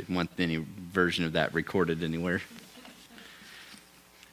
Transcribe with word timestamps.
Didn't 0.00 0.16
want 0.16 0.30
any 0.38 0.56
version 0.56 1.26
of 1.26 1.32
that 1.32 1.52
recorded 1.52 2.02
anywhere. 2.02 2.40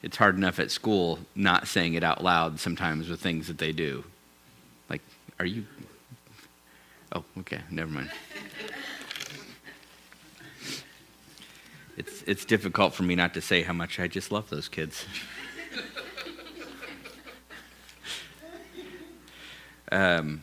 It's 0.02 0.16
hard 0.16 0.34
enough 0.34 0.58
at 0.58 0.70
school 0.70 1.18
not 1.34 1.68
saying 1.68 1.92
it 1.92 2.02
out 2.02 2.24
loud 2.24 2.58
sometimes 2.58 3.10
with 3.10 3.20
things 3.20 3.48
that 3.48 3.58
they 3.58 3.72
do. 3.72 4.02
Like, 4.88 5.02
are 5.38 5.44
you. 5.44 5.66
Oh, 7.12 7.22
okay, 7.40 7.60
never 7.70 7.92
mind. 7.92 8.10
It's, 11.98 12.24
it's 12.26 12.46
difficult 12.46 12.94
for 12.94 13.02
me 13.02 13.14
not 13.14 13.34
to 13.34 13.42
say 13.42 13.62
how 13.62 13.74
much 13.74 14.00
I 14.00 14.08
just 14.08 14.32
love 14.32 14.48
those 14.48 14.68
kids. 14.68 15.04
um, 19.92 20.40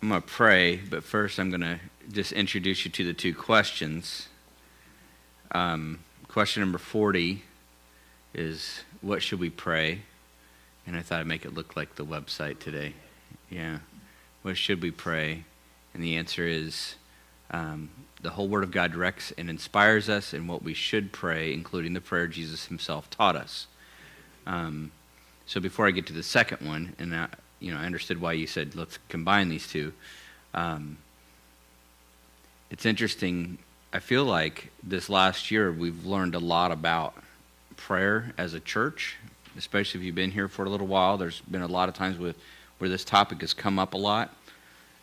I'm 0.00 0.08
going 0.08 0.22
to 0.22 0.26
pray, 0.26 0.76
but 0.76 1.04
first 1.04 1.38
I'm 1.38 1.50
going 1.50 1.60
to 1.60 1.78
just 2.10 2.32
introduce 2.32 2.84
you 2.84 2.90
to 2.90 3.04
the 3.04 3.12
two 3.12 3.34
questions. 3.34 4.28
Um, 5.52 6.00
question 6.26 6.62
number 6.62 6.78
40 6.78 7.42
is 8.34 8.82
What 9.00 9.22
should 9.22 9.40
we 9.40 9.50
pray? 9.50 10.02
And 10.86 10.96
I 10.96 11.02
thought 11.02 11.20
I'd 11.20 11.26
make 11.26 11.44
it 11.44 11.52
look 11.52 11.76
like 11.76 11.96
the 11.96 12.04
website 12.04 12.60
today. 12.60 12.94
Yeah. 13.50 13.78
What 14.42 14.56
should 14.56 14.82
we 14.82 14.90
pray? 14.90 15.44
And 15.92 16.02
the 16.02 16.16
answer 16.16 16.46
is 16.46 16.94
um, 17.50 17.90
the 18.22 18.30
whole 18.30 18.48
Word 18.48 18.64
of 18.64 18.70
God 18.70 18.92
directs 18.92 19.32
and 19.36 19.50
inspires 19.50 20.08
us 20.08 20.32
in 20.32 20.46
what 20.46 20.62
we 20.62 20.72
should 20.72 21.12
pray, 21.12 21.52
including 21.52 21.92
the 21.92 22.00
prayer 22.00 22.26
Jesus 22.26 22.66
himself 22.66 23.10
taught 23.10 23.36
us. 23.36 23.66
Um, 24.46 24.92
so 25.44 25.60
before 25.60 25.86
I 25.86 25.90
get 25.90 26.06
to 26.06 26.12
the 26.14 26.22
second 26.22 26.66
one, 26.66 26.94
and 26.98 27.14
I, 27.14 27.28
you 27.60 27.72
know, 27.72 27.78
I 27.78 27.84
understood 27.84 28.20
why 28.20 28.32
you 28.32 28.46
said 28.46 28.74
let's 28.74 28.98
combine 29.08 29.50
these 29.50 29.66
two. 29.66 29.92
Um, 30.54 30.96
it's 32.70 32.84
interesting. 32.84 33.58
I 33.92 34.00
feel 34.00 34.24
like 34.24 34.70
this 34.82 35.08
last 35.08 35.50
year 35.50 35.72
we've 35.72 36.04
learned 36.04 36.34
a 36.34 36.38
lot 36.38 36.70
about 36.70 37.14
prayer 37.76 38.32
as 38.36 38.54
a 38.54 38.60
church, 38.60 39.16
especially 39.56 40.00
if 40.00 40.06
you've 40.06 40.14
been 40.14 40.32
here 40.32 40.48
for 40.48 40.64
a 40.64 40.68
little 40.68 40.86
while. 40.86 41.16
There's 41.16 41.40
been 41.42 41.62
a 41.62 41.66
lot 41.68 41.88
of 41.88 41.94
times 41.94 42.18
with, 42.18 42.36
where 42.78 42.90
this 42.90 43.04
topic 43.04 43.40
has 43.40 43.54
come 43.54 43.78
up 43.78 43.94
a 43.94 43.96
lot. 43.96 44.34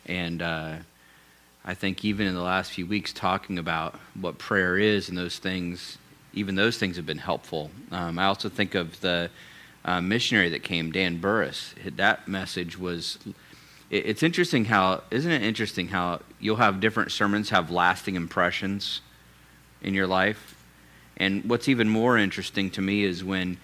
And 0.06 0.40
uh, 0.40 0.76
I 1.64 1.74
think 1.74 2.04
even 2.04 2.26
in 2.28 2.34
the 2.34 2.42
last 2.42 2.70
few 2.70 2.86
weeks, 2.86 3.12
talking 3.12 3.58
about 3.58 3.96
what 4.14 4.38
prayer 4.38 4.78
is 4.78 5.08
and 5.08 5.18
those 5.18 5.38
things, 5.38 5.98
even 6.32 6.54
those 6.54 6.78
things 6.78 6.96
have 6.96 7.06
been 7.06 7.18
helpful. 7.18 7.70
Um, 7.90 8.18
I 8.18 8.26
also 8.26 8.48
think 8.48 8.76
of 8.76 9.00
the 9.00 9.30
uh, 9.84 10.00
missionary 10.00 10.50
that 10.50 10.62
came, 10.62 10.92
Dan 10.92 11.18
Burris. 11.18 11.74
That 11.96 12.28
message 12.28 12.78
was 12.78 13.18
it's 13.90 14.22
interesting 14.22 14.64
how 14.64 15.02
isn't 15.10 15.30
it 15.30 15.42
interesting 15.42 15.88
how 15.88 16.20
you'll 16.40 16.56
have 16.56 16.80
different 16.80 17.12
sermons 17.12 17.50
have 17.50 17.70
lasting 17.70 18.16
impressions 18.16 19.00
in 19.80 19.94
your 19.94 20.06
life? 20.06 20.56
And 21.16 21.48
what's 21.48 21.68
even 21.68 21.88
more 21.88 22.18
interesting 22.18 22.70
to 22.72 22.82
me 22.82 23.04
is 23.04 23.22
when 23.22 23.58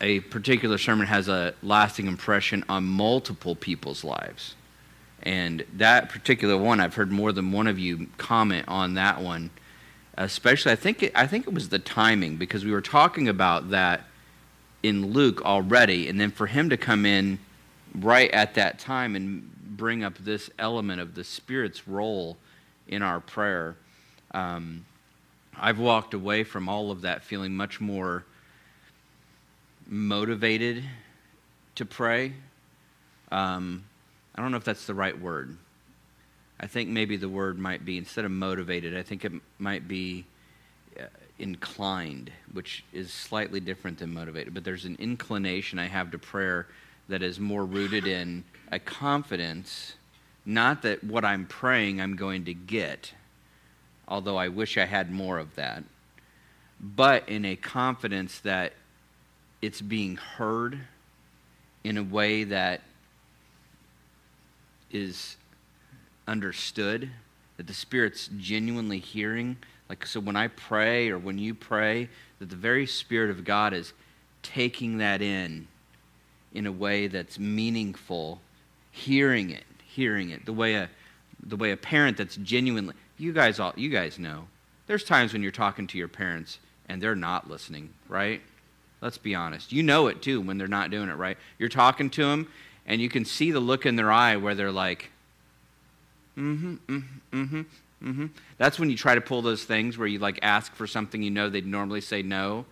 a 0.00 0.20
particular 0.20 0.78
sermon 0.78 1.06
has 1.06 1.28
a 1.28 1.54
lasting 1.62 2.06
impression 2.06 2.64
on 2.68 2.84
multiple 2.84 3.54
people's 3.54 4.04
lives. 4.04 4.54
And 5.22 5.64
that 5.74 6.08
particular 6.08 6.56
one 6.56 6.80
i've 6.80 6.94
heard 6.94 7.10
more 7.10 7.32
than 7.32 7.52
one 7.52 7.66
of 7.66 7.78
you 7.78 8.08
comment 8.18 8.66
on 8.68 8.94
that 8.94 9.22
one. 9.22 9.50
Especially 10.18 10.72
i 10.72 10.76
think 10.76 11.02
it, 11.02 11.12
i 11.14 11.26
think 11.26 11.46
it 11.46 11.54
was 11.54 11.70
the 11.70 11.78
timing 11.78 12.36
because 12.36 12.64
we 12.64 12.72
were 12.72 12.82
talking 12.82 13.28
about 13.28 13.70
that 13.70 14.04
in 14.82 15.12
luke 15.12 15.42
already. 15.42 16.08
And 16.08 16.20
then 16.20 16.30
for 16.30 16.48
him 16.48 16.68
to 16.68 16.76
come 16.76 17.06
in 17.06 17.38
right 17.94 18.30
at 18.30 18.54
that 18.54 18.78
time 18.78 19.16
and 19.16 19.50
bring 19.76 20.04
up 20.04 20.18
this 20.18 20.50
element 20.58 21.00
of 21.00 21.14
the 21.14 21.24
Spirit's 21.24 21.86
role 21.86 22.36
in 22.88 23.02
our 23.02 23.20
prayer. 23.20 23.76
Um, 24.32 24.84
I've 25.58 25.78
walked 25.78 26.14
away 26.14 26.44
from 26.44 26.68
all 26.68 26.90
of 26.90 27.02
that 27.02 27.22
feeling 27.22 27.54
much 27.54 27.80
more 27.80 28.24
motivated 29.86 30.82
to 31.74 31.84
pray. 31.84 32.32
Um, 33.30 33.84
I 34.34 34.42
don't 34.42 34.50
know 34.50 34.56
if 34.56 34.64
that's 34.64 34.86
the 34.86 34.94
right 34.94 35.18
word. 35.18 35.56
I 36.58 36.66
think 36.66 36.88
maybe 36.88 37.16
the 37.16 37.28
word 37.28 37.58
might 37.58 37.84
be, 37.84 37.98
instead 37.98 38.24
of 38.24 38.30
motivated, 38.30 38.96
I 38.96 39.02
think 39.02 39.24
it 39.24 39.32
might 39.58 39.88
be 39.88 40.24
uh, 40.98 41.04
inclined, 41.38 42.30
which 42.52 42.84
is 42.92 43.12
slightly 43.12 43.58
different 43.60 43.98
than 43.98 44.14
motivated. 44.14 44.54
But 44.54 44.64
there's 44.64 44.84
an 44.84 44.96
inclination 44.98 45.78
I 45.78 45.88
have 45.88 46.12
to 46.12 46.18
prayer 46.18 46.68
that 47.08 47.22
is 47.22 47.38
more 47.38 47.64
rooted 47.64 48.06
in 48.06 48.44
a 48.70 48.78
confidence, 48.78 49.94
not 50.44 50.82
that 50.82 51.04
what 51.04 51.24
I'm 51.24 51.46
praying 51.46 52.00
I'm 52.00 52.16
going 52.16 52.44
to 52.46 52.54
get, 52.54 53.12
although 54.08 54.36
I 54.36 54.48
wish 54.48 54.78
I 54.78 54.86
had 54.86 55.10
more 55.10 55.38
of 55.38 55.54
that, 55.56 55.84
but 56.80 57.28
in 57.28 57.44
a 57.44 57.56
confidence 57.56 58.40
that 58.40 58.72
it's 59.60 59.80
being 59.80 60.16
heard 60.16 60.78
in 61.84 61.96
a 61.96 62.02
way 62.02 62.44
that 62.44 62.80
is 64.90 65.36
understood, 66.26 67.10
that 67.56 67.66
the 67.66 67.74
Spirit's 67.74 68.28
genuinely 68.38 68.98
hearing. 68.98 69.56
Like, 69.88 70.06
so 70.06 70.20
when 70.20 70.36
I 70.36 70.48
pray 70.48 71.10
or 71.10 71.18
when 71.18 71.38
you 71.38 71.54
pray, 71.54 72.08
that 72.38 72.50
the 72.50 72.56
very 72.56 72.86
Spirit 72.86 73.30
of 73.30 73.44
God 73.44 73.72
is 73.72 73.92
taking 74.42 74.98
that 74.98 75.22
in 75.22 75.68
in 76.54 76.66
a 76.66 76.72
way 76.72 77.06
that's 77.06 77.38
meaningful, 77.38 78.40
hearing 78.90 79.50
it, 79.50 79.64
hearing 79.84 80.30
it, 80.30 80.44
the 80.44 80.52
way 80.52 80.74
a, 80.74 80.88
the 81.42 81.56
way 81.56 81.72
a 81.72 81.76
parent 81.76 82.16
that's 82.16 82.36
genuinely, 82.36 82.94
you 83.18 83.32
guys 83.32 83.58
all, 83.58 83.72
you 83.76 83.88
guys 83.88 84.18
know, 84.18 84.46
there's 84.86 85.04
times 85.04 85.32
when 85.32 85.42
you're 85.42 85.52
talking 85.52 85.86
to 85.88 85.98
your 85.98 86.08
parents 86.08 86.58
and 86.88 87.02
they're 87.02 87.14
not 87.14 87.48
listening, 87.48 87.90
right? 88.08 88.42
Let's 89.00 89.18
be 89.18 89.34
honest. 89.34 89.72
You 89.72 89.82
know 89.82 90.08
it 90.08 90.22
too 90.22 90.40
when 90.40 90.58
they're 90.58 90.68
not 90.68 90.90
doing 90.90 91.08
it, 91.08 91.14
right? 91.14 91.36
You're 91.58 91.68
talking 91.68 92.10
to 92.10 92.24
them 92.24 92.48
and 92.86 93.00
you 93.00 93.08
can 93.08 93.24
see 93.24 93.50
the 93.50 93.60
look 93.60 93.86
in 93.86 93.96
their 93.96 94.10
eye 94.12 94.36
where 94.36 94.54
they're 94.54 94.72
like, 94.72 95.10
mm-hmm, 96.36 96.74
mm-hmm, 96.74 97.42
mm-hmm, 97.42 97.60
mm-hmm. 98.02 98.26
That's 98.58 98.78
when 98.78 98.90
you 98.90 98.96
try 98.96 99.14
to 99.14 99.20
pull 99.20 99.42
those 99.42 99.64
things 99.64 99.96
where 99.96 100.08
you 100.08 100.18
like 100.18 100.38
ask 100.42 100.74
for 100.74 100.86
something 100.86 101.22
you 101.22 101.30
know 101.30 101.48
they'd 101.48 101.66
normally 101.66 102.00
say 102.00 102.22
no, 102.22 102.64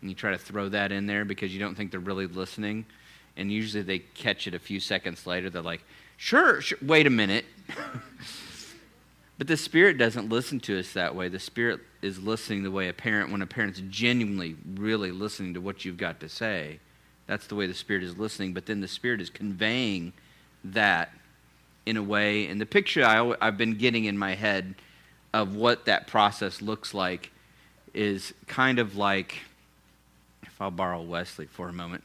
and 0.00 0.10
you 0.10 0.14
try 0.14 0.30
to 0.30 0.38
throw 0.38 0.68
that 0.68 0.92
in 0.92 1.06
there 1.06 1.24
because 1.24 1.52
you 1.52 1.60
don't 1.60 1.74
think 1.74 1.90
they're 1.90 2.00
really 2.00 2.26
listening 2.26 2.86
and 3.38 3.50
usually 3.50 3.82
they 3.82 4.00
catch 4.00 4.46
it 4.46 4.54
a 4.54 4.58
few 4.58 4.80
seconds 4.80 5.26
later. 5.26 5.48
They're 5.48 5.62
like, 5.62 5.82
sure, 6.16 6.60
sure 6.60 6.78
wait 6.82 7.06
a 7.06 7.10
minute. 7.10 7.46
but 9.38 9.46
the 9.46 9.56
Spirit 9.56 9.96
doesn't 9.96 10.28
listen 10.28 10.60
to 10.60 10.78
us 10.78 10.92
that 10.92 11.14
way. 11.14 11.28
The 11.28 11.38
Spirit 11.38 11.80
is 12.02 12.18
listening 12.18 12.64
the 12.64 12.70
way 12.70 12.88
a 12.88 12.92
parent, 12.92 13.30
when 13.30 13.40
a 13.40 13.46
parent's 13.46 13.80
genuinely, 13.88 14.56
really 14.74 15.12
listening 15.12 15.54
to 15.54 15.60
what 15.60 15.84
you've 15.84 15.96
got 15.96 16.20
to 16.20 16.28
say, 16.28 16.80
that's 17.26 17.46
the 17.46 17.54
way 17.54 17.66
the 17.66 17.74
Spirit 17.74 18.02
is 18.02 18.18
listening. 18.18 18.52
But 18.52 18.66
then 18.66 18.80
the 18.80 18.88
Spirit 18.88 19.20
is 19.20 19.30
conveying 19.30 20.12
that 20.64 21.12
in 21.86 21.96
a 21.96 22.02
way. 22.02 22.46
And 22.46 22.60
the 22.60 22.66
picture 22.66 23.04
I, 23.04 23.34
I've 23.40 23.56
been 23.56 23.78
getting 23.78 24.04
in 24.04 24.18
my 24.18 24.34
head 24.34 24.74
of 25.32 25.54
what 25.54 25.84
that 25.84 26.06
process 26.06 26.60
looks 26.60 26.92
like 26.92 27.30
is 27.94 28.34
kind 28.46 28.78
of 28.78 28.96
like, 28.96 29.36
if 30.42 30.60
I'll 30.60 30.70
borrow 30.70 31.00
Wesley 31.02 31.46
for 31.46 31.68
a 31.68 31.72
moment. 31.72 32.02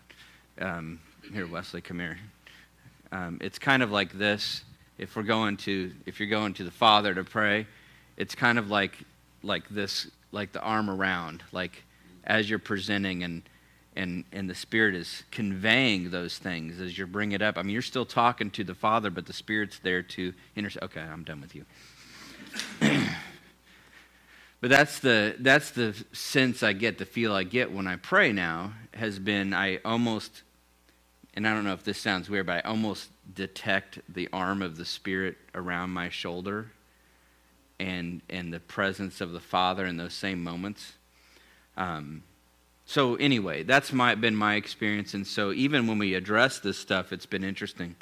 Um, 0.60 1.00
here, 1.32 1.48
Wesley, 1.48 1.82
come 1.82 2.00
here. 2.00 2.18
Um, 3.12 3.38
it's 3.42 3.60
kind 3.60 3.82
of 3.84 3.92
like 3.92 4.12
this. 4.14 4.64
If 4.98 5.16
we're 5.16 5.24
going 5.24 5.58
to, 5.58 5.92
if 6.06 6.20
you're 6.20 6.30
going 6.30 6.54
to 6.56 6.64
the 6.64 6.72
Father 6.72 7.14
to 7.14 7.24
pray, 7.24 7.68
it's 8.18 8.36
kind 8.36 8.60
of 8.60 8.70
like, 8.70 8.98
like 9.42 9.68
this, 9.70 10.10
like 10.32 10.52
the 10.52 10.62
arm 10.62 10.90
around, 10.90 11.44
like 11.52 11.84
as 12.24 12.50
you're 12.50 12.60
presenting 12.60 13.24
and 13.24 13.44
and 13.96 14.24
and 14.32 14.50
the 14.50 14.56
Spirit 14.56 14.96
is 14.96 15.24
conveying 15.30 16.10
those 16.10 16.38
things 16.38 16.82
as 16.82 16.98
you 16.98 17.06
bring 17.06 17.32
it 17.32 17.42
up. 17.42 17.58
I 17.58 17.62
mean, 17.62 17.74
you're 17.74 17.82
still 17.82 18.06
talking 18.06 18.50
to 18.52 18.64
the 18.64 18.74
Father, 18.74 19.10
but 19.10 19.26
the 19.26 19.34
Spirit's 19.34 19.80
there 19.80 20.02
to 20.02 20.34
intercede. 20.56 20.84
Okay, 20.84 21.02
I'm 21.02 21.24
done 21.24 21.42
with 21.42 21.56
you. 21.56 21.66
but 24.62 24.70
that's 24.70 25.00
the 25.00 25.36
that's 25.40 25.72
the 25.72 25.96
sense 26.12 26.64
I 26.64 26.74
get, 26.74 26.98
the 26.98 27.06
feel 27.06 27.34
I 27.34 27.44
get 27.44 27.72
when 27.72 27.88
I 27.88 27.98
pray 27.98 28.32
now 28.32 28.74
has 28.96 29.20
been 29.20 29.54
I 29.54 29.78
almost 29.86 30.42
and 31.34 31.48
I 31.48 31.54
don't 31.54 31.64
know 31.64 31.74
if 31.74 31.84
this 31.84 31.98
sounds 31.98 32.30
weird, 32.30 32.46
but 32.46 32.64
I 32.64 32.70
almost 32.70 33.10
detect 33.34 34.00
the 34.08 34.30
arm 34.32 34.62
of 34.62 34.78
the 34.78 34.86
Spirit 34.86 35.38
around 35.56 35.90
my 35.90 36.10
shoulder 36.10 36.72
and, 37.80 38.22
and 38.30 38.54
the 38.54 38.60
presence 38.60 39.20
of 39.20 39.32
the 39.32 39.40
Father 39.40 39.86
in 39.86 39.98
those 39.98 40.14
same 40.14 40.44
moments. 40.44 40.94
Um, 41.76 42.24
so, 42.86 43.16
anyway, 43.16 43.64
that's 43.64 43.92
my, 43.92 44.14
been 44.14 44.36
my 44.36 44.56
experience. 44.56 45.14
And 45.14 45.26
so, 45.26 45.52
even 45.54 45.88
when 45.88 45.98
we 45.98 46.14
address 46.14 46.60
this 46.60 46.78
stuff, 46.78 47.12
it's 47.12 47.26
been 47.26 47.44
interesting. 47.44 47.96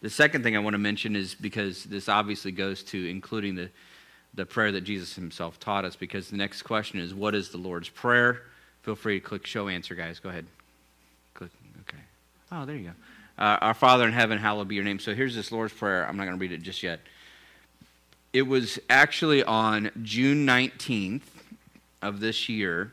The 0.00 0.10
second 0.10 0.42
thing 0.42 0.56
I 0.56 0.58
want 0.58 0.74
to 0.74 0.78
mention 0.78 1.14
is 1.14 1.34
because 1.34 1.84
this 1.84 2.08
obviously 2.08 2.50
goes 2.50 2.82
to 2.84 3.08
including 3.08 3.54
the, 3.54 3.70
the 4.34 4.44
prayer 4.44 4.72
that 4.72 4.80
Jesus 4.80 5.14
himself 5.14 5.60
taught 5.60 5.84
us, 5.84 5.94
because 5.94 6.30
the 6.30 6.36
next 6.36 6.62
question 6.62 6.98
is 6.98 7.14
what 7.14 7.34
is 7.36 7.50
the 7.50 7.58
Lord's 7.58 7.88
Prayer? 7.88 8.42
Feel 8.80 8.96
free 8.96 9.20
to 9.20 9.24
click 9.24 9.46
show 9.46 9.68
answer, 9.68 9.94
guys. 9.94 10.18
Go 10.18 10.30
ahead. 10.30 10.46
Oh, 12.54 12.66
there 12.66 12.76
you 12.76 12.88
go. 12.88 13.42
Uh, 13.42 13.56
Our 13.62 13.74
Father 13.74 14.06
in 14.06 14.12
heaven, 14.12 14.36
hallowed 14.36 14.68
be 14.68 14.74
your 14.74 14.84
name. 14.84 14.98
So 14.98 15.14
here's 15.14 15.34
this 15.34 15.50
Lord's 15.50 15.72
Prayer. 15.72 16.06
I'm 16.06 16.18
not 16.18 16.24
going 16.24 16.36
to 16.36 16.40
read 16.40 16.52
it 16.52 16.60
just 16.60 16.82
yet. 16.82 17.00
it 18.34 18.42
was 18.42 18.78
actually 18.90 19.42
on 19.42 19.90
June 20.02 20.46
19th 20.46 21.22
of 22.02 22.20
this 22.20 22.50
year 22.50 22.92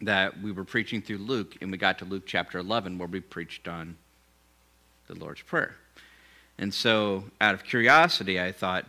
that 0.00 0.40
we 0.40 0.52
were 0.52 0.64
preaching 0.64 1.02
through 1.02 1.18
Luke, 1.18 1.56
and 1.60 1.72
we 1.72 1.78
got 1.78 1.98
to 1.98 2.04
Luke 2.04 2.22
chapter 2.24 2.58
11, 2.58 2.98
where 2.98 3.08
we 3.08 3.20
preached 3.20 3.66
on 3.66 3.96
the 5.08 5.14
Lord's 5.16 5.42
Prayer. 5.42 5.74
And 6.56 6.72
so, 6.72 7.24
out 7.40 7.54
of 7.54 7.64
curiosity, 7.64 8.40
I 8.40 8.52
thought, 8.52 8.86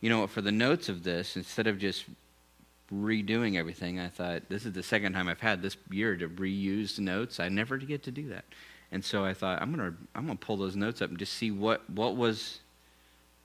you 0.00 0.08
know 0.08 0.20
what, 0.20 0.30
for 0.30 0.40
the 0.40 0.52
notes 0.52 0.88
of 0.88 1.02
this, 1.02 1.36
instead 1.36 1.66
of 1.66 1.78
just 1.80 2.04
redoing 2.94 3.56
everything, 3.56 3.98
I 3.98 4.08
thought, 4.08 4.48
this 4.48 4.64
is 4.64 4.72
the 4.72 4.84
second 4.84 5.14
time 5.14 5.28
I've 5.28 5.40
had 5.40 5.62
this 5.62 5.76
year 5.90 6.16
to 6.16 6.28
reuse 6.28 7.00
notes. 7.00 7.40
I 7.40 7.48
never 7.48 7.76
get 7.76 8.04
to 8.04 8.12
do 8.12 8.28
that. 8.28 8.44
And 8.92 9.04
so 9.04 9.24
I 9.24 9.34
thought, 9.34 9.60
I'm 9.60 9.74
to 9.76 9.94
I'm 10.14 10.26
gonna 10.26 10.36
pull 10.36 10.56
those 10.56 10.76
notes 10.76 11.02
up 11.02 11.10
and 11.10 11.18
just 11.18 11.32
see 11.32 11.50
what, 11.50 11.88
what 11.90 12.16
was 12.16 12.60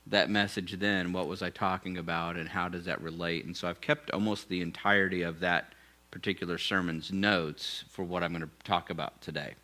that 0.08 0.30
message 0.30 0.80
then, 0.80 1.14
what 1.14 1.28
was 1.28 1.42
I 1.42 1.50
talking 1.50 1.98
about, 1.98 2.36
and 2.36 2.50
how 2.50 2.70
does 2.70 2.86
that 2.86 3.02
relate. 3.02 3.46
And 3.46 3.56
so 3.56 3.68
I've 3.68 3.82
kept 3.82 4.12
almost 4.12 4.50
the 4.50 4.62
entirety 4.62 5.22
of 5.22 5.40
that 5.40 5.74
particular 6.10 6.58
sermon's 6.58 7.12
notes 7.12 7.86
for 7.90 8.04
what 8.04 8.24
I'm 8.24 8.32
going 8.32 8.44
to 8.44 8.50
talk 8.66 8.90
about 8.90 9.22
today. 9.22 9.56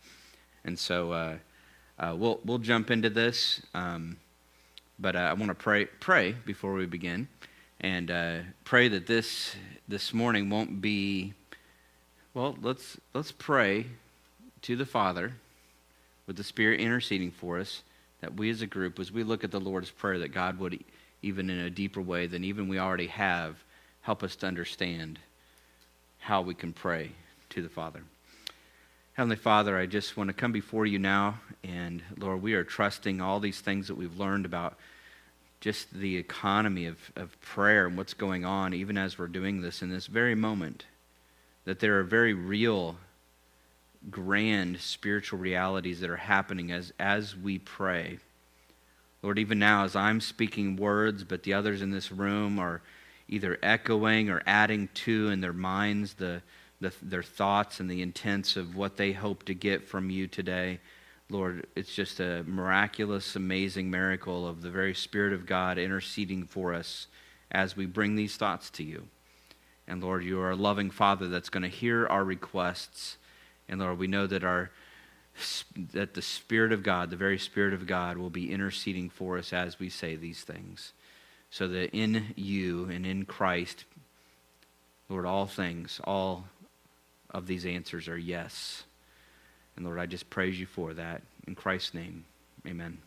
And 0.64 0.78
so 0.78 1.12
uh, 1.12 1.36
uh, 2.00 2.16
we'll, 2.18 2.40
we'll 2.46 2.60
jump 2.60 2.92
into 2.92 3.10
this, 3.10 3.62
um, 3.74 4.18
but 5.00 5.16
uh, 5.16 5.20
I 5.20 5.34
want 5.34 5.50
to 5.50 5.56
pray, 5.56 5.86
pray 5.86 6.36
before 6.46 6.74
we 6.74 6.86
begin 6.86 7.28
and 7.80 8.10
uh, 8.10 8.38
pray 8.64 8.88
that 8.88 9.06
this, 9.06 9.56
this 9.88 10.14
morning 10.14 10.50
won't 10.50 10.82
be, 10.82 11.34
well, 12.34 12.58
let's, 12.62 12.98
let's 13.14 13.32
pray 13.32 13.86
to 14.64 14.76
the 14.76 14.86
Father 14.86 15.34
with 16.28 16.36
the 16.36 16.44
Spirit 16.44 16.80
interceding 16.80 17.32
for 17.32 17.58
us 17.58 17.82
that 18.22 18.36
we 18.36 18.50
as 18.50 18.62
a 18.62 18.68
group, 18.68 19.00
as 19.00 19.12
we 19.12 19.24
look 19.24 19.44
at 19.44 19.52
the 19.52 19.60
Lord's 19.60 19.90
Prayer, 19.90 20.20
that 20.20 20.34
God 20.34 20.60
would, 20.60 20.84
even 21.22 21.50
in 21.50 21.60
a 21.60 21.70
deeper 21.70 22.02
way 22.02 22.28
than 22.28 22.44
even 22.44 22.68
we 22.68 22.78
already 22.78 23.08
have, 23.08 23.56
help 24.02 24.24
us 24.24 24.36
to 24.38 24.48
understand 24.48 25.20
how 26.20 26.42
we 26.42 26.54
can 26.54 26.74
pray 26.74 27.12
to 27.50 27.62
the 27.62 27.70
Father. 27.70 28.04
Heavenly 29.14 29.36
Father, 29.36 29.78
I 29.78 29.86
just 29.86 30.18
want 30.18 30.28
to 30.28 30.34
come 30.34 30.52
before 30.52 30.86
you 30.86 31.00
now, 31.00 31.40
and 31.64 32.04
Lord, 32.18 32.42
we 32.42 32.54
are 32.54 32.64
trusting 32.64 33.22
all 33.22 33.40
these 33.40 33.62
things 33.62 33.88
that 33.88 33.96
we've 33.96 34.20
learned 34.20 34.46
about 34.46 34.78
just 35.60 35.92
the 35.92 36.18
economy 36.18 36.86
of, 36.86 36.98
of 37.16 37.40
prayer 37.42 37.88
and 37.88 37.98
what's 37.98 38.14
going 38.14 38.46
on, 38.46 38.74
even 38.74 38.98
as 38.98 39.18
we're 39.18 39.28
doing 39.28 39.62
this 39.62 39.82
in 39.82 39.90
this 39.90 40.06
very 40.06 40.36
moment, 40.36 40.86
that 41.66 41.80
there 41.80 42.00
are 42.00 42.04
very 42.04 42.34
real 42.34 42.98
grand 44.09 44.80
spiritual 44.80 45.39
realities 45.39 46.00
that 46.00 46.09
are 46.09 46.15
happening 46.15 46.71
as, 46.71 46.94
as 47.00 47.36
we 47.36 47.59
pray. 47.59 48.19
Lord, 49.21 49.39
even 49.39 49.59
now, 49.59 49.83
as 49.83 49.95
I'm 49.95 50.21
speaking 50.21 50.75
words, 50.75 51.24
but 51.24 51.44
the 51.44 51.54
others 51.54 51.81
in 51.81 51.92
this 51.92 52.12
room 52.12 52.59
are 52.59 52.81
either 53.27 53.57
echoing 53.62 54.30
or 54.30 54.42
adding 54.45 54.89
to 54.94 55.30
in 55.30 55.42
their 55.42 55.54
minds 55.54 56.13
the, 56.13 56.42
the, 56.80 56.94
their 57.01 57.24
thoughts 57.24 57.80
and 57.80 57.89
the 57.89 58.01
intents 58.01 58.56
of 58.56 58.75
what 58.75 58.95
they 58.95 59.12
hope 59.12 59.44
to 59.44 59.54
get 59.54 59.88
from 59.88 60.09
you 60.09 60.27
today. 60.27 60.80
Lord, 61.30 61.68
it's 61.75 61.94
just 61.94 62.21
a 62.21 62.44
miraculous, 62.44 63.36
amazing 63.36 63.89
miracle 63.92 64.48
of 64.48 64.62
the 64.62 64.69
very 64.69 64.94
Spirit 64.94 65.33
of 65.33 65.45
God 65.45 65.77
interceding 65.77 66.45
for 66.45 66.74
us 66.74 67.07
as 67.51 67.75
we 67.75 67.86
bring 67.86 68.15
these 68.15 68.38
thoughts 68.38 68.69
to 68.71 68.83
you. 68.83 69.07
And 69.88 70.01
Lord, 70.01 70.24
you 70.24 70.39
are 70.39 70.51
a 70.51 70.56
loving 70.56 70.89
Father 70.89 71.27
that's 71.27 71.50
going 71.50 71.63
to 71.63 71.69
hear 71.69 72.07
our 72.07 72.24
requests 72.24 73.18
and 73.69 73.80
Lord, 73.80 74.00
we 74.00 74.08
know 74.08 74.28
that 74.28 74.44
our 74.44 74.72
that 75.94 76.16
the 76.16 76.22
Spirit 76.22 76.72
of 76.72 76.81
God, 76.81 77.10
the 77.10 77.16
very 77.16 77.38
Spirit 77.38 77.74
of 77.74 77.86
God, 77.86 78.18
will 78.18 78.30
be 78.30 78.52
interceding 78.52 79.10
for 79.10 79.38
us 79.38 79.54
as 79.54 79.80
we 79.80 79.90
say 79.90 80.16
these 80.16 80.42
things. 80.42 80.94
So 81.52 81.68
that 81.68 81.96
in 81.96 82.34
you 82.36 82.86
and 82.86 83.06
in 83.06 83.25
Christ, 83.25 83.86
Lord, 85.10 85.25
all 85.25 85.46
things, 85.46 86.02
all 86.04 86.46
of 87.31 87.48
these 87.48 87.66
answers 87.66 88.08
are 88.08 88.18
yes. 88.18 88.84
And 89.75 89.86
Lord, 89.86 90.00
I 90.00 90.08
just 90.08 90.30
praise 90.30 90.60
you 90.60 90.66
for 90.66 90.94
that. 90.96 91.22
In 91.48 91.56
Christ's 91.56 91.94
name, 91.94 92.25
amen. 92.66 92.98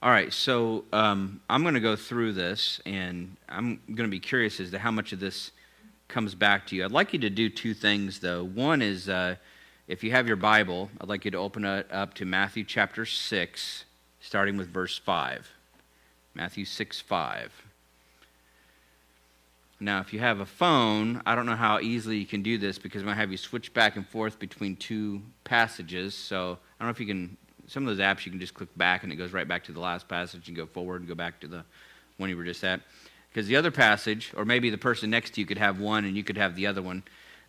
All 0.00 0.10
right, 0.10 0.32
so 0.32 0.84
um, 0.92 1.40
I'm 1.50 1.62
going 1.62 1.74
to 1.74 1.80
go 1.80 1.96
through 1.96 2.32
this, 2.34 2.80
and 2.86 3.36
I'm 3.48 3.80
going 3.88 4.08
to 4.08 4.08
be 4.08 4.20
curious 4.20 4.60
as 4.60 4.70
to 4.70 4.78
how 4.78 4.92
much 4.92 5.12
of 5.12 5.18
this 5.18 5.50
comes 6.08 6.34
back 6.34 6.66
to 6.66 6.76
you. 6.76 6.84
I'd 6.84 6.90
like 6.90 7.12
you 7.12 7.18
to 7.20 7.30
do 7.30 7.50
two 7.50 7.74
things, 7.74 8.20
though. 8.20 8.42
One 8.42 8.80
is 8.80 9.08
uh, 9.08 9.36
if 9.86 10.02
you 10.02 10.10
have 10.10 10.26
your 10.26 10.36
Bible, 10.36 10.90
I'd 11.00 11.08
like 11.08 11.24
you 11.24 11.30
to 11.30 11.38
open 11.38 11.64
it 11.64 11.86
up 11.92 12.14
to 12.14 12.24
Matthew 12.24 12.64
chapter 12.64 13.04
6, 13.04 13.84
starting 14.20 14.56
with 14.56 14.68
verse 14.68 14.98
5. 14.98 15.50
Matthew 16.34 16.64
6 16.64 17.00
5. 17.00 17.62
Now, 19.80 20.00
if 20.00 20.12
you 20.12 20.18
have 20.18 20.40
a 20.40 20.46
phone, 20.46 21.22
I 21.24 21.34
don't 21.36 21.46
know 21.46 21.54
how 21.54 21.78
easily 21.78 22.16
you 22.16 22.26
can 22.26 22.42
do 22.42 22.58
this 22.58 22.78
because 22.78 23.02
I'm 23.02 23.06
going 23.06 23.16
to 23.16 23.20
have 23.20 23.30
you 23.30 23.36
switch 23.36 23.72
back 23.72 23.94
and 23.94 24.06
forth 24.08 24.38
between 24.38 24.74
two 24.76 25.22
passages. 25.44 26.14
So 26.14 26.58
I 26.78 26.84
don't 26.84 26.88
know 26.88 26.90
if 26.90 26.98
you 26.98 27.06
can, 27.06 27.36
some 27.68 27.86
of 27.86 27.96
those 27.96 28.04
apps 28.04 28.26
you 28.26 28.32
can 28.32 28.40
just 28.40 28.54
click 28.54 28.70
back 28.76 29.04
and 29.04 29.12
it 29.12 29.16
goes 29.16 29.32
right 29.32 29.46
back 29.46 29.62
to 29.64 29.72
the 29.72 29.78
last 29.78 30.08
passage 30.08 30.48
and 30.48 30.56
go 30.56 30.66
forward 30.66 31.02
and 31.02 31.08
go 31.08 31.14
back 31.14 31.38
to 31.40 31.46
the 31.46 31.64
one 32.16 32.28
you 32.28 32.36
were 32.36 32.44
just 32.44 32.64
at. 32.64 32.80
Because 33.38 33.46
the 33.46 33.54
other 33.54 33.70
passage, 33.70 34.32
or 34.36 34.44
maybe 34.44 34.68
the 34.68 34.76
person 34.76 35.10
next 35.10 35.34
to 35.34 35.40
you 35.40 35.46
could 35.46 35.58
have 35.58 35.78
one 35.78 36.04
and 36.04 36.16
you 36.16 36.24
could 36.24 36.36
have 36.36 36.56
the 36.56 36.66
other 36.66 36.82
one. 36.82 37.04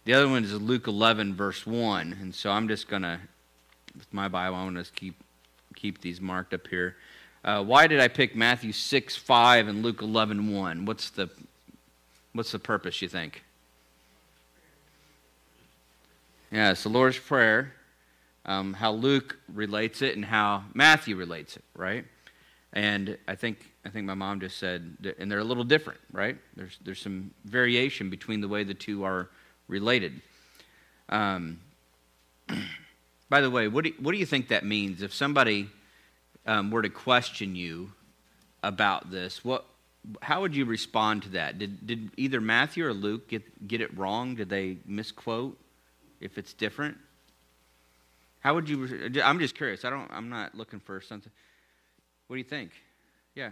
The 0.06 0.14
other 0.14 0.30
one 0.30 0.44
is 0.44 0.54
Luke 0.54 0.86
11, 0.86 1.34
verse 1.34 1.66
1. 1.66 2.16
And 2.22 2.36
so 2.36 2.52
I'm 2.52 2.68
just 2.68 2.88
going 2.88 3.02
to, 3.02 3.20
with 3.98 4.14
my 4.14 4.28
Bible, 4.28 4.56
I 4.56 4.64
want 4.66 4.86
to 4.86 4.92
keep, 4.92 5.16
keep 5.76 6.00
these 6.00 6.22
marked 6.22 6.54
up 6.54 6.68
here. 6.68 6.96
Uh, 7.44 7.64
why 7.64 7.88
did 7.88 8.00
I 8.00 8.08
pick 8.08 8.36
Matthew 8.36 8.72
6, 8.72 9.16
5 9.16 9.68
and 9.68 9.82
Luke 9.82 10.04
11, 10.04 10.54
1? 10.54 10.86
What's 10.86 11.10
the, 11.10 11.28
what's 12.34 12.52
the 12.52 12.60
purpose, 12.60 13.02
you 13.02 13.08
think? 13.08 13.44
Yeah, 16.52 16.70
it's 16.70 16.84
the 16.84 16.90
Lord's 16.90 17.18
Prayer, 17.18 17.74
um, 18.46 18.74
how 18.74 18.92
Luke 18.92 19.40
relates 19.52 20.04
it 20.04 20.16
and 20.16 20.26
how 20.26 20.66
Matthew 20.76 21.16
relates 21.16 21.58
it, 21.58 21.64
right? 21.74 22.06
And 22.74 23.18
I 23.28 23.34
think 23.34 23.69
I 23.86 23.90
think 23.90 24.06
my 24.06 24.14
mom 24.14 24.40
just 24.40 24.58
said, 24.58 25.16
and 25.20 25.32
they're 25.32 25.40
a 25.40 25.44
little 25.44 25.64
different, 25.64 26.00
right? 26.12 26.38
There's 26.56 26.78
there's 26.84 27.02
some 27.02 27.32
variation 27.46 28.10
between 28.10 28.42
the 28.42 28.48
way 28.48 28.64
the 28.64 28.74
two 28.74 29.04
are 29.04 29.30
related. 29.68 30.22
Um, 31.08 31.60
by 33.30 33.42
the 33.42 33.50
way, 33.50 33.68
what 33.68 33.86
do, 33.86 33.94
what 34.00 34.12
do 34.12 34.18
you 34.18 34.26
think 34.26 34.50
that 34.50 34.66
means? 34.66 35.02
If 35.02 35.14
somebody 35.14 35.70
um, 36.46 36.72
were 36.72 36.82
to 36.82 36.90
question 36.90 37.56
you 37.56 37.92
about 38.64 39.12
this, 39.12 39.46
what 39.46 39.66
how 40.22 40.42
would 40.42 40.56
you 40.56 40.66
respond 40.66 41.24
to 41.24 41.30
that? 41.30 41.58
Did 41.58 41.86
did 41.86 42.12
either 42.18 42.42
Matthew 42.42 42.86
or 42.86 42.94
Luke 42.94 43.28
get 43.28 43.68
get 43.68 43.82
it 43.82 43.98
wrong? 43.98 44.36
Did 44.36 44.50
they 44.50 44.78
misquote? 44.86 45.58
If 46.20 46.38
it's 46.38 46.52
different, 46.52 46.98
how 48.40 48.56
would 48.56 48.68
you? 48.68 48.88
I'm 49.24 49.40
just 49.40 49.56
curious. 49.56 49.86
I 49.86 49.90
don't. 49.90 50.10
I'm 50.12 50.30
not 50.30 50.56
looking 50.56 50.80
for 50.80 51.02
something. 51.02 51.32
What 52.28 52.36
do 52.36 52.38
you 52.40 52.48
think? 52.48 52.72
Yeah. 53.36 53.52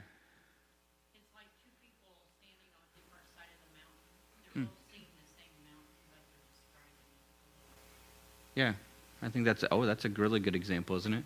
It's 1.12 1.32
like 1.36 1.48
two 1.60 1.72
people 1.84 2.12
standing 2.40 2.72
on 2.72 2.84
a 2.88 2.92
different 2.96 3.28
side 3.36 3.52
of 3.52 3.60
the 3.68 3.72
mountain. 3.76 4.08
They're 4.40 4.64
hmm. 4.64 4.68
both 4.72 4.84
seeing 4.88 5.12
the 5.20 5.28
same 5.28 5.56
mountain, 5.68 5.98
but 6.08 6.24
they're 6.32 6.48
describing 6.48 7.04
it. 7.04 7.20
Yeah, 8.58 8.74
I 9.22 9.30
think 9.30 9.46
that's 9.46 9.64
oh, 9.70 9.86
that's 9.86 10.04
a 10.06 10.10
really 10.10 10.40
good 10.40 10.56
example, 10.56 10.96
isn't 10.96 11.14
it? 11.14 11.24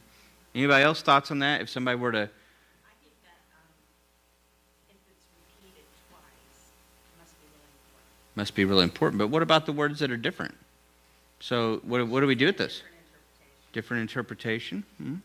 Anybody 0.54 0.84
else 0.84 1.02
thoughts 1.02 1.32
on 1.32 1.40
that? 1.40 1.62
If 1.62 1.70
somebody 1.70 1.98
were 1.98 2.12
to. 2.12 2.18
I 2.18 2.24
think 3.02 3.14
that 3.24 3.40
um, 3.56 3.70
if 4.90 4.98
it's 5.10 5.24
repeated 5.40 5.86
twice, 6.10 6.72
it 7.08 7.18
must 7.18 7.40
be 7.40 7.46
really 7.48 7.72
important. 7.72 8.36
Must 8.36 8.54
be 8.54 8.66
really 8.66 8.84
important. 8.84 9.18
But 9.18 9.28
what 9.30 9.42
about 9.44 9.66
the 9.66 9.72
words 9.72 10.00
that 10.00 10.12
are 10.12 10.18
different? 10.18 10.56
So 11.40 11.80
what 11.86 12.06
what 12.06 12.20
do 12.20 12.28
we 12.28 12.36
do 12.36 12.48
with 12.48 12.58
this? 12.58 12.82
Different 12.82 12.92
interpretation. 13.00 13.72
Different 13.72 14.02
interpretation? 14.02 14.84
Hmm? 14.98 15.16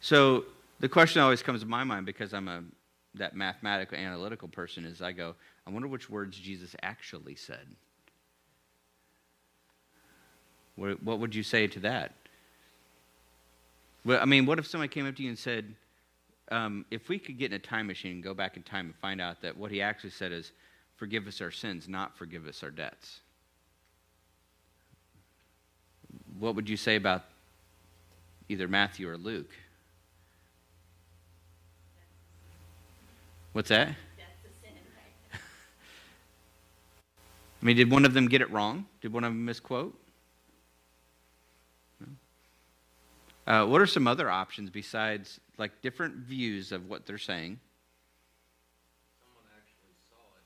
So 0.00 0.46
the 0.80 0.88
question 0.88 1.20
always 1.20 1.42
comes 1.42 1.60
to 1.60 1.66
my 1.66 1.84
mind 1.84 2.06
because 2.06 2.32
I'm 2.32 2.48
a 2.48 2.64
that 3.16 3.36
mathematical 3.36 3.98
analytical 3.98 4.48
person 4.48 4.86
is 4.86 5.02
I 5.02 5.12
go, 5.12 5.34
I 5.66 5.70
wonder 5.70 5.88
which 5.88 6.08
words 6.08 6.38
Jesus 6.38 6.74
actually 6.82 7.34
said. 7.34 7.66
What, 10.76 11.18
would 11.20 11.34
you 11.34 11.42
say 11.42 11.66
to 11.68 11.80
that? 11.80 12.12
Well, 14.04 14.20
I 14.20 14.26
mean, 14.26 14.46
what 14.46 14.58
if 14.58 14.66
somebody 14.66 14.88
came 14.88 15.06
up 15.06 15.16
to 15.16 15.22
you 15.22 15.30
and 15.30 15.38
said, 15.38 15.74
um, 16.50 16.84
if 16.90 17.08
we 17.08 17.18
could 17.18 17.38
get 17.38 17.50
in 17.50 17.56
a 17.56 17.58
time 17.58 17.86
machine 17.86 18.12
and 18.12 18.22
go 18.22 18.34
back 18.34 18.56
in 18.56 18.62
time 18.62 18.86
and 18.86 18.94
find 18.96 19.20
out 19.20 19.40
that 19.42 19.56
what 19.56 19.70
he 19.70 19.82
actually 19.82 20.10
said 20.10 20.32
is, 20.32 20.52
forgive 20.96 21.26
us 21.26 21.40
our 21.40 21.50
sins, 21.50 21.88
not 21.88 22.16
forgive 22.16 22.46
us 22.46 22.62
our 22.62 22.70
debts? 22.70 23.20
What 26.38 26.54
would 26.54 26.68
you 26.68 26.76
say 26.76 26.96
about 26.96 27.24
either 28.48 28.68
Matthew 28.68 29.08
or 29.08 29.16
Luke? 29.16 29.50
What's 33.54 33.70
that? 33.70 33.88
I 35.32 35.38
mean, 37.62 37.76
did 37.76 37.90
one 37.90 38.04
of 38.04 38.12
them 38.12 38.28
get 38.28 38.42
it 38.42 38.50
wrong? 38.50 38.84
Did 39.00 39.14
one 39.14 39.24
of 39.24 39.30
them 39.30 39.44
misquote? 39.44 39.98
Uh, 43.46 43.64
what 43.64 43.80
are 43.80 43.86
some 43.86 44.08
other 44.08 44.28
options 44.28 44.70
besides 44.70 45.38
like 45.56 45.80
different 45.80 46.16
views 46.16 46.72
of 46.72 46.88
what 46.88 47.06
they're 47.06 47.16
saying? 47.16 47.58
Someone 49.20 49.44
actually 49.56 49.94
saw 50.08 50.16
it 50.36 50.44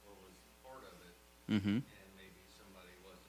mm-hmm. 0.00 0.10
or 0.10 0.14
was 0.28 0.36
part 0.62 0.84
of 0.84 0.94
it, 1.02 1.14
mm-hmm. 1.52 1.68
and 1.68 1.82
maybe 2.16 2.42
somebody 2.56 2.94
wasn't. 3.04 3.24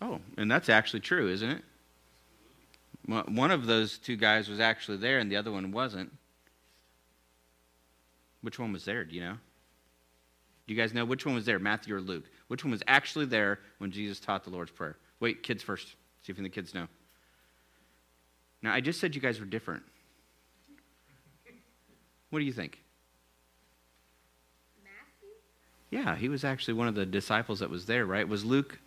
Oh, 0.00 0.20
and 0.40 0.50
that's 0.50 0.68
actually 0.68 1.00
true, 1.00 1.28
isn't 1.28 1.50
it? 1.50 1.64
One 3.06 3.50
of 3.50 3.66
those 3.66 3.98
two 3.98 4.16
guys 4.16 4.48
was 4.48 4.60
actually 4.60 4.98
there, 4.98 5.18
and 5.18 5.30
the 5.30 5.36
other 5.36 5.50
one 5.50 5.72
wasn't. 5.72 6.12
Which 8.42 8.60
one 8.60 8.72
was 8.72 8.84
there? 8.84 9.04
Do 9.04 9.16
you 9.16 9.22
know? 9.22 9.38
Do 10.66 10.74
you 10.74 10.80
guys 10.80 10.94
know 10.94 11.04
which 11.04 11.26
one 11.26 11.34
was 11.34 11.44
there, 11.44 11.58
Matthew 11.58 11.96
or 11.96 12.00
Luke? 12.00 12.24
Which 12.46 12.62
one 12.64 12.70
was 12.70 12.82
actually 12.86 13.26
there 13.26 13.58
when 13.78 13.90
Jesus 13.90 14.20
taught 14.20 14.44
the 14.44 14.50
Lord's 14.50 14.70
Prayer? 14.70 14.96
Wait, 15.18 15.42
kids 15.42 15.64
first. 15.64 15.88
See 16.22 16.30
if 16.30 16.36
the 16.36 16.48
kids 16.48 16.74
know. 16.74 16.86
Now, 18.62 18.72
I 18.72 18.80
just 18.80 19.00
said 19.00 19.14
you 19.14 19.20
guys 19.20 19.40
were 19.40 19.46
different. 19.46 19.82
What 22.30 22.38
do 22.38 22.44
you 22.44 22.52
think? 22.52 22.78
Matthew? 24.82 25.28
Yeah, 25.90 26.16
he 26.16 26.28
was 26.28 26.44
actually 26.44 26.74
one 26.74 26.88
of 26.88 26.94
the 26.94 27.04
disciples 27.04 27.58
that 27.58 27.68
was 27.68 27.86
there, 27.86 28.06
right? 28.06 28.26
Was 28.26 28.44
Luke 28.44 28.78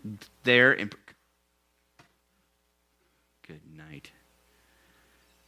there? 0.43 0.73
In... 0.73 0.89
Good 3.45 3.61
night. 3.77 4.11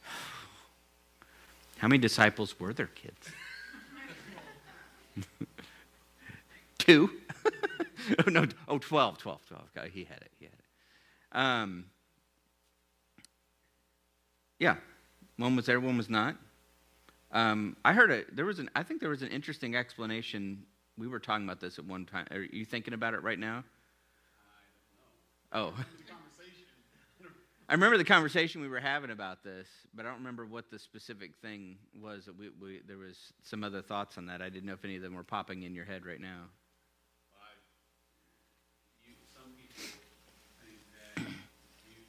How 1.78 1.88
many 1.88 1.98
disciples 1.98 2.60
were 2.60 2.72
there, 2.72 2.90
kids? 2.94 3.30
Two? 6.78 7.10
oh, 8.26 8.30
no. 8.30 8.46
Oh, 8.68 8.78
12, 8.78 9.18
12, 9.18 9.46
12. 9.48 9.64
Okay, 9.76 9.90
he 9.92 10.04
had 10.04 10.18
it. 10.18 10.30
He 10.38 10.44
had 10.44 10.54
it. 10.54 11.36
Um, 11.36 11.86
yeah. 14.58 14.76
One 15.36 15.56
was 15.56 15.66
there, 15.66 15.80
one 15.80 15.96
was 15.96 16.10
not. 16.10 16.36
Um, 17.30 17.76
I 17.84 17.92
heard 17.92 18.10
a 18.10 18.24
there 18.32 18.46
was 18.46 18.58
an 18.58 18.70
I 18.74 18.82
think 18.82 19.00
there 19.00 19.10
was 19.10 19.22
an 19.22 19.28
interesting 19.28 19.76
explanation. 19.76 20.64
We 20.96 21.06
were 21.06 21.20
talking 21.20 21.44
about 21.44 21.60
this 21.60 21.78
at 21.78 21.84
one 21.84 22.06
time. 22.06 22.26
Are 22.30 22.40
you 22.40 22.64
thinking 22.64 22.94
about 22.94 23.14
it 23.14 23.22
right 23.22 23.38
now? 23.38 23.64
Oh. 25.52 25.72
I 27.70 27.74
remember 27.74 27.98
the 27.98 28.04
conversation 28.04 28.62
we 28.62 28.68
were 28.68 28.80
having 28.80 29.10
about 29.10 29.44
this, 29.44 29.68
but 29.92 30.06
I 30.06 30.08
don't 30.08 30.24
remember 30.24 30.46
what 30.46 30.70
the 30.70 30.78
specific 30.78 31.36
thing 31.42 31.76
was. 32.00 32.24
That 32.24 32.38
we, 32.38 32.48
we, 32.48 32.80
there 32.88 32.96
was 32.96 33.34
some 33.42 33.62
other 33.62 33.82
thoughts 33.82 34.16
on 34.16 34.24
that. 34.32 34.40
I 34.40 34.48
didn't 34.48 34.64
know 34.64 34.72
if 34.72 34.86
any 34.86 34.96
of 34.96 35.02
them 35.02 35.12
were 35.12 35.22
popping 35.22 35.64
in 35.64 35.74
your 35.74 35.84
head 35.84 36.06
right 36.06 36.20
now. 36.20 36.48
I, 37.36 37.52
you, 39.04 39.12
some 39.28 39.52
people 39.52 39.84
think 40.64 40.80
that 40.96 41.28
you, 41.84 42.08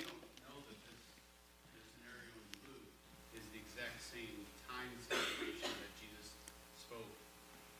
you 0.00 0.08
don't 0.08 0.24
know 0.40 0.56
that 0.72 0.78
this, 0.88 1.04
this 1.76 1.84
scenario 1.92 2.32
in 2.32 2.48
Luke 2.64 2.88
is 3.36 3.44
the 3.52 3.60
exact 3.60 4.00
same 4.00 4.48
time 4.64 4.88
situation 5.04 5.68
that 5.68 5.92
Jesus 6.00 6.32
spoke 6.80 7.12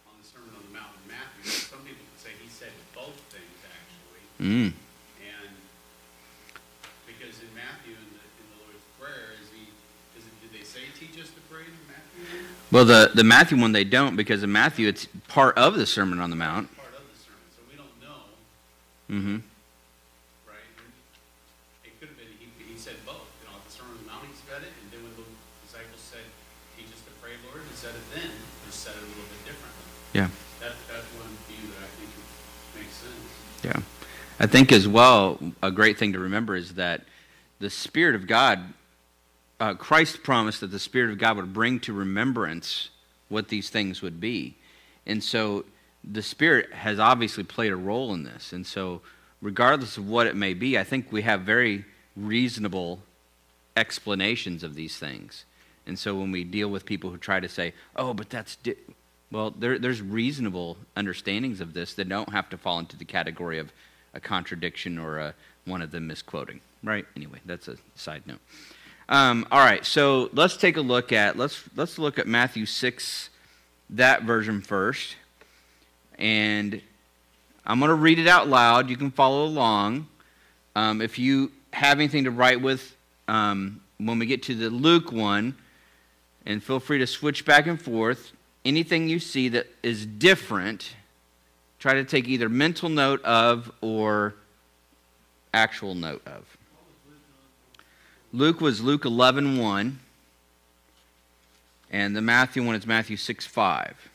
on 0.04 0.12
the 0.20 0.28
Sermon 0.28 0.52
on 0.52 0.60
the 0.68 0.76
Mount 0.76 0.92
in 0.92 1.08
Matthew. 1.08 1.48
Some 1.48 1.88
people 1.88 2.04
could 2.04 2.20
say 2.20 2.36
he 2.36 2.52
said 2.52 2.76
both 2.92 3.16
things 3.32 3.64
actually, 3.64 4.28
Mm. 4.40 4.72
and 4.72 5.52
because 7.06 7.36
in 7.44 7.52
Matthew 7.54 7.92
in 7.92 8.08
the, 8.16 8.24
in 8.40 8.46
the 8.48 8.58
Lord's 8.64 8.80
Prayer, 8.98 9.36
is 9.36 9.48
he, 9.52 9.68
is 10.16 10.24
it, 10.24 10.32
did 10.40 10.52
they 10.58 10.64
say 10.64 10.80
teach 10.98 11.20
us 11.20 11.28
to 11.28 11.40
pray 11.52 11.68
in 11.68 11.76
Matthew? 11.86 12.48
Well, 12.72 12.86
the 12.86 13.10
the 13.14 13.24
Matthew 13.24 13.60
one 13.60 13.72
they 13.72 13.84
don't 13.84 14.16
because 14.16 14.42
in 14.42 14.50
Matthew 14.50 14.88
it's 14.88 15.06
part 15.28 15.58
of 15.58 15.76
the 15.76 15.84
Sermon 15.84 16.20
on 16.20 16.30
the 16.30 16.36
Mount. 16.40 16.74
Part 16.76 16.88
of 16.96 17.04
the 17.04 17.18
sermon, 17.20 17.44
so 17.52 17.60
we 17.68 17.76
don't 17.76 17.92
know. 18.00 18.32
Mm-hmm. 19.12 19.44
right? 20.48 20.72
It 21.84 22.00
could 22.00 22.08
have 22.08 22.16
been, 22.16 22.32
he, 22.40 22.48
he 22.64 22.78
said 22.80 22.96
both, 23.04 23.28
you 23.44 23.50
know, 23.50 23.60
at 23.60 23.64
the 23.68 23.72
Sermon 23.76 23.92
on 23.92 24.00
the 24.00 24.08
Mount, 24.08 24.24
he 24.24 24.32
said 24.48 24.64
it, 24.64 24.72
and 24.72 24.88
then 24.88 25.04
when 25.04 25.12
the 25.20 25.26
disciples 25.68 26.00
said, 26.00 26.24
teach 26.80 26.88
us 26.88 27.04
to 27.04 27.12
pray, 27.20 27.36
Lord, 27.44 27.60
he 27.60 27.76
said 27.76 27.92
it 27.92 28.06
then, 28.16 28.32
just 28.64 28.80
said 28.80 28.96
it 28.96 29.04
a 29.04 29.08
little 29.12 29.28
bit 29.28 29.52
differently. 29.52 29.84
Yeah. 30.16 30.32
That, 30.64 30.80
that's 30.88 31.08
one 31.20 31.28
view 31.44 31.76
that 31.76 31.84
I 31.84 31.90
think 32.00 32.08
makes 32.72 32.96
sense. 33.04 33.28
Yeah. 33.60 33.80
I 34.42 34.46
think 34.46 34.72
as 34.72 34.88
well, 34.88 35.38
a 35.62 35.70
great 35.70 35.98
thing 35.98 36.14
to 36.14 36.18
remember 36.18 36.56
is 36.56 36.72
that 36.76 37.02
the 37.58 37.68
Spirit 37.68 38.14
of 38.14 38.26
God, 38.26 38.72
uh, 39.60 39.74
Christ 39.74 40.22
promised 40.22 40.60
that 40.60 40.70
the 40.70 40.78
Spirit 40.78 41.10
of 41.10 41.18
God 41.18 41.36
would 41.36 41.52
bring 41.52 41.78
to 41.80 41.92
remembrance 41.92 42.88
what 43.28 43.48
these 43.48 43.68
things 43.68 44.00
would 44.00 44.18
be. 44.18 44.56
And 45.06 45.22
so 45.22 45.66
the 46.02 46.22
Spirit 46.22 46.72
has 46.72 46.98
obviously 46.98 47.44
played 47.44 47.70
a 47.70 47.76
role 47.76 48.14
in 48.14 48.24
this. 48.24 48.54
And 48.54 48.66
so, 48.66 49.02
regardless 49.42 49.98
of 49.98 50.08
what 50.08 50.26
it 50.26 50.34
may 50.34 50.54
be, 50.54 50.78
I 50.78 50.84
think 50.84 51.12
we 51.12 51.20
have 51.20 51.42
very 51.42 51.84
reasonable 52.16 53.00
explanations 53.76 54.62
of 54.62 54.74
these 54.74 54.96
things. 54.96 55.44
And 55.86 55.98
so 55.98 56.14
when 56.14 56.32
we 56.32 56.44
deal 56.44 56.68
with 56.68 56.86
people 56.86 57.10
who 57.10 57.18
try 57.18 57.40
to 57.40 57.48
say, 57.48 57.74
oh, 57.94 58.14
but 58.14 58.30
that's. 58.30 58.56
Di-, 58.56 58.76
well, 59.30 59.50
there, 59.50 59.78
there's 59.78 60.00
reasonable 60.00 60.78
understandings 60.96 61.60
of 61.60 61.74
this 61.74 61.92
that 61.94 62.08
don't 62.08 62.30
have 62.30 62.48
to 62.50 62.58
fall 62.58 62.78
into 62.78 62.96
the 62.96 63.04
category 63.04 63.58
of 63.58 63.70
a 64.14 64.20
contradiction 64.20 64.98
or 64.98 65.18
a, 65.18 65.34
one 65.64 65.82
of 65.82 65.90
them 65.90 66.06
misquoting. 66.06 66.60
Right? 66.82 67.06
Anyway, 67.14 67.40
that's 67.44 67.68
a 67.68 67.76
side 67.94 68.22
note. 68.26 68.40
Um, 69.08 69.46
all 69.50 69.58
right, 69.58 69.84
so 69.84 70.30
let's 70.32 70.56
take 70.56 70.76
a 70.76 70.80
look 70.80 71.12
at 71.12 71.36
let's 71.36 71.64
let's 71.74 71.98
look 71.98 72.18
at 72.18 72.28
Matthew 72.28 72.64
six, 72.64 73.28
that 73.90 74.22
version 74.22 74.60
first, 74.60 75.16
and 76.16 76.80
I'm 77.66 77.80
going 77.80 77.88
to 77.88 77.96
read 77.96 78.20
it 78.20 78.28
out 78.28 78.48
loud. 78.48 78.88
You 78.88 78.96
can 78.96 79.10
follow 79.10 79.44
along. 79.44 80.06
Um, 80.76 81.02
if 81.02 81.18
you 81.18 81.50
have 81.72 81.98
anything 81.98 82.24
to 82.24 82.30
write 82.30 82.60
with 82.60 82.96
um, 83.26 83.80
when 83.98 84.20
we 84.20 84.26
get 84.26 84.44
to 84.44 84.54
the 84.54 84.70
Luke 84.70 85.10
one, 85.10 85.56
and 86.46 86.62
feel 86.62 86.80
free 86.80 86.98
to 86.98 87.06
switch 87.06 87.44
back 87.44 87.66
and 87.66 87.80
forth. 87.80 88.32
Anything 88.64 89.08
you 89.08 89.18
see 89.18 89.48
that 89.48 89.66
is 89.82 90.06
different, 90.06 90.94
try 91.80 91.94
to 91.94 92.04
take 92.04 92.28
either 92.28 92.48
mental 92.48 92.88
note 92.88 93.24
of 93.24 93.72
or 93.80 94.34
actual 95.52 95.94
note 95.94 96.22
of. 96.26 96.44
Luke 98.32 98.60
was 98.60 98.80
Luke 98.80 99.04
11 99.04 99.58
1, 99.58 99.98
and 101.90 102.14
the 102.14 102.20
Matthew 102.20 102.64
one 102.64 102.76
is 102.76 102.86
Matthew 102.86 103.16
6 103.16 103.46
5. 103.46 104.10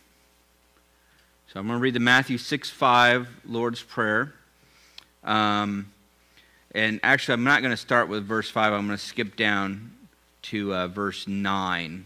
So 1.47 1.59
I'm 1.59 1.67
going 1.67 1.79
to 1.79 1.81
read 1.83 1.95
the 1.95 1.99
Matthew 1.99 2.37
6 2.37 2.69
5 2.69 3.27
Lord's 3.45 3.81
Prayer. 3.81 4.33
Um, 5.23 5.91
and 6.73 6.99
actually, 7.03 7.33
I'm 7.33 7.43
not 7.43 7.61
going 7.61 7.71
to 7.71 7.77
start 7.77 8.07
with 8.07 8.25
verse 8.25 8.49
5. 8.49 8.73
I'm 8.73 8.85
going 8.85 8.97
to 8.97 9.03
skip 9.03 9.35
down 9.35 9.91
to 10.43 10.73
uh, 10.73 10.87
verse 10.87 11.27
9. 11.27 12.05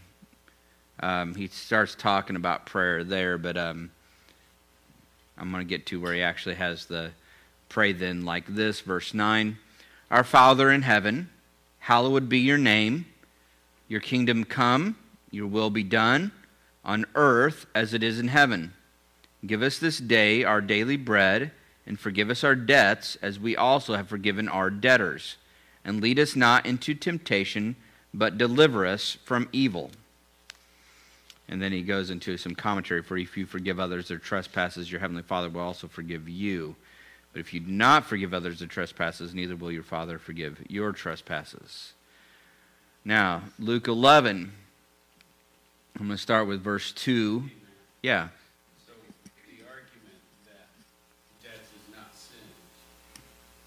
Um, 1.00 1.34
he 1.34 1.46
starts 1.48 1.94
talking 1.94 2.36
about 2.36 2.66
prayer 2.66 3.04
there, 3.04 3.38
but 3.38 3.56
um, 3.56 3.90
I'm 5.40 5.50
going 5.50 5.66
to 5.66 5.68
get 5.68 5.86
to 5.86 6.00
where 6.00 6.12
he 6.12 6.22
actually 6.22 6.56
has 6.56 6.84
the 6.84 7.12
pray 7.70 7.92
then 7.92 8.26
like 8.26 8.46
this. 8.46 8.80
Verse 8.80 9.14
9 9.14 9.56
Our 10.10 10.22
Father 10.22 10.70
in 10.70 10.82
heaven, 10.82 11.30
hallowed 11.78 12.28
be 12.28 12.38
your 12.38 12.58
name. 12.58 13.06
Your 13.88 14.00
kingdom 14.00 14.44
come, 14.44 14.96
your 15.30 15.46
will 15.46 15.70
be 15.70 15.82
done, 15.82 16.30
on 16.84 17.06
earth 17.14 17.66
as 17.74 17.94
it 17.94 18.02
is 18.02 18.20
in 18.20 18.28
heaven. 18.28 18.74
Give 19.44 19.62
us 19.62 19.78
this 19.78 19.98
day 19.98 20.44
our 20.44 20.60
daily 20.60 20.98
bread, 20.98 21.52
and 21.86 21.98
forgive 21.98 22.28
us 22.28 22.44
our 22.44 22.54
debts 22.54 23.16
as 23.22 23.40
we 23.40 23.56
also 23.56 23.94
have 23.94 24.08
forgiven 24.08 24.46
our 24.46 24.68
debtors. 24.68 25.36
And 25.84 26.02
lead 26.02 26.18
us 26.18 26.36
not 26.36 26.66
into 26.66 26.94
temptation, 26.94 27.76
but 28.12 28.36
deliver 28.36 28.84
us 28.84 29.16
from 29.24 29.48
evil. 29.52 29.90
And 31.50 31.60
then 31.60 31.72
he 31.72 31.82
goes 31.82 32.08
into 32.08 32.38
some 32.38 32.54
commentary 32.54 33.02
for 33.02 33.18
if 33.18 33.36
you 33.36 33.44
forgive 33.44 33.78
others 33.78 34.08
their 34.08 34.16
trespasses, 34.16 34.90
your 34.90 35.00
heavenly 35.00 35.22
Father 35.22 35.50
will 35.50 35.60
also 35.60 35.88
forgive 35.88 36.28
you. 36.28 36.76
But 37.32 37.40
if 37.40 37.52
you 37.52 37.60
do 37.60 37.70
not 37.70 38.06
forgive 38.06 38.32
others 38.32 38.60
their 38.60 38.68
trespasses, 38.68 39.34
neither 39.34 39.56
will 39.56 39.70
your 39.70 39.82
Father 39.82 40.18
forgive 40.18 40.64
your 40.68 40.92
trespasses. 40.92 41.92
Now, 43.04 43.42
Luke 43.58 43.88
11. 43.88 44.52
I'm 45.98 46.06
going 46.06 46.16
to 46.16 46.22
start 46.22 46.46
with 46.46 46.62
verse 46.62 46.92
2. 46.92 47.44
Yeah. 48.02 48.28
So 48.86 48.92
the 49.26 49.66
argument 49.66 50.22
that 50.46 50.70
death 51.42 51.66
is 51.66 51.94
not 51.94 52.14
sin, 52.14 52.38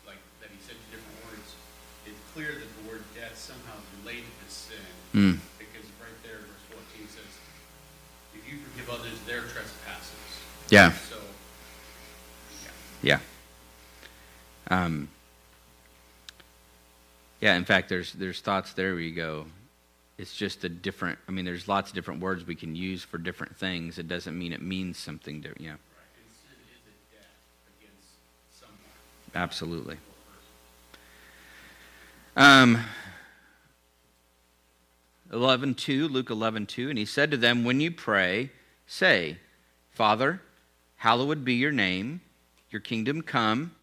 like 0.08 0.18
that 0.40 0.50
he 0.50 0.58
said 0.64 0.80
in 0.80 0.98
different 0.98 1.20
words, 1.30 1.54
it's 2.08 2.18
clear 2.34 2.58
that 2.58 2.72
the 2.82 2.90
word 2.90 3.04
death 3.14 3.38
somehow 3.38 3.76
is 3.76 3.86
related 4.02 4.32
to 4.40 4.48
sin. 4.50 4.88
Mm. 5.14 5.38
Because 5.60 5.86
right 6.02 6.18
there, 6.24 6.42
verse 6.42 6.66
14 6.98 7.06
says, 7.12 7.34
if 8.34 8.42
you 8.50 8.58
forgive 8.72 8.90
others 8.90 9.20
their 9.28 9.46
trespasses. 9.52 10.18
Yeah. 10.74 10.92
So, 10.92 11.16
Yeah. 13.04 13.20
yeah. 14.70 14.84
Um, 14.86 15.08
yeah, 17.42 17.56
in 17.56 17.64
fact, 17.66 17.90
there's 17.90 18.12
there's 18.14 18.42
thoughts 18.42 18.74
there 18.74 18.96
We 18.96 19.12
go, 19.12 19.46
it's 20.18 20.36
just 20.36 20.64
a 20.64 20.70
different. 20.70 21.20
I 21.28 21.32
mean, 21.32 21.46
there's 21.46 21.68
lots 21.68 21.90
of 21.92 21.96
different 21.96 22.22
words 22.22 22.48
we 22.48 22.56
can 22.56 22.76
use 22.76 23.04
for 23.04 23.20
different 23.20 23.56
things. 23.56 24.00
It 24.00 24.08
doesn't 24.08 24.36
mean 24.38 24.52
it 24.52 24.64
means 24.64 24.98
something 24.98 25.42
different. 25.42 25.62
Yeah, 25.62 25.72
Right. 25.72 25.80
And 26.18 26.32
sin 26.42 26.58
is 26.72 26.82
a 26.88 27.16
debt 27.16 27.30
against 27.80 28.60
someone. 28.60 28.80
absolutely. 29.36 29.98
Um, 32.36 32.84
11.2, 35.32 36.10
Luke 36.10 36.30
11.2, 36.30 36.90
and 36.90 36.98
he 36.98 37.06
said 37.06 37.30
to 37.30 37.38
them, 37.38 37.64
When 37.64 37.80
you 37.80 37.92
pray, 37.92 38.50
say, 38.88 39.38
Father, 39.92 40.42
Hallowed 41.04 41.44
be 41.44 41.56
your 41.56 41.74
name, 41.74 42.22
your 42.70 42.80
kingdom 42.80 43.22
come. 43.22 43.76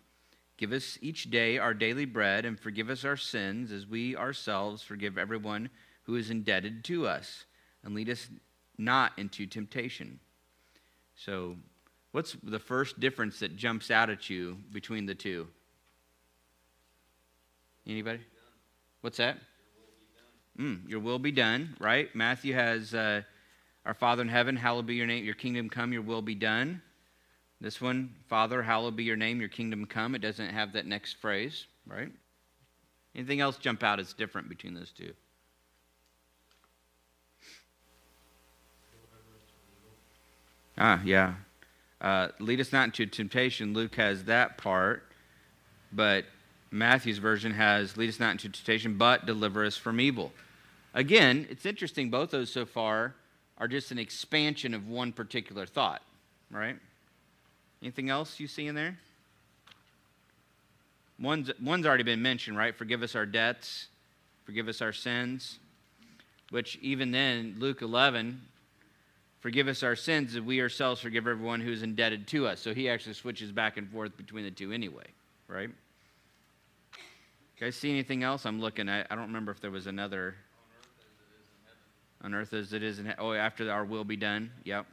Give 0.56 0.72
us 0.72 0.96
each 1.02 1.30
day 1.30 1.58
our 1.58 1.74
daily 1.74 2.06
bread, 2.06 2.46
and 2.46 2.58
forgive 2.58 2.88
us 2.88 3.04
our 3.04 3.18
sins 3.18 3.72
as 3.72 3.86
we 3.86 4.16
ourselves 4.16 4.82
forgive 4.82 5.18
everyone 5.18 5.68
who 6.04 6.16
is 6.16 6.30
indebted 6.30 6.82
to 6.84 7.06
us. 7.06 7.44
And 7.84 7.94
lead 7.94 8.08
us 8.08 8.28
not 8.78 9.12
into 9.18 9.44
temptation. 9.44 10.18
So, 11.14 11.56
what's 12.12 12.38
the 12.42 12.58
first 12.58 13.00
difference 13.00 13.38
that 13.40 13.54
jumps 13.54 13.90
out 13.90 14.08
at 14.08 14.30
you 14.30 14.56
between 14.72 15.04
the 15.04 15.14
two? 15.14 15.46
Anybody? 17.86 18.20
What's 19.02 19.18
that? 19.18 19.36
Mm, 20.58 20.88
your 20.88 21.00
will 21.00 21.18
be 21.18 21.32
done, 21.32 21.76
right? 21.80 22.08
Matthew 22.14 22.54
has 22.54 22.94
uh, 22.94 23.20
our 23.84 23.92
Father 23.92 24.22
in 24.22 24.28
heaven, 24.28 24.56
hallowed 24.56 24.86
be 24.86 24.94
your 24.94 25.06
name, 25.06 25.22
your 25.22 25.34
kingdom 25.34 25.68
come, 25.68 25.92
your 25.92 26.00
will 26.00 26.22
be 26.22 26.34
done. 26.34 26.80
This 27.60 27.80
one, 27.80 28.14
Father, 28.28 28.62
hallowed 28.62 28.96
be 28.96 29.04
your 29.04 29.16
name, 29.16 29.38
your 29.38 29.50
kingdom 29.50 29.84
come. 29.84 30.14
It 30.14 30.20
doesn't 30.20 30.48
have 30.48 30.72
that 30.72 30.86
next 30.86 31.14
phrase, 31.20 31.66
right? 31.86 32.10
Anything 33.14 33.40
else 33.40 33.58
jump 33.58 33.82
out 33.82 34.00
as 34.00 34.14
different 34.14 34.48
between 34.48 34.74
those 34.74 34.92
two? 34.92 35.12
Ah, 40.78 41.00
yeah. 41.04 41.34
Uh, 42.00 42.28
lead 42.38 42.60
us 42.60 42.72
not 42.72 42.86
into 42.86 43.04
temptation. 43.04 43.74
Luke 43.74 43.94
has 43.96 44.24
that 44.24 44.56
part, 44.56 45.02
but 45.92 46.24
Matthew's 46.70 47.18
version 47.18 47.52
has 47.52 47.98
lead 47.98 48.08
us 48.08 48.18
not 48.18 48.30
into 48.32 48.48
temptation, 48.48 48.96
but 48.96 49.26
deliver 49.26 49.66
us 49.66 49.76
from 49.76 50.00
evil. 50.00 50.32
Again, 50.94 51.46
it's 51.50 51.66
interesting, 51.66 52.08
both 52.08 52.30
those 52.30 52.50
so 52.50 52.64
far 52.64 53.14
are 53.58 53.68
just 53.68 53.90
an 53.90 53.98
expansion 53.98 54.72
of 54.72 54.88
one 54.88 55.12
particular 55.12 55.66
thought, 55.66 56.00
right? 56.50 56.76
Anything 57.82 58.10
else 58.10 58.38
you 58.38 58.46
see 58.46 58.66
in 58.66 58.74
there? 58.74 58.98
One's, 61.18 61.50
one's 61.62 61.86
already 61.86 62.02
been 62.02 62.22
mentioned, 62.22 62.56
right? 62.56 62.74
Forgive 62.74 63.02
us 63.02 63.14
our 63.14 63.26
debts, 63.26 63.88
forgive 64.44 64.68
us 64.68 64.80
our 64.80 64.92
sins, 64.92 65.58
which 66.50 66.76
even 66.82 67.10
then, 67.10 67.56
Luke 67.58 67.82
11, 67.82 68.40
forgive 69.40 69.68
us 69.68 69.82
our 69.82 69.96
sins 69.96 70.34
as 70.34 70.42
we 70.42 70.60
ourselves 70.60 71.00
forgive 71.00 71.26
everyone 71.26 71.60
who's 71.60 71.82
indebted 71.82 72.26
to 72.28 72.46
us. 72.46 72.60
So 72.60 72.74
he 72.74 72.88
actually 72.88 73.14
switches 73.14 73.52
back 73.52 73.76
and 73.76 73.88
forth 73.90 74.16
between 74.16 74.44
the 74.44 74.50
two 74.50 74.72
anyway, 74.72 75.06
right? 75.46 75.68
You 77.60 77.66
guys 77.66 77.76
see 77.76 77.90
anything 77.90 78.22
else? 78.22 78.46
I'm 78.46 78.60
looking. 78.60 78.88
I, 78.88 79.02
I 79.02 79.14
don't 79.14 79.26
remember 79.26 79.52
if 79.52 79.60
there 79.60 79.70
was 79.70 79.86
another. 79.86 80.34
On 82.22 82.34
earth 82.34 82.52
as 82.52 82.72
it 82.72 82.82
is 82.82 82.98
in 82.98 83.06
heaven. 83.06 83.18
Oh, 83.22 83.32
after 83.32 83.70
our 83.70 83.84
will 83.84 84.04
be 84.04 84.16
done. 84.16 84.50
Yep. 84.64 84.86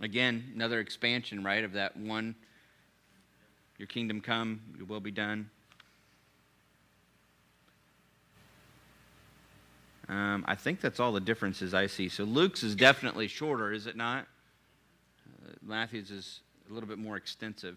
Again, 0.00 0.52
another 0.54 0.80
expansion, 0.80 1.42
right, 1.42 1.64
of 1.64 1.72
that 1.72 1.96
one. 1.96 2.34
Your 3.78 3.86
kingdom 3.86 4.20
come, 4.20 4.60
your 4.76 4.86
will 4.86 5.00
be 5.00 5.10
done. 5.10 5.50
Um, 10.08 10.44
I 10.46 10.54
think 10.54 10.80
that's 10.80 11.00
all 11.00 11.12
the 11.12 11.20
differences 11.20 11.74
I 11.74 11.86
see. 11.86 12.08
So 12.08 12.24
Luke's 12.24 12.62
is 12.62 12.74
definitely 12.74 13.26
shorter, 13.26 13.72
is 13.72 13.86
it 13.86 13.96
not? 13.96 14.26
Uh, 15.44 15.52
Matthew's 15.62 16.10
is 16.10 16.40
a 16.70 16.72
little 16.72 16.88
bit 16.88 16.98
more 16.98 17.16
extensive. 17.16 17.76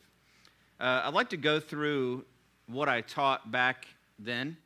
Uh, 0.80 1.04
I'd 1.06 1.14
like 1.14 1.30
to 1.32 1.38
go 1.38 1.60
through 1.60 2.26
what 2.68 2.88
I 2.88 3.02
taught 3.02 3.52
back 3.52 3.88
then, 4.20 4.58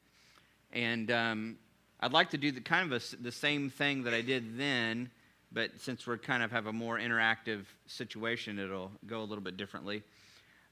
and 0.73 1.09
um, 1.09 1.57
I'd 2.01 2.11
like 2.11 2.31
to 2.31 2.37
do 2.37 2.51
the 2.51 2.61
kind 2.61 2.91
of 2.91 3.01
a, 3.01 3.15
the 3.21 3.31
same 3.31 3.69
thing 3.69 4.03
that 4.03 4.13
I 4.13 4.21
did 4.21 4.57
then, 4.57 5.09
but 5.53 5.69
since 5.79 6.05
we're 6.07 6.17
kind 6.17 6.43
of 6.43 6.51
have 6.51 6.65
a 6.65 6.73
more 6.73 6.97
interactive 6.97 7.65
situation, 7.85 8.59
it'll 8.59 8.91
go 9.05 9.21
a 9.21 9.25
little 9.25 9.43
bit 9.43 9.55
differently. 9.55 10.03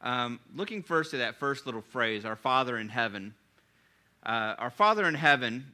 Um, 0.02 0.40
looking 0.56 0.82
first 0.82 1.14
at 1.14 1.20
that 1.20 1.36
first 1.36 1.66
little 1.66 1.82
phrase, 1.82 2.26
"Our 2.26 2.36
Father 2.36 2.78
in 2.78 2.90
heaven." 2.90 3.36
Uh, 4.24 4.56
our 4.58 4.70
Father 4.70 5.08
in 5.08 5.16
heaven 5.16 5.74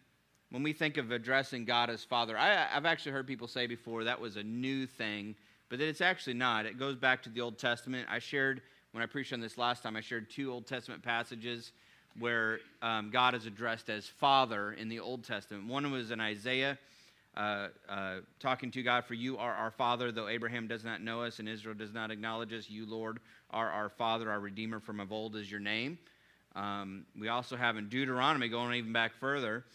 when 0.49 0.63
we 0.63 0.73
think 0.73 0.97
of 0.97 1.11
addressing 1.11 1.65
God 1.65 1.89
as 1.89 2.03
Father, 2.03 2.37
I, 2.37 2.67
have 2.69 2.85
actually 2.85 3.11
heard 3.11 3.27
people 3.27 3.47
say 3.47 3.67
before 3.67 4.05
that 4.05 4.19
was 4.19 4.37
a 4.37 4.43
new 4.43 4.85
thing, 4.85 5.35
but 5.69 5.79
that 5.79 5.87
it's 5.87 6.01
actually 6.01 6.35
not. 6.35 6.65
It 6.65 6.79
goes 6.79 6.95
back 6.95 7.21
to 7.23 7.29
the 7.29 7.41
Old 7.41 7.57
Testament. 7.57 8.07
I 8.09 8.19
shared, 8.19 8.61
when 8.93 9.03
I 9.03 9.07
preached 9.07 9.33
on 9.33 9.41
this 9.41 9.57
last 9.57 9.83
time, 9.83 9.95
I 9.95 10.01
shared 10.01 10.29
two 10.29 10.51
Old 10.51 10.65
Testament 10.65 11.03
passages 11.03 11.73
where 12.17 12.59
um, 12.81 13.09
God 13.11 13.35
is 13.35 13.45
addressed 13.45 13.89
as 13.89 14.07
Father 14.07 14.71
in 14.73 14.87
the 14.87 14.99
Old 14.99 15.23
Testament. 15.23 15.67
One 15.67 15.91
was 15.91 16.11
in 16.11 16.19
Isaiah. 16.19 16.77
Uh, 17.37 17.67
uh, 17.87 18.15
talking 18.39 18.71
to 18.71 18.81
God, 18.81 19.05
for 19.05 19.13
you 19.13 19.37
are 19.37 19.53
our 19.53 19.69
Father, 19.69 20.11
though 20.11 20.27
Abraham 20.27 20.67
does 20.67 20.83
not 20.83 21.03
know 21.03 21.21
us 21.21 21.37
and 21.37 21.47
Israel 21.47 21.75
does 21.75 21.93
not 21.93 22.09
acknowledge 22.09 22.51
us. 22.51 22.67
You, 22.67 22.89
Lord, 22.89 23.19
are 23.51 23.69
our 23.69 23.89
Father, 23.89 24.31
our 24.31 24.39
Redeemer 24.39 24.79
from 24.79 24.99
of 24.99 25.11
old 25.11 25.35
is 25.35 25.51
your 25.51 25.59
name. 25.59 25.99
Um, 26.55 27.05
we 27.15 27.27
also 27.27 27.55
have 27.55 27.77
in 27.77 27.89
Deuteronomy, 27.89 28.49
going 28.49 28.73
even 28.73 28.91
back 28.91 29.13
further, 29.19 29.65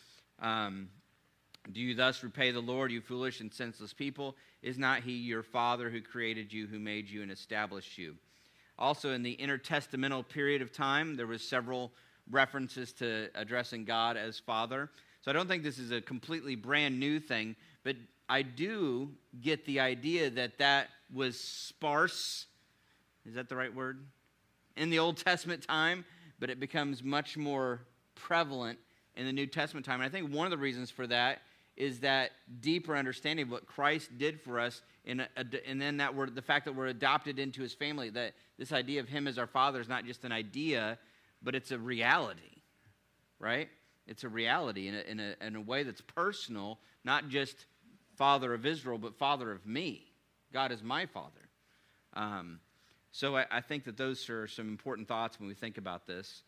um, 0.41 0.89
do 1.71 1.81
you 1.81 1.95
thus 1.95 2.25
repay 2.25 2.51
the 2.51 2.59
Lord, 2.59 2.91
you 2.91 3.01
foolish 3.01 3.41
and 3.41 3.55
senseless 3.55 3.93
people? 3.93 4.35
Is 4.63 4.77
not 4.77 5.05
he 5.05 5.13
your 5.13 5.45
father 5.45 5.89
who 5.89 6.01
created 6.01 6.53
you, 6.53 6.67
who 6.67 6.81
made 6.81 7.09
you 7.09 7.23
and 7.23 7.31
established 7.31 7.97
you? 7.97 8.17
Also, 8.77 9.13
in 9.13 9.23
the 9.23 9.37
intertestamental 9.37 10.29
period 10.29 10.63
of 10.63 10.73
time, 10.73 11.15
there 11.15 11.29
was 11.29 11.43
several 11.43 11.93
references 12.29 12.93
to 12.95 13.29
addressing 13.37 13.85
God 13.85 14.17
as 14.17 14.41
Father. 14.41 14.91
So 15.23 15.31
I 15.31 15.35
don't 15.35 15.49
think 15.49 15.63
this 15.63 15.79
is 15.79 15.93
a 15.93 16.01
completely 16.01 16.57
brand 16.57 16.99
new 16.99 17.21
thing, 17.21 17.57
but 17.85 17.97
I 18.29 18.43
do 18.43 19.11
get 19.41 19.65
the 19.67 19.81
idea 19.81 20.31
that 20.31 20.59
that 20.59 20.89
was 21.13 21.39
sparse. 21.39 22.47
Is 23.25 23.35
that 23.35 23.49
the 23.49 23.57
right 23.57 23.73
word? 23.73 24.05
In 24.77 24.91
the 24.91 24.99
Old 24.99 25.17
Testament 25.17 25.63
time, 25.63 26.05
but 26.41 26.51
it 26.51 26.59
becomes 26.59 27.05
much 27.05 27.37
more 27.37 27.83
prevalent 28.15 28.79
in 29.15 29.27
the 29.27 29.33
New 29.33 29.47
Testament 29.47 29.87
time. 29.87 30.01
And 30.01 30.05
I 30.05 30.09
think 30.09 30.35
one 30.35 30.47
of 30.47 30.51
the 30.51 30.59
reasons 30.59 30.91
for 30.91 31.07
that 31.07 31.43
is 31.77 32.01
that 32.01 32.33
deeper 32.61 32.97
understanding 32.97 33.45
of 33.45 33.51
what 33.51 33.67
Christ 33.67 34.19
did 34.19 34.41
for 34.41 34.59
us, 34.59 34.83
in 35.05 35.21
a, 35.21 35.29
and 35.67 35.81
then 35.81 35.99
that 35.99 36.13
the 36.35 36.43
fact 36.43 36.65
that 36.65 36.75
we're 36.75 36.87
adopted 36.87 37.39
into 37.39 37.63
his 37.63 37.75
family, 37.75 38.11
that 38.11 38.35
this 38.59 38.73
idea 38.73 39.01
of 39.01 39.09
him 39.09 39.27
as 39.27 39.39
our 39.39 39.47
father 39.47 39.81
is 39.81 39.89
not 39.89 40.05
just 40.05 40.25
an 40.25 40.33
idea, 40.33 40.99
but 41.43 41.55
it's 41.55 41.71
a 41.71 41.79
reality, 41.79 42.63
right? 43.39 43.69
It's 44.07 44.25
a 44.25 44.29
reality 44.29 44.89
in 44.89 44.95
a, 44.95 45.01
in 45.01 45.21
a, 45.21 45.47
in 45.47 45.57
a 45.57 45.61
way 45.61 45.83
that's 45.83 46.01
personal, 46.01 46.79
not 47.05 47.29
just 47.29 47.67
father 48.17 48.53
of 48.55 48.67
Israel, 48.67 48.99
but 48.99 49.17
father 49.17 49.51
of 49.51 49.67
me. 49.67 50.07
God 50.53 50.73
is 50.73 50.83
my 50.83 51.07
father. 51.07 51.49
Um, 52.15 52.61
so 53.11 53.37
I, 53.37 53.47
I, 53.51 53.61
think 53.61 53.85
that 53.85 53.97
those 53.97 54.29
are 54.29 54.47
some 54.47 54.69
important 54.69 55.09
thoughts 55.09 55.39
when 55.39 55.49
we 55.49 55.55
think 55.55 55.79
about 55.79 56.07
this. 56.07 56.43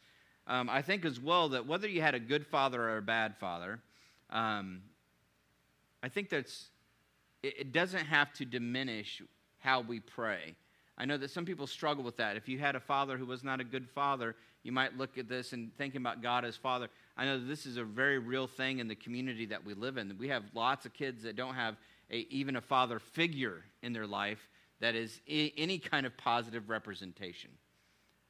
Um, 0.46 0.68
I 0.68 0.82
think 0.82 1.04
as 1.04 1.18
well 1.18 1.50
that 1.50 1.66
whether 1.66 1.88
you 1.88 2.02
had 2.02 2.14
a 2.14 2.20
good 2.20 2.46
father 2.46 2.82
or 2.82 2.98
a 2.98 3.02
bad 3.02 3.36
father, 3.36 3.80
um, 4.30 4.82
I 6.02 6.08
think 6.08 6.28
that's 6.28 6.68
it, 7.42 7.54
it 7.60 7.72
doesn't 7.72 8.04
have 8.04 8.32
to 8.34 8.44
diminish 8.44 9.22
how 9.58 9.80
we 9.80 10.00
pray. 10.00 10.54
I 10.96 11.06
know 11.06 11.16
that 11.16 11.30
some 11.30 11.44
people 11.44 11.66
struggle 11.66 12.04
with 12.04 12.18
that. 12.18 12.36
If 12.36 12.48
you 12.48 12.58
had 12.58 12.76
a 12.76 12.80
father 12.80 13.16
who 13.16 13.26
was 13.26 13.42
not 13.42 13.60
a 13.60 13.64
good 13.64 13.88
father, 13.88 14.36
you 14.62 14.70
might 14.70 14.96
look 14.96 15.18
at 15.18 15.28
this 15.28 15.52
and 15.52 15.74
thinking 15.76 16.00
about 16.00 16.22
God 16.22 16.44
as 16.44 16.56
father. 16.56 16.88
I 17.16 17.24
know 17.24 17.38
this 17.38 17.64
is 17.64 17.76
a 17.76 17.84
very 17.84 18.18
real 18.18 18.46
thing 18.46 18.80
in 18.80 18.88
the 18.88 18.94
community 18.96 19.46
that 19.46 19.64
we 19.64 19.74
live 19.74 19.96
in. 19.96 20.16
We 20.18 20.28
have 20.28 20.42
lots 20.52 20.84
of 20.84 20.92
kids 20.92 21.22
that 21.22 21.36
don't 21.36 21.54
have 21.54 21.76
a, 22.10 22.26
even 22.30 22.56
a 22.56 22.60
father 22.60 22.98
figure 22.98 23.62
in 23.82 23.92
their 23.92 24.06
life 24.06 24.48
that 24.80 24.94
is 24.94 25.20
I- 25.30 25.52
any 25.56 25.78
kind 25.78 26.06
of 26.06 26.16
positive 26.16 26.68
representation. 26.68 27.50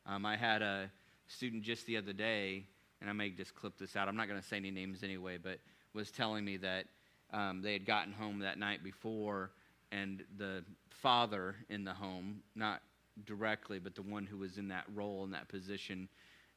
Um, 0.06 0.26
I 0.26 0.36
had 0.36 0.60
a 0.60 0.90
student 1.26 1.62
just 1.62 1.86
the 1.86 1.96
other 1.96 2.12
day, 2.12 2.66
and 3.00 3.08
I 3.08 3.12
may 3.14 3.30
just 3.30 3.54
clip 3.54 3.78
this 3.78 3.96
out. 3.96 4.06
I'm 4.06 4.16
not 4.16 4.28
going 4.28 4.40
to 4.40 4.46
say 4.46 4.56
any 4.58 4.70
names 4.70 5.02
anyway, 5.02 5.38
but 5.42 5.58
was 5.94 6.10
telling 6.10 6.44
me 6.44 6.58
that 6.58 6.84
um, 7.32 7.62
they 7.62 7.72
had 7.72 7.86
gotten 7.86 8.12
home 8.12 8.40
that 8.40 8.58
night 8.58 8.84
before, 8.84 9.50
and 9.92 10.24
the 10.36 10.62
father 10.90 11.56
in 11.70 11.84
the 11.84 11.92
home, 11.94 12.42
not 12.54 12.82
directly, 13.24 13.78
but 13.78 13.94
the 13.94 14.02
one 14.02 14.26
who 14.26 14.36
was 14.36 14.58
in 14.58 14.68
that 14.68 14.84
role 14.94 15.24
in 15.24 15.30
that 15.30 15.48
position, 15.48 16.08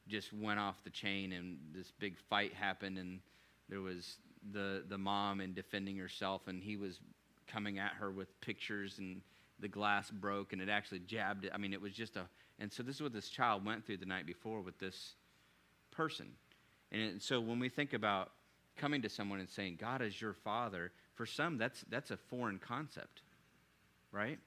just 0.08 0.34
went 0.34 0.60
off 0.60 0.84
the 0.84 0.90
chain, 0.90 1.34
and 1.34 1.58
this 1.74 1.92
big 2.00 2.18
fight 2.30 2.54
happened, 2.54 2.98
and 2.98 3.20
there 3.70 3.82
was 3.82 4.18
the 4.52 4.84
the 4.88 4.98
mom 4.98 5.42
and 5.42 5.56
defending 5.56 5.98
herself, 5.98 6.48
and 6.48 6.64
he 6.64 6.78
was 6.78 7.00
coming 7.48 7.80
at 7.80 7.94
her 7.94 8.12
with 8.12 8.40
pictures, 8.42 9.00
and 9.00 9.22
the 9.60 9.68
glass 9.68 10.10
broke, 10.10 10.54
and 10.54 10.62
it 10.62 10.70
actually 10.70 11.00
jabbed 11.00 11.46
it. 11.46 11.52
I 11.54 11.58
mean, 11.58 11.74
it 11.74 11.82
was 11.82 11.94
just 11.94 12.16
a 12.16 12.28
and 12.60 12.72
so 12.72 12.84
this 12.84 12.96
is 12.96 13.02
what 13.02 13.14
this 13.14 13.30
child 13.30 13.66
went 13.66 13.86
through 13.86 13.98
the 13.98 14.06
night 14.06 14.26
before 14.26 14.62
with 14.62 14.80
this 14.80 15.14
person. 15.92 16.28
And 16.92 17.22
so 17.22 17.40
when 17.40 17.60
we 17.60 17.70
think 17.70 17.94
about 17.94 18.32
coming 18.78 19.02
to 19.02 19.10
someone 19.10 19.40
and 19.40 19.50
saying, 19.50 19.78
God 19.80 20.02
is 20.02 20.20
your 20.20 20.34
father, 20.34 20.92
for 21.16 21.26
some, 21.26 21.58
that's, 21.58 21.84
that's 21.90 22.12
a 22.12 22.18
foreign 22.18 22.60
concept, 22.60 23.22
right? 24.12 24.40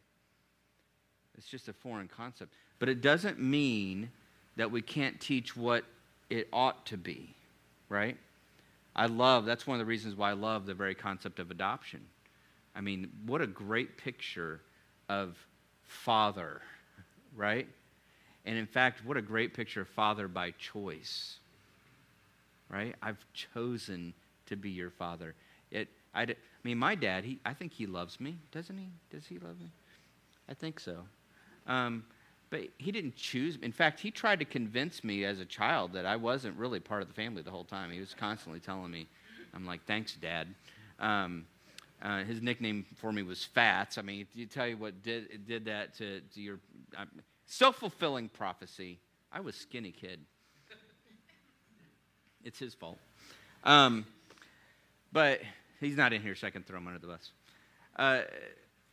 It's 1.37 1.46
just 1.46 1.68
a 1.68 1.73
foreign 1.73 2.09
concept. 2.09 2.55
But 2.79 2.88
it 2.88 3.01
doesn't 3.01 3.38
mean 3.38 4.11
that 4.56 4.70
we 4.70 4.82
can't 4.82 5.20
teach 5.20 5.56
what 5.56 5.84
it 6.28 6.48
ought 6.52 6.86
to 6.86 6.96
be, 6.96 7.34
right? 7.88 8.16
I 8.94 9.06
love, 9.06 9.44
that's 9.44 9.66
one 9.66 9.76
of 9.76 9.78
the 9.78 9.88
reasons 9.88 10.16
why 10.16 10.30
I 10.30 10.34
love 10.34 10.66
the 10.66 10.74
very 10.74 10.94
concept 10.94 11.38
of 11.38 11.50
adoption. 11.50 12.00
I 12.74 12.80
mean, 12.80 13.10
what 13.26 13.40
a 13.40 13.46
great 13.46 13.96
picture 13.96 14.60
of 15.08 15.36
Father, 15.84 16.60
right? 17.36 17.68
And 18.44 18.56
in 18.56 18.66
fact, 18.66 19.04
what 19.04 19.16
a 19.16 19.22
great 19.22 19.54
picture 19.54 19.82
of 19.82 19.88
Father 19.88 20.28
by 20.28 20.52
choice, 20.52 21.38
right? 22.68 22.94
I've 23.02 23.24
chosen 23.32 24.14
to 24.46 24.56
be 24.56 24.70
your 24.70 24.90
Father. 24.90 25.34
It, 25.70 25.88
I, 26.14 26.22
I 26.22 26.34
mean, 26.64 26.78
my 26.78 26.94
dad, 26.94 27.24
he, 27.24 27.38
I 27.44 27.54
think 27.54 27.72
he 27.72 27.86
loves 27.86 28.20
me, 28.20 28.36
doesn't 28.52 28.76
he? 28.76 28.88
Does 29.10 29.26
he 29.26 29.38
love 29.38 29.60
me? 29.60 29.70
I 30.48 30.54
think 30.54 30.80
so. 30.80 30.98
Um, 31.66 32.04
but 32.50 32.62
he 32.78 32.90
didn't 32.90 33.16
choose. 33.16 33.56
In 33.62 33.72
fact, 33.72 34.00
he 34.00 34.10
tried 34.10 34.40
to 34.40 34.44
convince 34.44 35.04
me 35.04 35.24
as 35.24 35.38
a 35.38 35.44
child 35.44 35.92
that 35.92 36.04
I 36.04 36.16
wasn't 36.16 36.56
really 36.58 36.80
part 36.80 37.00
of 37.00 37.08
the 37.08 37.14
family 37.14 37.42
the 37.42 37.50
whole 37.50 37.64
time. 37.64 37.90
He 37.92 38.00
was 38.00 38.12
constantly 38.12 38.60
telling 38.60 38.90
me, 38.90 39.06
I'm 39.54 39.64
like, 39.64 39.84
thanks, 39.86 40.14
Dad. 40.14 40.48
Um, 40.98 41.46
uh, 42.02 42.24
his 42.24 42.42
nickname 42.42 42.86
for 42.96 43.12
me 43.12 43.22
was 43.22 43.44
Fats. 43.44 43.98
I 43.98 44.02
mean, 44.02 44.26
you 44.34 44.46
tell 44.46 44.66
you 44.66 44.76
what 44.76 45.02
did, 45.02 45.46
did 45.46 45.64
that 45.66 45.94
to, 45.98 46.20
to 46.34 46.40
your 46.40 46.58
uh, 46.98 47.04
self 47.46 47.76
fulfilling 47.76 48.28
prophecy. 48.28 48.98
I 49.32 49.40
was 49.40 49.54
skinny 49.54 49.92
kid. 49.92 50.20
It's 52.42 52.58
his 52.58 52.72
fault. 52.72 52.98
Um, 53.64 54.06
but 55.12 55.40
he's 55.78 55.96
not 55.96 56.14
in 56.14 56.22
here, 56.22 56.34
so 56.34 56.46
I 56.46 56.50
can 56.50 56.62
throw 56.62 56.78
him 56.78 56.86
under 56.86 56.98
the 56.98 57.06
bus. 57.06 57.32
Uh, 57.96 58.22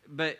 but 0.10 0.38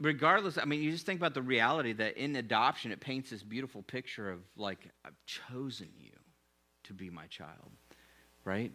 regardless, 0.00 0.58
I 0.58 0.64
mean, 0.64 0.82
you 0.82 0.90
just 0.92 1.06
think 1.06 1.20
about 1.20 1.34
the 1.34 1.42
reality 1.42 1.92
that 1.94 2.16
in 2.16 2.36
adoption, 2.36 2.92
it 2.92 3.00
paints 3.00 3.30
this 3.30 3.42
beautiful 3.42 3.82
picture 3.82 4.30
of 4.30 4.40
like, 4.56 4.78
I've 5.04 5.16
chosen 5.26 5.88
you 5.98 6.12
to 6.84 6.92
be 6.92 7.10
my 7.10 7.26
child, 7.26 7.70
right? 8.44 8.72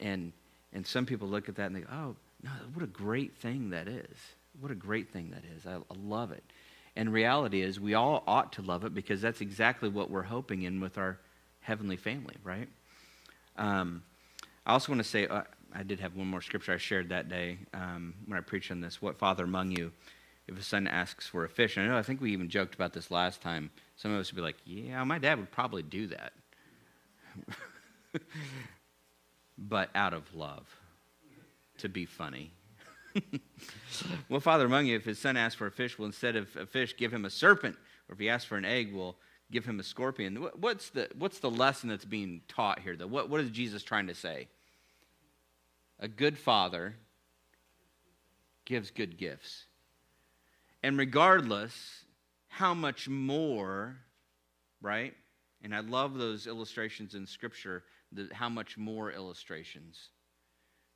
And 0.00 0.32
and 0.72 0.84
some 0.84 1.06
people 1.06 1.28
look 1.28 1.48
at 1.48 1.54
that 1.56 1.66
and 1.66 1.76
they 1.76 1.80
go, 1.80 1.88
oh, 1.92 2.16
no, 2.42 2.50
what 2.72 2.82
a 2.82 2.88
great 2.88 3.36
thing 3.36 3.70
that 3.70 3.86
is. 3.86 4.16
What 4.60 4.72
a 4.72 4.74
great 4.74 5.12
thing 5.12 5.30
that 5.30 5.44
is. 5.56 5.66
I, 5.66 5.76
I 5.76 5.96
love 5.96 6.32
it. 6.32 6.42
And 6.96 7.12
reality 7.12 7.62
is, 7.62 7.78
we 7.78 7.94
all 7.94 8.24
ought 8.26 8.52
to 8.54 8.62
love 8.62 8.84
it 8.84 8.92
because 8.92 9.20
that's 9.20 9.40
exactly 9.40 9.88
what 9.88 10.10
we're 10.10 10.22
hoping 10.22 10.62
in 10.62 10.80
with 10.80 10.98
our 10.98 11.18
heavenly 11.60 11.96
family, 11.96 12.34
right? 12.42 12.68
Um, 13.56 14.02
I 14.66 14.72
also 14.72 14.92
want 14.92 15.02
to 15.02 15.08
say, 15.08 15.26
uh, 15.28 15.42
I 15.72 15.84
did 15.84 16.00
have 16.00 16.16
one 16.16 16.26
more 16.26 16.42
scripture 16.42 16.72
I 16.72 16.76
shared 16.76 17.08
that 17.08 17.28
day 17.28 17.58
um, 17.72 18.14
when 18.26 18.36
I 18.38 18.42
preached 18.42 18.70
on 18.70 18.80
this. 18.80 19.00
What 19.00 19.16
father 19.16 19.44
among 19.44 19.70
you 19.70 19.92
if 20.46 20.58
a 20.58 20.62
son 20.62 20.86
asks 20.86 21.26
for 21.26 21.44
a 21.44 21.48
fish. 21.48 21.78
I 21.78 21.86
know 21.86 21.96
I 21.96 22.02
think 22.02 22.20
we 22.20 22.32
even 22.32 22.48
joked 22.48 22.74
about 22.74 22.92
this 22.92 23.10
last 23.10 23.40
time. 23.40 23.70
Some 23.96 24.12
of 24.12 24.20
us 24.20 24.30
would 24.30 24.36
be 24.36 24.42
like, 24.42 24.56
"Yeah, 24.64 25.02
my 25.04 25.18
dad 25.18 25.38
would 25.38 25.50
probably 25.50 25.82
do 25.82 26.08
that," 26.08 26.32
but 29.58 29.90
out 29.94 30.12
of 30.12 30.34
love, 30.34 30.66
to 31.78 31.88
be 31.88 32.04
funny. 32.04 32.50
well, 34.28 34.40
father 34.40 34.66
among 34.66 34.86
you, 34.86 34.96
if 34.96 35.04
his 35.04 35.18
son 35.18 35.36
asks 35.36 35.54
for 35.56 35.66
a 35.66 35.70
fish, 35.70 35.98
will 35.98 36.06
instead 36.06 36.36
of 36.36 36.54
a 36.56 36.66
fish 36.66 36.96
give 36.96 37.12
him 37.12 37.24
a 37.24 37.30
serpent, 37.30 37.76
or 38.08 38.14
if 38.14 38.18
he 38.18 38.28
asks 38.28 38.44
for 38.44 38.56
an 38.56 38.64
egg, 38.64 38.92
will 38.92 39.16
give 39.50 39.64
him 39.64 39.78
a 39.78 39.84
scorpion. 39.84 40.48
What's 40.56 40.90
the 40.90 41.08
what's 41.16 41.38
the 41.38 41.50
lesson 41.50 41.88
that's 41.88 42.04
being 42.04 42.42
taught 42.48 42.80
here? 42.80 42.96
Though, 42.96 43.06
what 43.06 43.30
what 43.30 43.40
is 43.40 43.50
Jesus 43.50 43.82
trying 43.82 44.08
to 44.08 44.14
say? 44.14 44.48
A 46.00 46.08
good 46.08 46.36
father 46.36 46.96
gives 48.64 48.90
good 48.90 49.16
gifts. 49.16 49.66
And 50.84 50.98
regardless, 50.98 52.04
how 52.46 52.74
much 52.74 53.08
more, 53.08 53.96
right? 54.82 55.14
And 55.62 55.74
I 55.74 55.80
love 55.80 56.18
those 56.18 56.46
illustrations 56.46 57.14
in 57.14 57.26
Scripture, 57.26 57.84
the, 58.12 58.28
how 58.34 58.50
much 58.50 58.76
more 58.76 59.10
illustrations. 59.10 60.10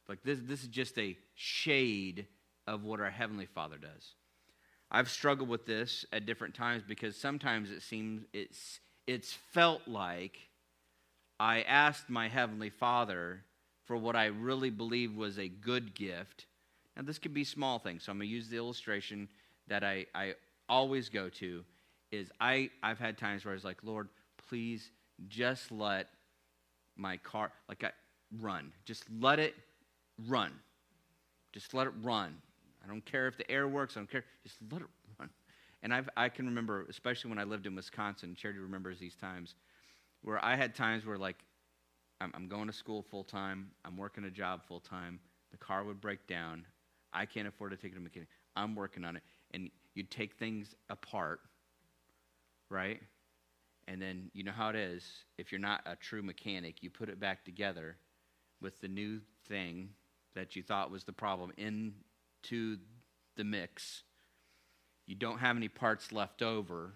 Like 0.06 0.22
this, 0.22 0.40
this 0.42 0.60
is 0.60 0.68
just 0.68 0.98
a 0.98 1.16
shade 1.34 2.26
of 2.66 2.84
what 2.84 3.00
our 3.00 3.08
Heavenly 3.08 3.46
Father 3.46 3.78
does. 3.78 4.12
I've 4.90 5.08
struggled 5.08 5.48
with 5.48 5.64
this 5.64 6.04
at 6.12 6.26
different 6.26 6.54
times 6.54 6.82
because 6.86 7.16
sometimes 7.16 7.70
it 7.70 7.80
seems 7.80 8.26
it's, 8.34 8.80
it's 9.06 9.32
felt 9.32 9.88
like 9.88 10.36
I 11.40 11.62
asked 11.62 12.10
my 12.10 12.28
Heavenly 12.28 12.68
Father 12.68 13.42
for 13.86 13.96
what 13.96 14.16
I 14.16 14.26
really 14.26 14.68
believe 14.68 15.16
was 15.16 15.38
a 15.38 15.48
good 15.48 15.94
gift. 15.94 16.44
Now, 16.94 17.04
this 17.04 17.18
could 17.18 17.32
be 17.32 17.44
small 17.44 17.78
things, 17.78 18.02
so 18.02 18.12
I'm 18.12 18.20
to 18.20 18.26
use 18.26 18.50
the 18.50 18.58
illustration 18.58 19.30
that 19.68 19.84
I, 19.84 20.06
I 20.14 20.34
always 20.68 21.08
go 21.08 21.28
to 21.28 21.64
is 22.10 22.30
I, 22.40 22.70
I've 22.82 22.98
had 22.98 23.18
times 23.18 23.44
where 23.44 23.52
I 23.52 23.54
was 23.54 23.64
like, 23.64 23.78
Lord, 23.82 24.08
please 24.48 24.90
just 25.28 25.70
let 25.70 26.08
my 26.96 27.16
car, 27.18 27.52
like 27.68 27.84
I 27.84 27.90
run. 28.40 28.72
Just 28.84 29.04
let 29.20 29.38
it 29.38 29.54
run. 30.26 30.52
Just 31.52 31.74
let 31.74 31.86
it 31.86 31.92
run. 32.02 32.36
I 32.84 32.88
don't 32.88 33.04
care 33.04 33.28
if 33.28 33.36
the 33.36 33.50
air 33.50 33.68
works. 33.68 33.96
I 33.96 34.00
don't 34.00 34.10
care. 34.10 34.24
Just 34.42 34.56
let 34.70 34.82
it 34.82 34.88
run. 35.18 35.30
And 35.82 35.92
I've, 35.92 36.08
I 36.16 36.28
can 36.28 36.46
remember, 36.46 36.86
especially 36.88 37.30
when 37.30 37.38
I 37.38 37.44
lived 37.44 37.66
in 37.66 37.74
Wisconsin, 37.74 38.34
Charity 38.34 38.60
remembers 38.60 38.98
these 38.98 39.16
times, 39.16 39.54
where 40.22 40.42
I 40.44 40.56
had 40.56 40.74
times 40.74 41.06
where, 41.06 41.18
like, 41.18 41.36
I'm, 42.20 42.32
I'm 42.34 42.48
going 42.48 42.66
to 42.66 42.72
school 42.72 43.02
full 43.02 43.24
time, 43.24 43.70
I'm 43.84 43.96
working 43.96 44.24
a 44.24 44.30
job 44.30 44.62
full 44.66 44.80
time, 44.80 45.20
the 45.52 45.56
car 45.56 45.84
would 45.84 46.00
break 46.00 46.26
down, 46.26 46.64
I 47.12 47.26
can't 47.26 47.46
afford 47.46 47.70
to 47.70 47.76
take 47.76 47.92
it 47.92 47.94
to 47.94 48.00
a 48.00 48.02
mechanic, 48.02 48.28
I'm 48.56 48.74
working 48.74 49.04
on 49.04 49.14
it 49.16 49.22
and 49.52 49.70
you'd 49.94 50.10
take 50.10 50.34
things 50.34 50.74
apart, 50.90 51.40
right? 52.70 53.00
And 53.86 54.00
then 54.00 54.30
you 54.34 54.44
know 54.44 54.52
how 54.52 54.68
it 54.68 54.76
is. 54.76 55.04
If 55.38 55.50
you're 55.50 55.60
not 55.60 55.80
a 55.86 55.96
true 55.96 56.22
mechanic, 56.22 56.82
you 56.82 56.90
put 56.90 57.08
it 57.08 57.18
back 57.18 57.44
together 57.44 57.96
with 58.60 58.80
the 58.80 58.88
new 58.88 59.20
thing 59.48 59.90
that 60.34 60.56
you 60.56 60.62
thought 60.62 60.90
was 60.90 61.04
the 61.04 61.12
problem 61.12 61.52
into 61.56 62.76
the 63.36 63.44
mix. 63.44 64.02
You 65.06 65.14
don't 65.14 65.38
have 65.38 65.56
any 65.56 65.68
parts 65.68 66.12
left 66.12 66.42
over. 66.42 66.92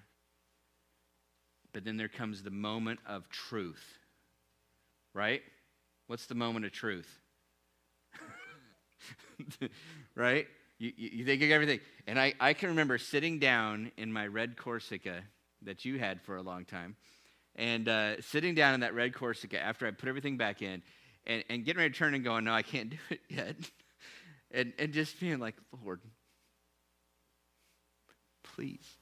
But 1.73 1.85
then 1.85 1.97
there 1.97 2.09
comes 2.09 2.43
the 2.43 2.51
moment 2.51 3.01
of 3.07 3.29
truth, 3.31 3.99
right? 5.15 5.43
What's 6.07 6.27
the 6.27 6.35
moment 6.35 6.67
of 6.67 6.73
truth? 6.73 7.19
right? 10.15 10.47
You, 10.83 10.93
you, 10.97 11.25
think 11.25 11.41
of 11.43 11.51
everything. 11.53 11.79
And 12.09 12.19
I, 12.19 12.35
I 12.41 12.55
can 12.55 12.71
remember 12.71 12.99
sitting 12.99 13.39
down 13.39 13.93
in 13.97 14.13
my 14.13 14.27
red 14.27 14.57
Corsica 14.57 15.23
that 15.63 15.85
you 15.85 15.97
had 15.97 16.21
for 16.23 16.39
a 16.39 16.43
long 16.43 16.65
time, 16.65 16.97
and 17.55 17.89
uh, 17.89 18.21
sitting 18.21 18.57
down 18.57 18.75
in 18.75 18.81
that 18.81 18.93
red 18.93 19.15
Corsica 19.15 19.63
after 19.63 19.87
I 19.87 19.93
put 19.93 20.09
everything 20.09 20.37
back 20.39 20.61
in, 20.61 20.83
and, 21.25 21.45
and 21.49 21.65
getting 21.65 21.79
ready 21.79 21.93
to 21.93 21.97
turn 21.97 22.15
and 22.15 22.25
going, 22.25 22.43
no, 22.43 22.53
I 22.53 22.63
can't 22.63 22.91
do 22.91 22.97
it 23.11 23.21
yet. 23.29 23.55
and, 24.51 24.73
and 24.77 24.93
just 24.93 25.21
being 25.21 25.39
like, 25.39 25.55
Lord, 25.85 26.01
please. 28.43 28.97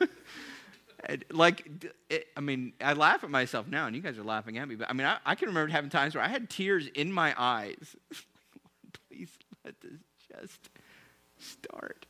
like, 1.30 1.68
it, 2.08 2.28
I 2.34 2.40
mean, 2.40 2.72
I 2.80 2.94
laugh 2.94 3.24
at 3.24 3.30
myself 3.30 3.68
now, 3.68 3.88
and 3.88 3.94
you 3.94 4.00
guys 4.00 4.16
are 4.16 4.24
laughing 4.24 4.56
at 4.56 4.66
me, 4.66 4.74
but 4.74 4.88
I 4.88 4.94
mean, 4.94 5.06
I, 5.06 5.18
I 5.26 5.34
can 5.34 5.48
remember 5.48 5.70
having 5.70 5.90
times 5.90 6.14
where 6.14 6.24
I 6.24 6.28
had 6.28 6.48
tears 6.48 6.86
in 6.86 7.12
my 7.12 7.34
eyes. 7.36 7.94
just 10.40 10.70
start. 11.38 12.06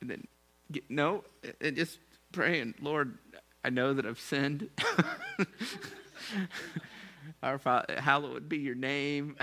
And 0.00 0.10
then, 0.10 0.26
get, 0.72 0.90
no, 0.90 1.24
and 1.60 1.76
just 1.76 1.98
praying, 2.32 2.74
Lord, 2.80 3.18
I 3.64 3.70
know 3.70 3.92
that 3.92 4.06
I've 4.06 4.20
sinned. 4.20 4.68
Our 7.42 7.58
Father, 7.58 8.00
hallowed 8.00 8.48
be 8.48 8.58
your 8.58 8.74
name. 8.74 9.36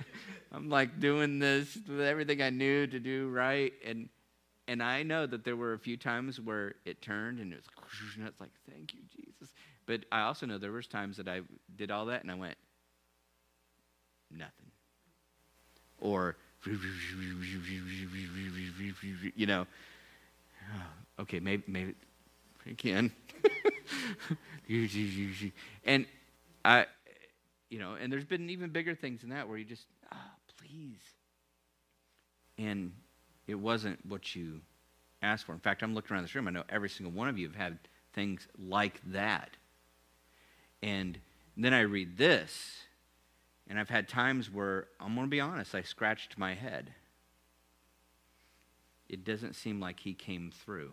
I'm 0.52 0.68
like 0.68 1.00
doing 1.00 1.38
this 1.38 1.78
with 1.88 2.00
everything 2.00 2.42
I 2.42 2.50
knew 2.50 2.86
to 2.86 3.00
do 3.00 3.28
right. 3.28 3.72
And 3.84 4.08
and 4.68 4.82
I 4.82 5.02
know 5.02 5.26
that 5.26 5.44
there 5.44 5.56
were 5.56 5.72
a 5.72 5.78
few 5.78 5.96
times 5.96 6.40
where 6.40 6.74
it 6.84 7.02
turned 7.02 7.40
and 7.40 7.52
it 7.52 7.56
was 7.56 7.64
and 8.16 8.28
it's 8.28 8.40
like, 8.40 8.52
thank 8.70 8.94
you, 8.94 9.00
Jesus. 9.10 9.52
But 9.86 10.04
I 10.12 10.22
also 10.22 10.46
know 10.46 10.58
there 10.58 10.70
was 10.72 10.86
times 10.86 11.16
that 11.16 11.28
I 11.28 11.40
did 11.74 11.90
all 11.90 12.06
that 12.06 12.22
and 12.22 12.30
I 12.30 12.34
went, 12.34 12.56
nothing 14.30 14.72
or 16.02 16.36
you 19.36 19.46
know. 19.46 19.66
Okay 21.18 21.40
maybe 21.40 21.62
maybe 21.66 21.94
again 22.66 23.10
and 25.84 26.06
i 26.64 26.86
you 27.68 27.78
know 27.78 27.94
and 28.00 28.12
there's 28.12 28.24
been 28.24 28.48
even 28.48 28.70
bigger 28.70 28.94
things 28.94 29.20
than 29.20 29.30
that 29.30 29.48
where 29.48 29.58
you 29.58 29.64
just 29.64 29.86
ah 30.12 30.16
oh, 30.16 30.52
please. 30.56 31.00
And 32.58 32.92
it 33.46 33.56
wasn't 33.56 34.04
what 34.06 34.36
you 34.36 34.60
asked 35.20 35.44
for. 35.44 35.52
In 35.52 35.58
fact 35.58 35.82
i'm 35.82 35.94
looking 35.94 36.14
around 36.14 36.22
this 36.22 36.34
room. 36.34 36.48
I 36.48 36.52
know 36.52 36.64
every 36.68 36.88
single 36.88 37.12
one 37.12 37.28
of 37.28 37.38
you 37.38 37.48
have 37.48 37.56
had 37.56 37.78
things 38.14 38.46
like 38.58 39.00
that. 39.06 39.50
And 40.82 41.18
then 41.56 41.74
i 41.74 41.80
read 41.80 42.16
this 42.16 42.84
and 43.68 43.78
I've 43.78 43.88
had 43.88 44.08
times 44.08 44.50
where, 44.50 44.88
I'm 45.00 45.14
going 45.14 45.26
to 45.26 45.30
be 45.30 45.40
honest, 45.40 45.74
I 45.74 45.82
scratched 45.82 46.38
my 46.38 46.54
head. 46.54 46.92
It 49.08 49.24
doesn't 49.24 49.54
seem 49.54 49.80
like 49.80 50.00
he 50.00 50.14
came 50.14 50.50
through 50.64 50.92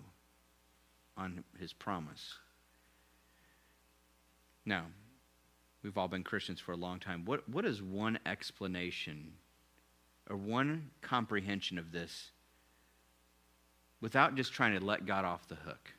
on 1.17 1.43
his 1.59 1.73
promise. 1.73 2.35
Now, 4.65 4.85
we've 5.83 5.97
all 5.97 6.07
been 6.07 6.23
Christians 6.23 6.59
for 6.59 6.73
a 6.73 6.77
long 6.77 6.99
time. 6.99 7.25
What, 7.25 7.47
what 7.49 7.65
is 7.65 7.81
one 7.81 8.19
explanation 8.25 9.33
or 10.29 10.37
one 10.37 10.91
comprehension 11.01 11.77
of 11.77 11.91
this 11.91 12.31
without 13.99 14.35
just 14.35 14.53
trying 14.53 14.77
to 14.77 14.85
let 14.85 15.05
God 15.05 15.25
off 15.25 15.47
the 15.47 15.55
hook. 15.55 15.93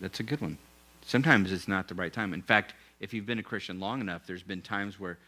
That's 0.00 0.20
a 0.20 0.22
good 0.22 0.40
one. 0.40 0.58
Sometimes 1.02 1.52
it's 1.52 1.68
not 1.68 1.88
the 1.88 1.94
right 1.94 2.12
time. 2.12 2.34
In 2.34 2.42
fact, 2.42 2.74
if 3.00 3.12
you've 3.12 3.26
been 3.26 3.38
a 3.38 3.42
Christian 3.42 3.80
long 3.80 4.00
enough, 4.00 4.26
there's 4.26 4.42
been 4.42 4.62
times 4.62 4.98
where 4.98 5.18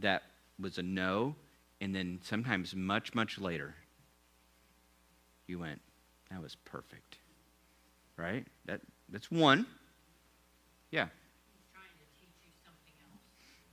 that 0.00 0.22
was 0.60 0.78
a 0.78 0.82
no, 0.82 1.34
and 1.80 1.94
then 1.94 2.20
sometimes 2.22 2.74
much, 2.74 3.14
much 3.14 3.38
later, 3.38 3.74
you 5.46 5.58
went, 5.58 5.80
that 6.30 6.42
was 6.42 6.56
perfect. 6.64 7.18
Right? 8.16 8.46
That, 8.66 8.80
that's 9.08 9.30
one. 9.30 9.66
Yeah. 10.90 11.06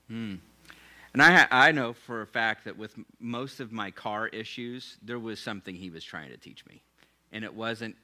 Hmm. 0.07 0.35
And 1.13 1.21
I, 1.21 1.47
I 1.49 1.71
know 1.71 1.93
for 1.93 2.21
a 2.21 2.27
fact 2.27 2.65
that 2.65 2.77
with 2.77 2.93
most 3.19 3.59
of 3.59 3.71
my 3.71 3.89
car 3.89 4.27
issues, 4.27 4.97
there 5.01 5.17
was 5.17 5.39
something 5.39 5.73
he 5.73 5.89
was 5.89 6.03
trying 6.03 6.29
to 6.29 6.37
teach 6.37 6.65
me. 6.65 6.81
And 7.31 7.43
it 7.43 7.53
wasn't, 7.53 7.95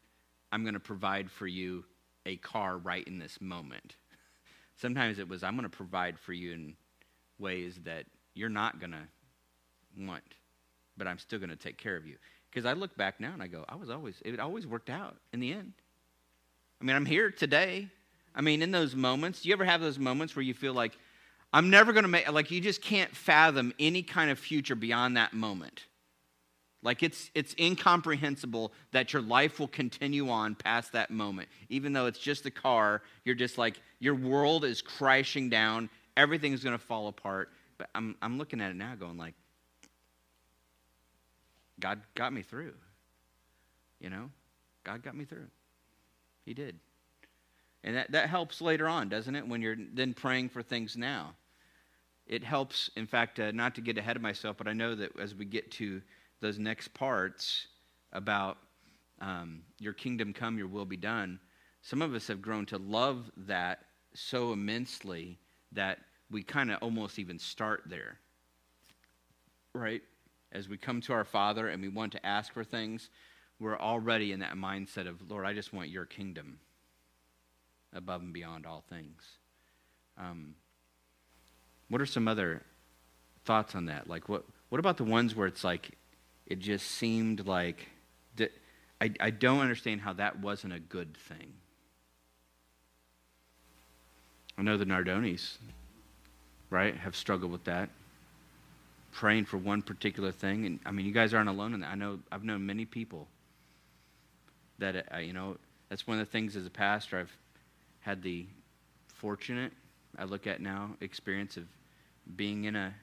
I'm 0.52 0.64
going 0.64 0.74
to 0.74 0.80
provide 0.80 1.30
for 1.30 1.48
you 1.48 1.86
a 2.26 2.38
car 2.38 2.78
right 2.78 3.06
in 3.08 3.20
this 3.20 3.40
moment. 3.42 3.96
Sometimes 4.76 5.20
it 5.20 5.28
was, 5.28 5.44
I'm 5.44 5.56
going 5.56 5.70
to 5.70 5.76
provide 5.76 6.20
for 6.20 6.34
you 6.34 6.54
in 6.54 6.76
ways 7.40 7.80
that 7.86 8.06
you're 8.34 8.50
not 8.50 8.80
going 8.80 8.92
to 8.92 10.06
want, 10.06 10.24
but 10.98 11.08
I'm 11.08 11.18
still 11.18 11.40
going 11.40 11.50
to 11.50 11.56
take 11.56 11.78
care 11.78 11.96
of 11.96 12.06
you. 12.06 12.18
Because 12.50 12.66
I 12.66 12.74
look 12.74 12.96
back 12.98 13.20
now 13.20 13.32
and 13.34 13.42
I 13.42 13.48
go, 13.48 13.64
I 13.70 13.76
was 13.76 13.90
always, 13.90 14.22
it 14.26 14.40
always 14.40 14.68
worked 14.68 14.90
out 14.90 15.16
in 15.34 15.40
the 15.40 15.54
end. 15.54 15.74
I 16.82 16.84
mean, 16.84 16.96
I'm 16.96 17.06
here 17.06 17.32
today. 17.32 17.88
I 18.36 18.42
mean, 18.42 18.62
in 18.62 18.72
those 18.72 18.96
moments, 18.96 19.42
do 19.42 19.50
you 19.50 19.54
ever 19.54 19.66
have 19.66 19.82
those 19.82 20.00
moments 20.00 20.36
where 20.36 20.44
you 20.44 20.54
feel 20.54 20.74
like, 20.74 20.98
I'm 21.54 21.70
never 21.70 21.92
going 21.92 22.04
to 22.04 22.10
make, 22.10 22.32
like, 22.32 22.50
you 22.50 22.62
just 22.62 22.82
can't 22.82 23.14
fathom 23.16 23.74
any 23.78 24.04
kind 24.04 24.32
of 24.32 24.40
future 24.40 24.76
beyond 24.76 25.18
that 25.18 25.34
moment? 25.34 25.86
Like, 26.84 27.04
it's, 27.04 27.30
it's 27.36 27.54
incomprehensible 27.60 28.74
that 28.92 29.14
your 29.14 29.22
life 29.22 29.60
will 29.60 29.68
continue 29.68 30.30
on 30.30 30.56
past 30.56 30.94
that 30.94 31.12
moment. 31.12 31.48
Even 31.70 31.94
though 31.94 32.08
it's 32.08 32.18
just 32.18 32.46
a 32.48 32.52
car, 32.52 33.04
you're 33.24 33.36
just 33.36 33.58
like, 33.58 33.80
your 34.00 34.16
world 34.16 34.66
is 34.66 34.82
crashing 34.82 35.50
down, 35.50 35.90
everything's 36.18 36.64
to 36.64 36.78
fall 36.78 37.08
apart. 37.08 37.50
But 37.78 37.90
I'm, 37.94 38.16
I'm 38.22 38.38
looking 38.38 38.62
at 38.62 38.72
it 38.72 38.76
now 38.76 38.96
going, 38.96 39.18
like, 39.18 39.36
God 41.80 42.02
got 42.16 42.34
me 42.34 42.42
through. 42.42 42.74
You 44.00 44.10
know? 44.10 44.32
God 44.84 45.04
got 45.04 45.16
me 45.16 45.26
through. 45.26 45.48
He 46.46 46.56
did. 46.56 46.80
And 47.84 47.96
that, 47.96 48.12
that 48.12 48.30
helps 48.30 48.62
later 48.62 48.88
on, 48.88 49.10
doesn't 49.10 49.36
it? 49.36 49.48
When 49.48 49.62
you're 49.62 49.78
then 49.94 50.14
praying 50.14 50.50
for 50.50 50.64
things 50.64 50.98
now. 50.98 51.36
It 52.28 52.44
helps, 52.44 52.90
in 52.96 53.08
fact, 53.08 53.40
uh, 53.40 53.52
not 53.52 53.76
to 53.76 53.82
get 53.82 53.98
ahead 53.98 54.16
of 54.16 54.22
myself, 54.22 54.58
but 54.58 54.68
I 54.68 54.74
know 54.74 54.96
that 54.96 55.20
as 55.20 55.36
we 55.36 55.46
get 55.46 55.70
to 55.72 56.02
those 56.42 56.60
next 56.60 56.94
parts 56.94 57.68
about 58.12 58.58
um, 59.22 59.62
your 59.80 59.94
kingdom 59.94 60.34
come, 60.34 60.58
your 60.58 60.68
will 60.68 60.86
be 60.86 60.98
done, 60.98 61.40
some 61.82 62.02
of 62.02 62.14
us 62.14 62.28
have 62.28 62.42
grown 62.42 62.66
to 62.68 62.78
love 62.78 63.32
that 63.38 63.86
so 64.14 64.52
immensely 64.52 65.40
that 65.72 66.00
we 66.30 66.44
kind 66.44 66.72
of 66.72 66.78
almost 66.82 67.20
even 67.20 67.40
start 67.40 67.84
there. 67.86 68.18
Right? 69.74 70.02
As 70.52 70.68
we 70.68 70.78
come 70.78 71.00
to 71.02 71.14
our 71.14 71.24
Father 71.24 71.70
and 71.70 71.82
we 71.82 71.88
want 71.88 72.12
to 72.14 72.26
ask 72.26 72.54
for 72.54 72.64
things, 72.64 73.10
we're 73.60 73.80
already 73.80 74.32
in 74.32 74.40
that 74.40 74.56
mindset 74.56 75.08
of, 75.08 75.30
Lord, 75.30 75.46
I 75.46 75.54
just 75.54 75.72
want 75.72 75.90
your 75.90 76.06
kingdom 76.06 76.60
above 77.94 78.22
and 78.22 78.34
beyond 78.34 78.66
all 78.66 78.84
things. 78.90 79.24
Um, 80.18 80.56
what 81.90 82.02
are 82.02 82.06
some 82.06 82.28
other 82.28 82.64
thoughts 83.46 83.76
on 83.76 83.86
that? 83.86 84.10
Like, 84.10 84.28
what, 84.28 84.46
what 84.70 84.80
about 84.80 84.98
the 84.98 85.04
ones 85.04 85.36
where 85.36 85.48
it's 85.48 85.64
like, 85.64 85.92
it 86.48 86.60
just 86.60 86.88
seemed 86.88 87.46
like, 87.48 87.88
that, 88.38 88.52
I, 89.00 89.12
I 89.20 89.30
don't 89.30 89.60
understand 89.60 90.02
how 90.02 90.14
that 90.14 90.40
wasn't 90.40 90.74
a 90.74 90.80
good 90.80 91.16
thing. 91.16 91.54
I 94.58 94.64
know 94.64 94.78
the 94.78 94.86
Nardonis, 94.86 95.58
right, 96.70 96.96
have 96.96 97.16
struggled 97.16 97.52
with 97.52 97.64
that. 97.64 97.90
Praying 99.12 99.46
for 99.46 99.58
one 99.58 99.82
particular 99.82 100.32
thing. 100.32 100.66
And 100.66 100.80
I 100.86 100.92
mean, 100.92 101.06
you 101.06 101.12
guys 101.12 101.34
aren't 101.34 101.50
alone 101.50 101.74
in 101.74 101.82
that. 101.82 101.92
I 101.92 101.96
know, 101.96 102.20
I've 102.32 102.44
known 102.44 102.66
many 102.66 102.86
people 102.86 103.28
that, 104.80 105.06
uh, 105.14 105.18
you 105.18 105.34
know, 105.34 105.58
that's 105.90 106.08
one 106.08 106.20
of 106.20 106.26
the 106.26 106.32
things 106.32 106.56
as 106.56 106.66
a 106.66 106.70
pastor 106.70 107.20
I've 107.20 107.36
had 108.02 108.24
the 108.24 108.46
fortunate, 109.14 109.72
I 110.18 110.24
look 110.24 110.48
at 110.48 110.62
now, 110.62 110.92
experience 111.02 111.58
of 111.58 111.66
being 112.36 112.66
in 112.66 112.76
a 112.76 112.94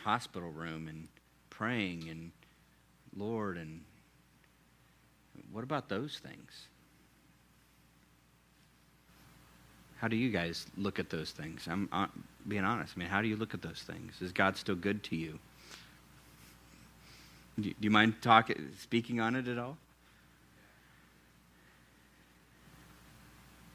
hospital 0.00 0.50
room 0.50 0.88
and 0.88 1.08
praying 1.56 2.08
and 2.10 2.30
Lord 3.16 3.56
and 3.56 3.82
what 5.52 5.64
about 5.64 5.88
those 5.88 6.18
things? 6.18 6.66
How 9.98 10.08
do 10.08 10.16
you 10.16 10.30
guys 10.30 10.66
look 10.76 10.98
at 10.98 11.08
those 11.08 11.30
things? 11.30 11.66
I'm 11.70 11.88
being 12.46 12.64
honest. 12.64 12.94
I 12.96 13.00
mean, 13.00 13.08
how 13.08 13.22
do 13.22 13.28
you 13.28 13.36
look 13.36 13.54
at 13.54 13.62
those 13.62 13.82
things? 13.86 14.20
Is 14.20 14.32
God 14.32 14.56
still 14.56 14.74
good 14.74 15.02
to 15.04 15.16
you? 15.16 15.38
Do 17.58 17.72
you 17.80 17.90
mind 17.90 18.20
talking, 18.20 18.70
speaking 18.78 19.20
on 19.20 19.34
it 19.34 19.48
at 19.48 19.56
all? 19.56 19.78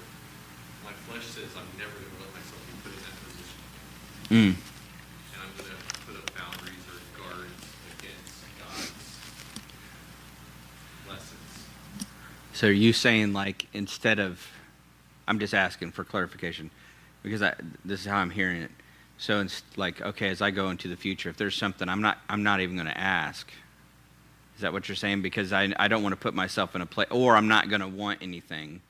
my 0.85 0.93
flesh 1.09 1.25
says 1.25 1.49
I'm 1.57 1.65
never 1.81 1.97
going 1.97 2.13
to 2.13 2.21
let 2.21 2.29
myself 2.37 2.61
be 2.69 2.77
put 2.85 2.93
in 2.93 3.01
that 3.01 3.17
position, 3.25 3.57
Mm. 4.29 4.53
and 4.53 4.55
I'm 5.41 5.57
going 5.57 5.69
to 5.71 5.99
put 6.05 6.15
up 6.15 6.29
boundaries 6.37 6.85
or 6.87 7.19
guards 7.19 7.65
against 7.97 8.45
God's 8.59 8.91
lessons. 11.07 11.65
So 12.53 12.67
are 12.67 12.71
you 12.71 12.93
saying 12.93 13.33
like 13.33 13.65
instead 13.73 14.19
of, 14.19 14.45
I'm 15.27 15.39
just 15.39 15.53
asking 15.53 15.91
for 15.93 16.03
clarification, 16.03 16.69
because 17.23 17.41
I, 17.41 17.55
this 17.83 18.01
is 18.01 18.05
how 18.05 18.17
I'm 18.17 18.29
hearing 18.29 18.61
it. 18.61 18.71
So 19.17 19.41
it's 19.41 19.63
like 19.75 19.99
okay, 20.01 20.29
as 20.29 20.41
I 20.41 20.51
go 20.51 20.69
into 20.69 20.87
the 20.87 20.95
future, 20.95 21.29
if 21.29 21.35
there's 21.37 21.55
something 21.55 21.89
I'm 21.89 22.01
not, 22.01 22.19
I'm 22.29 22.43
not 22.43 22.61
even 22.61 22.75
going 22.75 22.87
to 22.87 22.97
ask. 22.97 23.51
Is 24.55 24.61
that 24.61 24.71
what 24.73 24.87
you're 24.87 24.95
saying? 24.95 25.21
Because 25.21 25.51
I, 25.51 25.73
I 25.79 25.87
don't 25.87 26.03
want 26.03 26.13
to 26.13 26.19
put 26.19 26.33
myself 26.33 26.75
in 26.75 26.81
a 26.81 26.85
place, 26.85 27.07
or 27.11 27.35
I'm 27.35 27.47
not 27.47 27.67
going 27.69 27.81
to 27.81 27.87
want 27.87 28.19
anything. 28.21 28.81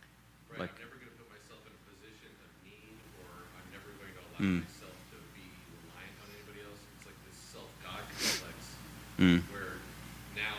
Right? 0.52 0.62
Like- 0.62 0.70
I'm 0.78 0.82
never 0.86 0.98
going 0.98 1.10
to 1.10 1.18
put 1.18 1.30
myself 1.30 1.62
in 1.66 1.74
a 1.74 1.82
position 1.94 2.30
of 2.42 2.50
need, 2.66 2.98
or 3.22 3.30
I'm 3.58 3.70
never 3.74 3.90
going 3.98 4.14
to 4.14 4.22
allow 4.22 4.38
Mm. 4.38 4.66
myself 4.66 4.98
to 5.14 5.18
be 5.38 5.46
reliant 5.82 6.14
on 6.22 6.30
anybody 6.34 6.62
else. 6.66 6.78
It's 6.98 7.06
like 7.10 7.18
this 7.26 7.38
self-God 7.54 8.02
complex. 8.06 8.58
Mm. 9.20 9.44
where 9.52 9.76
now 10.32 10.56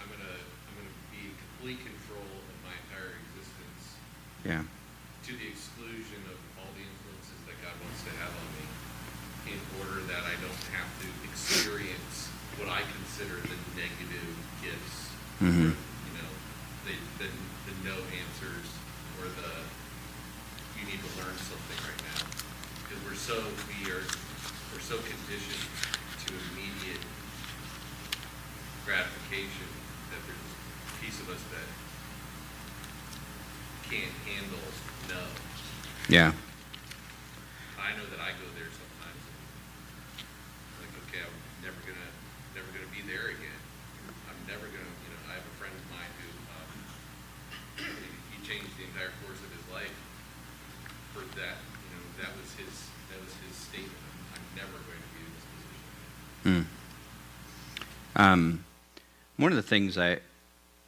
I'm 0.00 0.08
gonna 0.08 0.32
I'm 0.40 0.74
gonna 0.80 0.96
be 1.12 1.28
in 1.28 1.34
complete 1.36 1.76
control 1.84 2.24
of 2.24 2.56
my 2.64 2.72
entire 2.88 3.12
existence 3.20 4.00
Yeah. 4.48 4.64
to 5.28 5.32
the 5.36 5.44
exclusion 5.52 6.24
of 6.32 6.40
all 6.56 6.72
the 6.72 6.80
influences 6.88 7.36
that 7.44 7.60
God 7.60 7.76
wants 7.84 8.00
to 8.08 8.12
have 8.16 8.32
on 8.32 8.48
me, 8.56 8.64
in 9.52 9.60
order 9.76 10.00
that 10.08 10.24
I 10.24 10.40
don't 10.40 10.64
have 10.72 10.88
to 11.04 11.08
experience 11.28 12.32
what 12.56 12.72
I 12.72 12.80
consider 12.96 13.44
the 13.44 13.58
negative 13.76 14.32
gifts, 14.64 15.12
Mhm. 15.44 15.76
Yeah. 36.08 36.32
I 37.76 37.92
know 37.92 38.08
that 38.08 38.16
I 38.16 38.32
go 38.40 38.48
there 38.56 38.72
sometimes. 38.72 39.22
And 39.28 40.80
like, 40.80 40.94
okay, 41.04 41.20
I'm 41.20 41.36
never 41.60 41.76
gonna, 41.84 42.10
never 42.56 42.68
gonna 42.72 42.88
be 42.96 43.04
there 43.04 43.28
again. 43.28 43.60
I'm 44.24 44.40
never 44.48 44.64
gonna, 44.72 44.88
you 45.04 45.12
know, 45.12 45.20
I 45.28 45.36
have 45.36 45.44
a 45.44 45.56
friend 45.60 45.76
of 45.76 45.84
mine 45.92 46.08
who, 46.16 46.28
um, 46.56 46.68
he, 48.32 48.40
changed 48.40 48.72
the 48.80 48.88
entire 48.88 49.12
course 49.20 49.36
of 49.44 49.52
his 49.52 49.60
life 49.68 49.92
for 51.12 51.28
that. 51.36 51.60
You 51.60 51.90
know, 51.92 52.04
that 52.24 52.32
was 52.40 52.56
his, 52.56 52.88
that 53.12 53.20
was 53.20 53.28
his 53.44 53.52
statement. 53.52 54.00
I'm, 54.32 54.40
I'm 54.40 54.48
never 54.64 54.80
going 54.88 55.04
to 55.04 55.10
be 55.12 55.20
in 55.28 55.32
this 55.36 55.44
position. 55.52 56.64
Hmm. 58.16 58.20
Um, 58.24 58.64
one 59.36 59.52
of 59.52 59.60
the 59.60 59.68
things 59.68 60.00
I, 60.00 60.24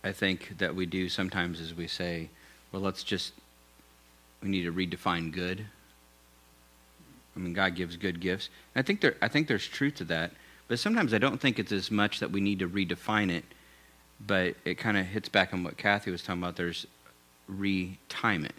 I 0.02 0.16
think 0.16 0.56
that 0.56 0.74
we 0.74 0.86
do 0.86 1.10
sometimes 1.12 1.60
is 1.60 1.76
we 1.76 1.88
say, 1.88 2.30
well, 2.72 2.80
let's 2.80 3.04
just 3.04 3.36
we 4.42 4.48
need 4.48 4.62
to 4.62 4.72
redefine 4.72 5.32
good. 5.32 5.66
I 7.36 7.38
mean, 7.38 7.52
God 7.52 7.74
gives 7.74 7.96
good 7.96 8.20
gifts. 8.20 8.48
And 8.74 8.82
I 8.82 8.86
think 8.86 9.00
there, 9.00 9.16
I 9.22 9.28
think 9.28 9.48
there's 9.48 9.66
truth 9.66 9.96
to 9.96 10.04
that. 10.04 10.32
But 10.68 10.78
sometimes 10.78 11.12
I 11.12 11.18
don't 11.18 11.40
think 11.40 11.58
it's 11.58 11.72
as 11.72 11.90
much 11.90 12.20
that 12.20 12.30
we 12.30 12.40
need 12.40 12.60
to 12.60 12.68
redefine 12.68 13.30
it, 13.30 13.44
but 14.24 14.54
it 14.64 14.76
kind 14.76 14.96
of 14.96 15.06
hits 15.06 15.28
back 15.28 15.52
on 15.52 15.64
what 15.64 15.76
Kathy 15.76 16.10
was 16.10 16.22
talking 16.22 16.42
about. 16.42 16.56
There's 16.56 16.86
retime 17.50 18.44
it. 18.44 18.54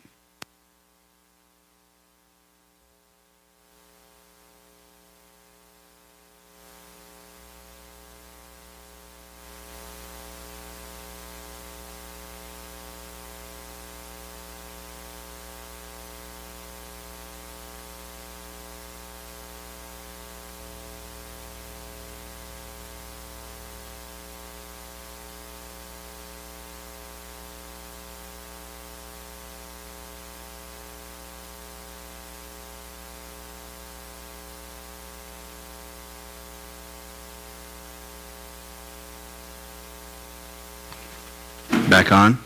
Back 42.01 42.13
on? 42.13 42.39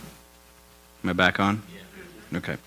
Am 1.02 1.10
I 1.12 1.13
back 1.13 1.39
on? 1.39 1.63
Yeah. 1.74 2.38
Okay. 2.39 2.58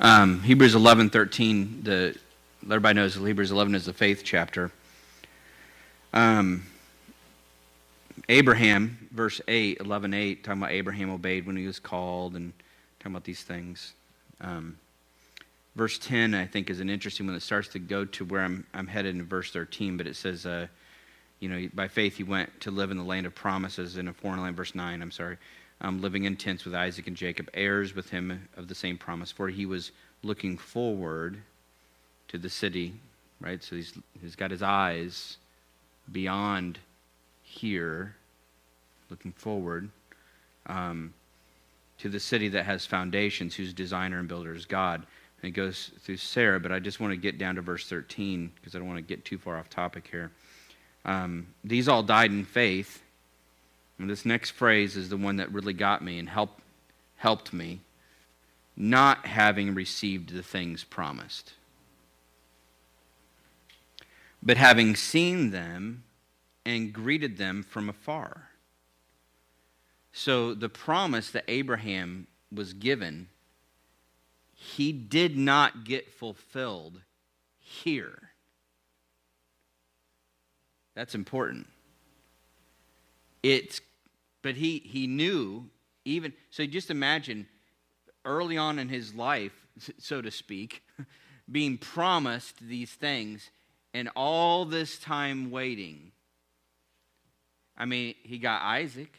Um, 0.00 0.40
Hebrews 0.40 0.74
11, 0.74 1.10
13, 1.10 1.82
the, 1.82 2.18
everybody 2.64 2.94
knows 2.94 3.16
that 3.16 3.26
Hebrews 3.26 3.50
11 3.50 3.74
is 3.74 3.84
the 3.84 3.92
faith 3.92 4.22
chapter. 4.24 4.70
Um, 6.14 6.64
Abraham, 8.30 9.10
verse 9.12 9.42
8, 9.46 9.76
11, 9.80 10.14
8, 10.14 10.42
talking 10.42 10.62
about 10.62 10.72
Abraham 10.72 11.10
obeyed 11.10 11.46
when 11.46 11.58
he 11.58 11.66
was 11.66 11.80
called 11.80 12.34
and 12.34 12.54
talking 12.98 13.12
about 13.12 13.24
these 13.24 13.42
things. 13.42 13.92
Um, 14.40 14.78
verse 15.76 15.98
10, 15.98 16.32
I 16.32 16.46
think, 16.46 16.70
is 16.70 16.80
an 16.80 16.88
interesting 16.88 17.26
one 17.26 17.34
that 17.34 17.42
starts 17.42 17.68
to 17.68 17.78
go 17.78 18.06
to 18.06 18.24
where 18.24 18.40
I'm, 18.40 18.66
I'm 18.72 18.86
headed 18.86 19.16
in 19.16 19.26
verse 19.26 19.50
13, 19.50 19.98
but 19.98 20.06
it 20.06 20.16
says, 20.16 20.46
uh, 20.46 20.66
you 21.40 21.50
know, 21.50 21.68
by 21.74 21.88
faith 21.88 22.16
he 22.16 22.22
went 22.22 22.58
to 22.62 22.70
live 22.70 22.90
in 22.90 22.96
the 22.96 23.04
land 23.04 23.26
of 23.26 23.34
promises 23.34 23.98
in 23.98 24.08
a 24.08 24.14
foreign 24.14 24.40
land, 24.40 24.56
verse 24.56 24.74
9, 24.74 25.02
I'm 25.02 25.10
sorry, 25.10 25.36
um, 25.80 26.00
living 26.00 26.24
in 26.24 26.36
tents 26.36 26.64
with 26.64 26.74
Isaac 26.74 27.06
and 27.06 27.16
Jacob, 27.16 27.50
heirs 27.54 27.94
with 27.94 28.10
him 28.10 28.48
of 28.56 28.68
the 28.68 28.74
same 28.74 28.96
promise, 28.96 29.30
for 29.30 29.48
he 29.48 29.66
was 29.66 29.92
looking 30.22 30.56
forward 30.56 31.38
to 32.28 32.38
the 32.38 32.48
city, 32.48 32.94
right? 33.40 33.62
So 33.62 33.76
he's, 33.76 33.92
he's 34.20 34.36
got 34.36 34.50
his 34.50 34.62
eyes 34.62 35.36
beyond 36.10 36.78
here, 37.42 38.16
looking 39.10 39.32
forward 39.32 39.90
um, 40.66 41.12
to 41.98 42.08
the 42.08 42.20
city 42.20 42.48
that 42.48 42.64
has 42.64 42.86
foundations, 42.86 43.54
whose 43.54 43.72
designer 43.72 44.18
and 44.18 44.28
builder 44.28 44.54
is 44.54 44.64
God. 44.64 45.06
And 45.42 45.50
it 45.50 45.52
goes 45.52 45.90
through 46.00 46.16
Sarah, 46.16 46.58
but 46.58 46.72
I 46.72 46.78
just 46.78 47.00
want 47.00 47.12
to 47.12 47.16
get 47.16 47.38
down 47.38 47.56
to 47.56 47.60
verse 47.60 47.88
13 47.88 48.50
because 48.56 48.74
I 48.74 48.78
don't 48.78 48.88
want 48.88 48.98
to 48.98 49.02
get 49.02 49.24
too 49.24 49.38
far 49.38 49.58
off 49.58 49.68
topic 49.68 50.08
here. 50.10 50.30
Um, 51.04 51.48
these 51.62 51.86
all 51.86 52.02
died 52.02 52.30
in 52.30 52.44
faith. 52.44 53.02
And 53.98 54.10
this 54.10 54.24
next 54.24 54.50
phrase 54.50 54.96
is 54.96 55.08
the 55.08 55.16
one 55.16 55.36
that 55.36 55.52
really 55.52 55.72
got 55.72 56.02
me 56.02 56.18
and 56.18 56.28
helped, 56.28 56.60
helped 57.16 57.52
me. 57.52 57.80
Not 58.76 59.26
having 59.26 59.74
received 59.74 60.30
the 60.30 60.42
things 60.42 60.82
promised, 60.82 61.52
but 64.42 64.56
having 64.56 64.96
seen 64.96 65.52
them 65.52 66.02
and 66.66 66.92
greeted 66.92 67.38
them 67.38 67.62
from 67.62 67.88
afar. 67.88 68.48
So 70.12 70.54
the 70.54 70.68
promise 70.68 71.30
that 71.30 71.44
Abraham 71.46 72.26
was 72.52 72.72
given, 72.72 73.28
he 74.54 74.92
did 74.92 75.36
not 75.36 75.84
get 75.84 76.12
fulfilled 76.12 77.00
here. 77.60 78.30
That's 80.94 81.14
important. 81.14 81.68
It's, 83.44 83.82
but 84.40 84.54
he, 84.56 84.78
he 84.78 85.06
knew 85.06 85.68
even, 86.06 86.32
so 86.48 86.64
just 86.64 86.90
imagine 86.90 87.46
early 88.24 88.56
on 88.56 88.78
in 88.78 88.88
his 88.88 89.14
life, 89.14 89.52
so 89.98 90.22
to 90.22 90.30
speak, 90.30 90.82
being 91.52 91.76
promised 91.76 92.58
these 92.58 92.90
things 92.90 93.50
and 93.92 94.08
all 94.16 94.64
this 94.64 94.98
time 94.98 95.50
waiting. 95.50 96.12
I 97.76 97.84
mean, 97.84 98.14
he 98.22 98.38
got 98.38 98.62
Isaac. 98.62 99.14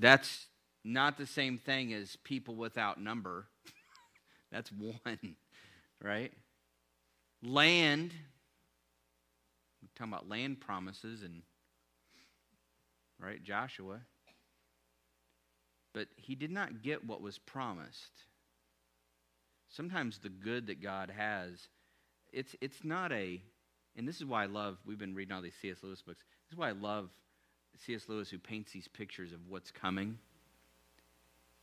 That's 0.00 0.46
not 0.82 1.16
the 1.16 1.26
same 1.26 1.58
thing 1.58 1.92
as 1.92 2.16
people 2.24 2.56
without 2.56 3.00
number. 3.00 3.46
That's 4.50 4.72
one, 4.72 5.36
right? 6.02 6.32
Land. 7.40 8.14
Talking 9.98 10.12
about 10.12 10.28
land 10.28 10.60
promises 10.60 11.24
and 11.24 11.42
right, 13.20 13.42
Joshua. 13.42 13.98
But 15.92 16.06
he 16.16 16.36
did 16.36 16.52
not 16.52 16.82
get 16.82 17.04
what 17.04 17.20
was 17.20 17.38
promised. 17.38 18.12
Sometimes 19.68 20.18
the 20.18 20.28
good 20.28 20.68
that 20.68 20.80
God 20.80 21.10
has, 21.10 21.68
it's 22.32 22.54
it's 22.60 22.84
not 22.84 23.10
a 23.10 23.42
and 23.96 24.06
this 24.06 24.16
is 24.16 24.24
why 24.24 24.44
I 24.44 24.46
love, 24.46 24.78
we've 24.86 24.98
been 24.98 25.14
reading 25.14 25.34
all 25.34 25.42
these 25.42 25.56
C.S. 25.60 25.78
Lewis 25.82 26.00
books. 26.00 26.22
This 26.46 26.52
is 26.52 26.58
why 26.58 26.68
I 26.68 26.72
love 26.72 27.10
C.S. 27.84 28.04
Lewis 28.08 28.30
who 28.30 28.38
paints 28.38 28.70
these 28.70 28.86
pictures 28.86 29.32
of 29.32 29.40
what's 29.48 29.72
coming. 29.72 30.18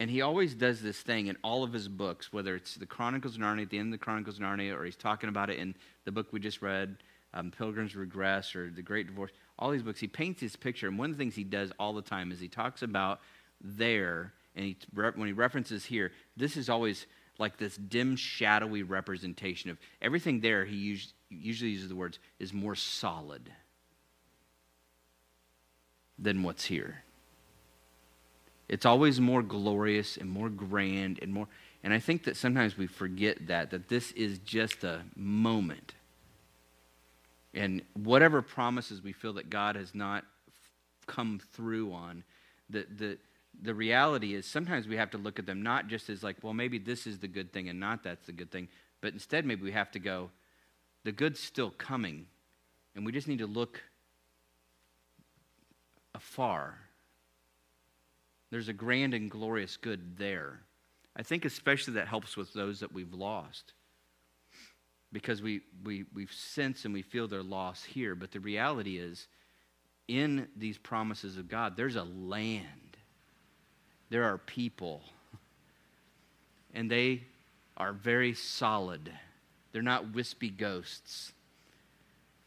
And 0.02 0.10
he 0.10 0.21
always 0.21 0.54
does 0.54 0.82
this 0.82 1.00
thing 1.00 1.28
in 1.28 1.38
all 1.41 1.63
of 1.63 1.71
his 1.71 1.88
books, 1.88 2.34
whether 2.34 2.54
it's 2.54 2.76
the 2.76 2.86
Chronicles 2.86 3.36
of 3.36 3.41
Narnia, 3.41 3.63
at 3.63 3.69
the 3.69 3.78
end 3.78 3.93
of 3.93 3.98
the 3.98 4.04
Chronicles 4.04 4.36
of 4.38 4.43
Narnia, 4.43 4.76
or 4.76 4.84
he's 4.84 4.98
talking 4.98 5.30
about 5.30 5.50
it 5.50 5.58
in 5.58 5.76
the 6.04 6.12
book 6.12 6.34
we 6.34 6.41
just 6.41 6.62
read, 6.62 6.98
um, 7.36 7.52
Pilgrim's 7.52 7.95
Regress, 7.95 8.56
or 8.56 8.71
The 8.71 8.82
Great 8.82 9.08
Divorce. 9.08 9.32
All 9.60 9.69
these 9.69 9.84
books, 9.84 10.00
he 10.00 10.08
paints 10.08 10.41
this 10.41 10.56
picture. 10.56 10.88
And 10.88 10.98
one 10.98 11.12
of 11.12 11.17
the 11.17 11.21
things 11.21 11.36
he 11.36 11.43
does 11.43 11.71
all 11.78 11.93
the 11.93 12.02
time 12.02 12.32
is 12.32 12.39
he 12.39 12.48
talks 12.48 12.82
about 12.82 13.19
there, 13.62 14.34
and 14.56 14.65
he, 14.65 14.78
when 14.93 15.28
he 15.28 15.34
references 15.34 15.86
here, 15.86 16.12
this 16.36 16.58
is 16.58 16.69
always 16.69 17.06
like 17.38 17.58
this 17.58 17.76
dim, 17.76 18.15
shadowy 18.15 18.84
representation 18.84 19.69
of 19.69 19.78
everything 20.02 20.39
there. 20.39 20.65
He 20.65 20.98
usually 21.30 21.71
uses 21.71 21.89
the 21.89 21.95
words 21.95 22.17
is 22.39 22.54
more 22.54 22.76
solid 22.76 23.52
than 26.17 26.43
what's 26.43 26.65
here. 26.65 27.04
It's 28.69 28.86
always 28.86 29.19
more 29.19 29.43
glorious 29.43 30.18
and 30.18 30.30
more 30.30 30.49
grand 30.49 31.20
and 31.22 31.34
more. 31.34 31.47
And 31.84 31.93
I 31.93 31.99
think 31.99 32.24
that 32.24 32.38
sometimes 32.38 32.78
we 32.78 32.88
forget 32.88 33.47
that, 33.47 33.70
that 33.72 33.89
this 33.89 34.12
is 34.14 34.39
just 34.39 34.84
a 34.84 35.01
moment. 35.16 35.95
And 37.56 37.82
whatever 37.93 38.41
promises 38.41 39.01
we 39.01 39.14
feel 39.14 39.34
that 39.34 39.49
God 39.49 39.76
has 39.76 39.95
not 39.95 40.26
come 41.08 41.39
through 41.53 41.93
on, 41.93 42.24
the, 42.70 42.86
the, 42.97 43.18
the 43.62 43.74
reality 43.74 44.36
is 44.36 44.45
sometimes 44.45 44.88
we 44.88 44.97
have 44.97 45.10
to 45.12 45.18
look 45.18 45.39
at 45.39 45.47
them 45.47 45.64
not 45.64 45.88
just 45.88 46.10
as 46.10 46.22
like, 46.22 46.38
well, 46.43 46.53
maybe 46.53 46.78
this 46.78 47.08
is 47.08 47.18
the 47.18 47.28
good 47.28 47.51
thing 47.51 47.70
and 47.70 47.80
not 47.80 48.03
that's 48.03 48.26
the 48.28 48.34
good 48.34 48.51
thing, 48.51 48.68
but 49.01 49.14
instead 49.14 49.45
maybe 49.45 49.64
we 49.64 49.72
have 49.72 49.89
to 49.91 49.99
go, 49.99 50.30
the 51.03 51.12
good's 51.12 51.39
still 51.39 51.72
coming. 51.72 52.28
And 52.95 53.06
we 53.06 53.12
just 53.12 53.28
need 53.28 53.39
to 53.39 53.47
look 53.47 53.82
afar 56.14 56.78
there's 58.56 58.70
a 58.70 58.74
grand 58.74 59.14
and 59.14 59.30
glorious 59.30 59.76
good 59.76 60.18
there. 60.18 60.62
I 61.14 61.24
think 61.24 61.43
especially 61.43 61.95
that 61.95 62.08
helps 62.08 62.38
with 62.38 62.53
those 62.53 62.80
that 62.80 62.93
we've 62.93 63.14
lost. 63.14 63.74
Because 65.12 65.41
we, 65.41 65.62
we, 65.84 66.06
we 66.14 66.28
sense 66.28 66.86
and 66.86 66.93
we 66.93 67.01
feel 67.01 67.28
their 67.28 67.43
loss 67.43 67.84
here. 67.84 68.16
But 68.16 68.32
the 68.32 68.39
reality 68.39 68.97
is, 68.97 69.28
in 70.08 70.47
these 70.56 70.78
promises 70.78 71.38
of 71.38 71.47
God, 71.47 71.76
there's 71.78 71.95
a 71.95 72.03
land, 72.03 72.97
there 74.10 74.26
are 74.26 74.38
people, 74.38 75.01
and 76.74 76.91
they 76.91 77.24
are 77.78 77.93
very 77.93 78.34
solid. 78.34 79.12
They're 79.72 79.82
not 79.82 80.14
wispy 80.14 80.49
ghosts, 80.49 81.34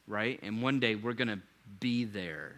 right? 0.06 0.38
And 0.42 0.62
one 0.62 0.80
day 0.80 0.94
we're 0.94 1.14
going 1.14 1.28
to 1.28 1.40
be 1.80 2.04
there. 2.04 2.56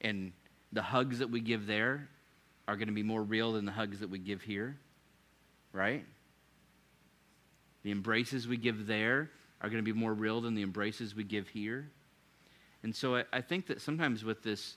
And 0.00 0.32
the 0.72 0.82
hugs 0.82 1.20
that 1.20 1.30
we 1.30 1.40
give 1.40 1.66
there 1.66 2.08
are 2.68 2.76
going 2.76 2.88
to 2.88 2.94
be 2.94 3.02
more 3.02 3.22
real 3.22 3.52
than 3.52 3.64
the 3.64 3.72
hugs 3.72 4.00
that 4.00 4.10
we 4.10 4.18
give 4.18 4.42
here, 4.42 4.76
right? 5.72 6.04
The 7.82 7.90
embraces 7.90 8.46
we 8.46 8.56
give 8.56 8.86
there 8.86 9.30
are 9.60 9.68
going 9.68 9.82
to 9.84 9.92
be 9.92 9.98
more 9.98 10.14
real 10.14 10.40
than 10.40 10.54
the 10.54 10.62
embraces 10.62 11.14
we 11.14 11.24
give 11.24 11.48
here. 11.48 11.88
And 12.82 12.94
so 12.94 13.16
I, 13.16 13.24
I 13.32 13.40
think 13.40 13.66
that 13.68 13.80
sometimes 13.80 14.24
with 14.24 14.42
this, 14.42 14.76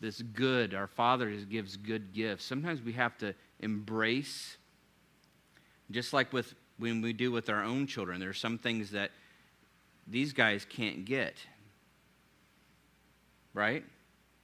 this 0.00 0.22
good, 0.22 0.74
our 0.74 0.86
Father 0.86 1.30
gives 1.30 1.76
good 1.76 2.12
gifts, 2.12 2.44
sometimes 2.44 2.82
we 2.82 2.92
have 2.92 3.16
to 3.18 3.34
embrace, 3.60 4.56
just 5.90 6.12
like 6.12 6.32
with 6.32 6.54
when 6.78 7.00
we 7.00 7.12
do 7.12 7.30
with 7.30 7.48
our 7.48 7.62
own 7.62 7.86
children, 7.86 8.18
there 8.20 8.28
are 8.28 8.32
some 8.32 8.58
things 8.58 8.90
that 8.90 9.10
these 10.06 10.32
guys 10.32 10.66
can't 10.68 11.04
get, 11.04 11.34
right? 13.54 13.84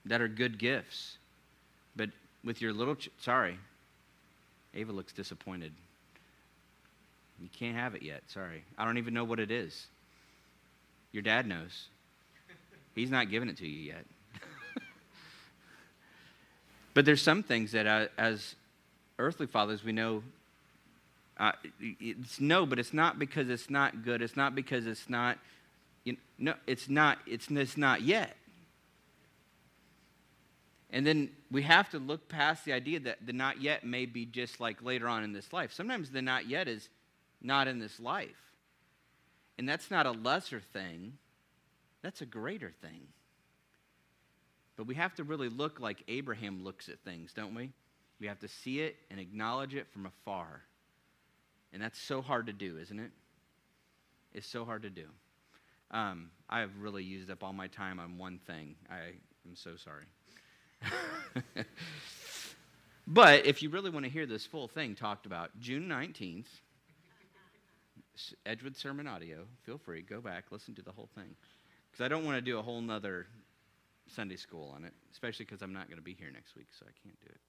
That 0.04 0.20
are 0.20 0.28
good 0.28 0.58
gifts. 0.58 1.18
But 1.96 2.10
with 2.44 2.62
your 2.62 2.72
little, 2.72 2.94
ch- 2.94 3.10
sorry, 3.18 3.58
Ava 4.74 4.92
looks 4.92 5.12
disappointed. 5.12 5.72
You 7.40 7.48
can't 7.48 7.76
have 7.76 7.94
it 7.94 8.02
yet. 8.02 8.22
Sorry. 8.28 8.64
I 8.76 8.84
don't 8.84 8.98
even 8.98 9.14
know 9.14 9.24
what 9.24 9.40
it 9.40 9.50
is. 9.50 9.86
Your 11.12 11.22
dad 11.22 11.46
knows. 11.46 11.88
He's 12.94 13.10
not 13.10 13.30
giving 13.30 13.48
it 13.48 13.56
to 13.58 13.66
you 13.66 13.92
yet. 13.92 14.04
but 16.94 17.04
there's 17.04 17.22
some 17.22 17.42
things 17.42 17.72
that, 17.72 17.86
uh, 17.86 18.06
as 18.18 18.54
earthly 19.18 19.46
fathers, 19.46 19.82
we 19.82 19.92
know. 19.92 20.22
Uh, 21.38 21.52
it's 21.80 22.38
no, 22.38 22.66
but 22.66 22.78
it's 22.78 22.92
not 22.92 23.18
because 23.18 23.48
it's 23.48 23.70
not 23.70 24.04
good. 24.04 24.20
It's 24.20 24.36
not 24.36 24.54
because 24.54 24.86
it's 24.86 25.08
not. 25.08 25.38
You 26.04 26.12
know, 26.12 26.18
no, 26.38 26.54
it's 26.66 26.88
not. 26.88 27.18
It's, 27.26 27.50
it's 27.50 27.76
not 27.76 28.02
yet. 28.02 28.36
And 30.92 31.06
then 31.06 31.30
we 31.50 31.62
have 31.62 31.88
to 31.90 31.98
look 31.98 32.28
past 32.28 32.64
the 32.64 32.72
idea 32.72 33.00
that 33.00 33.24
the 33.24 33.32
not 33.32 33.62
yet 33.62 33.84
may 33.84 34.06
be 34.06 34.26
just 34.26 34.60
like 34.60 34.82
later 34.82 35.08
on 35.08 35.22
in 35.22 35.32
this 35.32 35.52
life. 35.52 35.72
Sometimes 35.72 36.10
the 36.10 36.20
not 36.20 36.48
yet 36.48 36.68
is 36.68 36.88
not 37.40 37.68
in 37.68 37.78
this 37.78 37.98
life. 38.00 38.52
And 39.58 39.68
that's 39.68 39.90
not 39.90 40.06
a 40.06 40.12
lesser 40.12 40.60
thing, 40.60 41.14
that's 42.02 42.22
a 42.22 42.26
greater 42.26 42.72
thing. 42.80 43.02
But 44.76 44.86
we 44.86 44.94
have 44.94 45.14
to 45.16 45.24
really 45.24 45.50
look 45.50 45.80
like 45.80 46.02
Abraham 46.08 46.64
looks 46.64 46.88
at 46.88 46.98
things, 47.00 47.34
don't 47.34 47.54
we? 47.54 47.70
We 48.18 48.26
have 48.26 48.40
to 48.40 48.48
see 48.48 48.80
it 48.80 48.96
and 49.10 49.20
acknowledge 49.20 49.74
it 49.74 49.86
from 49.92 50.06
afar. 50.06 50.62
And 51.72 51.82
that's 51.82 52.00
so 52.00 52.22
hard 52.22 52.46
to 52.46 52.52
do, 52.52 52.78
isn't 52.78 52.98
it? 52.98 53.10
It's 54.32 54.46
so 54.46 54.64
hard 54.64 54.82
to 54.82 54.90
do. 54.90 55.04
Um, 55.90 56.30
I 56.48 56.60
have 56.60 56.70
really 56.78 57.02
used 57.02 57.30
up 57.30 57.42
all 57.42 57.52
my 57.52 57.66
time 57.66 57.98
on 57.98 58.16
one 58.16 58.38
thing. 58.46 58.76
I 58.90 59.12
am 59.46 59.54
so 59.54 59.72
sorry. 59.76 60.04
but 63.06 63.44
if 63.44 63.62
you 63.62 63.70
really 63.70 63.90
want 63.90 64.04
to 64.04 64.10
hear 64.10 64.26
this 64.26 64.46
full 64.46 64.68
thing 64.68 64.94
talked 64.94 65.26
about, 65.26 65.50
June 65.58 65.88
19th, 65.88 66.46
Edgewood 68.46 68.76
Sermon 68.76 69.06
Audio, 69.06 69.44
feel 69.64 69.78
free, 69.78 70.02
go 70.02 70.20
back, 70.20 70.46
listen 70.50 70.74
to 70.74 70.82
the 70.82 70.92
whole 70.92 71.08
thing. 71.14 71.34
Because 71.90 72.04
I 72.04 72.08
don't 72.08 72.24
want 72.24 72.36
to 72.36 72.42
do 72.42 72.58
a 72.58 72.62
whole 72.62 72.80
nother 72.80 73.26
Sunday 74.06 74.36
school 74.36 74.72
on 74.74 74.84
it, 74.84 74.92
especially 75.12 75.44
because 75.46 75.62
I'm 75.62 75.72
not 75.72 75.86
going 75.88 75.98
to 75.98 76.04
be 76.04 76.14
here 76.14 76.30
next 76.32 76.54
week, 76.56 76.68
so 76.78 76.84
I 76.86 76.92
can't 77.02 77.18
do 77.20 77.28
it. 77.30 77.40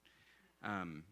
Um, 0.64 1.04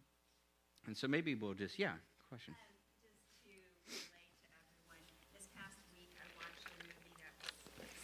and 0.87 0.97
so 0.97 1.07
maybe 1.09 1.35
we'll 1.35 1.55
just, 1.55 1.79
yeah, 1.79 1.93
question. 2.29 2.55
Um, 2.55 2.71
just 3.05 3.19
to 3.45 3.51
relate 3.91 4.31
to 4.39 4.51
everyone, 4.55 5.03
this 5.35 5.47
past 5.59 5.77
week 5.95 6.15
I 6.17 6.27
watched 6.39 6.65
a 6.67 6.75
movie 6.81 7.13
that 7.19 7.35
was, 7.43 7.55
was 7.83 7.95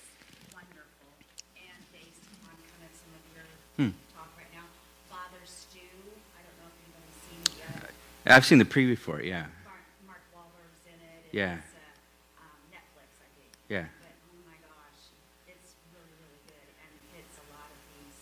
wonderful 0.53 1.11
and 1.55 1.81
based 1.95 2.27
on 2.43 2.55
kind 2.59 2.83
of 2.85 2.93
some 2.95 3.13
of 3.15 3.23
your 3.33 3.47
Hmm. 3.79 3.95
right 4.37 4.51
now. 4.53 4.67
Father 5.09 5.39
I 5.41 6.41
don't 6.43 6.57
know 6.59 6.69
if 6.69 6.77
anybody's 6.83 7.19
seen 7.31 7.43
it 7.47 7.55
yet. 7.63 7.91
I've 8.27 8.45
seen 8.47 8.59
the 8.59 8.67
preview 8.67 8.99
for 8.99 9.21
it, 9.23 9.27
yeah. 9.31 9.47
Mark, 9.63 9.87
Mark 10.07 10.23
Wahlberg's 10.35 10.83
in 10.91 10.99
it. 10.99 11.26
and 11.26 11.26
Yeah. 11.37 11.57
It's, 11.57 11.65
uh, 12.39 12.41
um, 12.41 12.49
Netflix, 12.73 13.13
I 13.21 13.29
think. 13.39 13.53
Yeah. 13.69 13.85
But 14.01 14.17
oh 14.33 14.41
my 14.49 14.57
gosh, 14.57 15.01
it's 15.47 15.75
really, 15.93 16.17
really 16.25 16.41
good 16.49 16.73
and 16.81 16.93
hits 17.13 17.37
a 17.37 17.47
lot 17.53 17.69
of 17.69 17.81
these. 17.93 18.21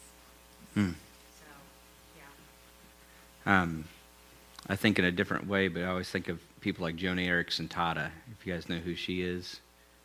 Hmm. 0.74 0.98
So, 1.38 1.46
yeah. 3.46 3.62
Um, 3.62 3.84
I 4.68 4.74
think 4.74 4.98
in 4.98 5.04
a 5.04 5.12
different 5.12 5.46
way, 5.46 5.68
but 5.68 5.84
I 5.84 5.86
always 5.86 6.10
think 6.10 6.28
of 6.28 6.40
people 6.60 6.82
like 6.82 6.96
Joni 6.96 7.28
Eareckson 7.28 7.68
Tada, 7.68 8.10
if 8.32 8.44
you 8.44 8.52
guys 8.52 8.68
know 8.68 8.78
who 8.78 8.96
she 8.96 9.22
is. 9.22 9.60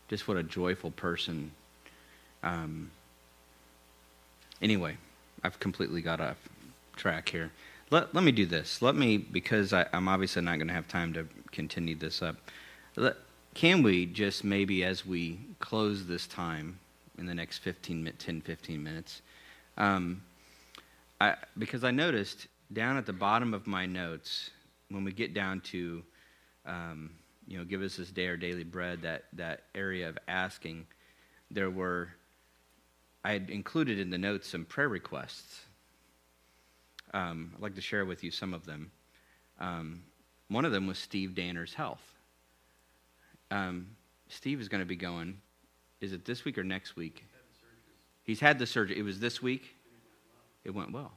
Just 0.08 0.28
what 0.28 0.38
a 0.38 0.44
joyful 0.44 0.92
person. 0.92 1.50
Um, 2.44 2.92
anyway, 4.62 4.98
I've 5.44 5.60
completely 5.60 6.04
got 6.04 6.22
off 6.22 6.38
track 6.96 7.30
here. 7.30 7.50
Let, 7.90 8.14
let 8.14 8.24
me 8.24 8.32
do 8.32 8.46
this. 8.46 8.84
Let 8.84 8.96
me, 8.96 9.18
because 9.18 9.74
I, 9.74 9.88
I'm 9.94 10.08
obviously 10.08 10.44
not 10.44 10.58
going 10.58 10.68
to 10.68 10.76
have 10.76 10.88
time 10.88 11.12
to 11.14 11.26
continue 11.52 11.96
this 11.96 12.22
up. 12.22 12.36
Can 13.54 13.84
we 13.84 14.06
just 14.06 14.44
maybe 14.44 14.84
as 14.84 15.06
we 15.06 15.40
close 15.60 16.06
this 16.06 16.28
time 16.28 16.80
in 17.18 17.26
the 17.26 17.34
next 17.34 17.58
15, 17.60 18.04
mi- 18.04 18.12
10, 18.12 18.42
15 18.42 18.84
minutes, 18.84 19.22
um, 19.78 20.22
I, 21.20 21.36
because 21.58 21.84
I 21.84 21.92
noticed 21.92 22.48
down 22.72 22.98
at 22.98 23.06
the 23.06 23.14
bottom 23.14 23.54
of 23.54 23.68
my 23.68 23.86
notes, 23.86 24.52
when 24.90 25.04
we 25.04 25.12
get 25.12 25.34
down 25.34 25.60
to, 25.62 26.04
um, 26.66 27.12
you 27.48 27.58
know, 27.58 27.66
give 27.66 27.82
us 27.82 27.98
this 27.98 28.12
day 28.12 28.28
our 28.28 28.38
daily 28.38 28.64
bread, 28.64 29.02
that, 29.02 29.26
that 29.34 29.64
area 29.76 30.08
of 30.08 30.18
asking, 30.28 30.86
there 31.52 31.70
were, 31.70 32.10
I 33.26 33.34
had 33.34 33.50
included 33.50 34.00
in 34.00 34.10
the 34.10 34.18
notes 34.18 34.48
some 34.48 34.66
prayer 34.66 34.90
requests. 34.90 35.62
Um, 37.14 37.52
I'd 37.56 37.62
like 37.62 37.76
to 37.76 37.82
share 37.82 38.06
with 38.06 38.24
you 38.24 38.32
some 38.32 38.54
of 38.54 38.66
them. 38.66 38.92
Um, 39.60 40.04
one 40.48 40.64
of 40.64 40.72
them 40.72 40.88
was 40.88 40.98
Steve 40.98 41.36
Danner's 41.36 41.74
health. 41.74 42.09
Um, 43.52 43.88
Steve 44.28 44.62
is 44.62 44.70
going 44.70 44.82
to 44.82 44.86
be 44.86 44.96
going, 44.96 45.40
is 46.02 46.14
it 46.14 46.26
this 46.26 46.46
week 46.46 46.58
or 46.58 46.64
next 46.64 46.96
week? 46.96 47.26
He's 48.24 48.40
had 48.40 48.60
the 48.60 48.66
surgery. 48.66 48.98
It 48.98 49.04
was 49.04 49.20
this 49.20 49.42
week? 49.42 49.76
It 50.64 50.72
went 50.72 50.92
well. 50.92 51.12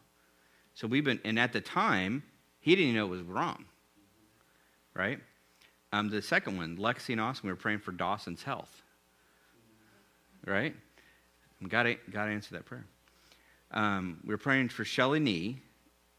So 0.75 0.87
we've 0.87 1.05
been, 1.05 1.21
and 1.25 1.39
at 1.39 1.53
the 1.53 1.61
time, 1.61 2.23
he 2.61 2.75
didn't 2.75 2.91
even 2.91 2.97
know 2.97 3.07
it 3.07 3.11
was 3.11 3.23
wrong, 3.23 3.67
right? 4.95 5.19
Um, 5.93 6.09
the 6.09 6.23
second 6.23 6.57
one, 6.57 6.79
Lexi 6.79 7.11
and 7.11 7.21
Austin, 7.21 7.49
we 7.49 7.53
were 7.53 7.57
praying 7.57 7.81
for 7.81 7.93
Dawson's 7.93 8.43
health, 8.43 8.83
right? 10.47 10.75
Got 11.69 11.83
to, 11.83 11.97
got 12.11 12.25
to 12.25 12.31
answer 12.31 12.55
that 12.55 12.65
prayer. 12.65 12.87
Um, 13.73 14.21
we 14.25 14.31
were 14.31 14.39
praying 14.39 14.71
for 14.71 14.85
Shelly 14.85 15.21
Nee. 15.21 15.59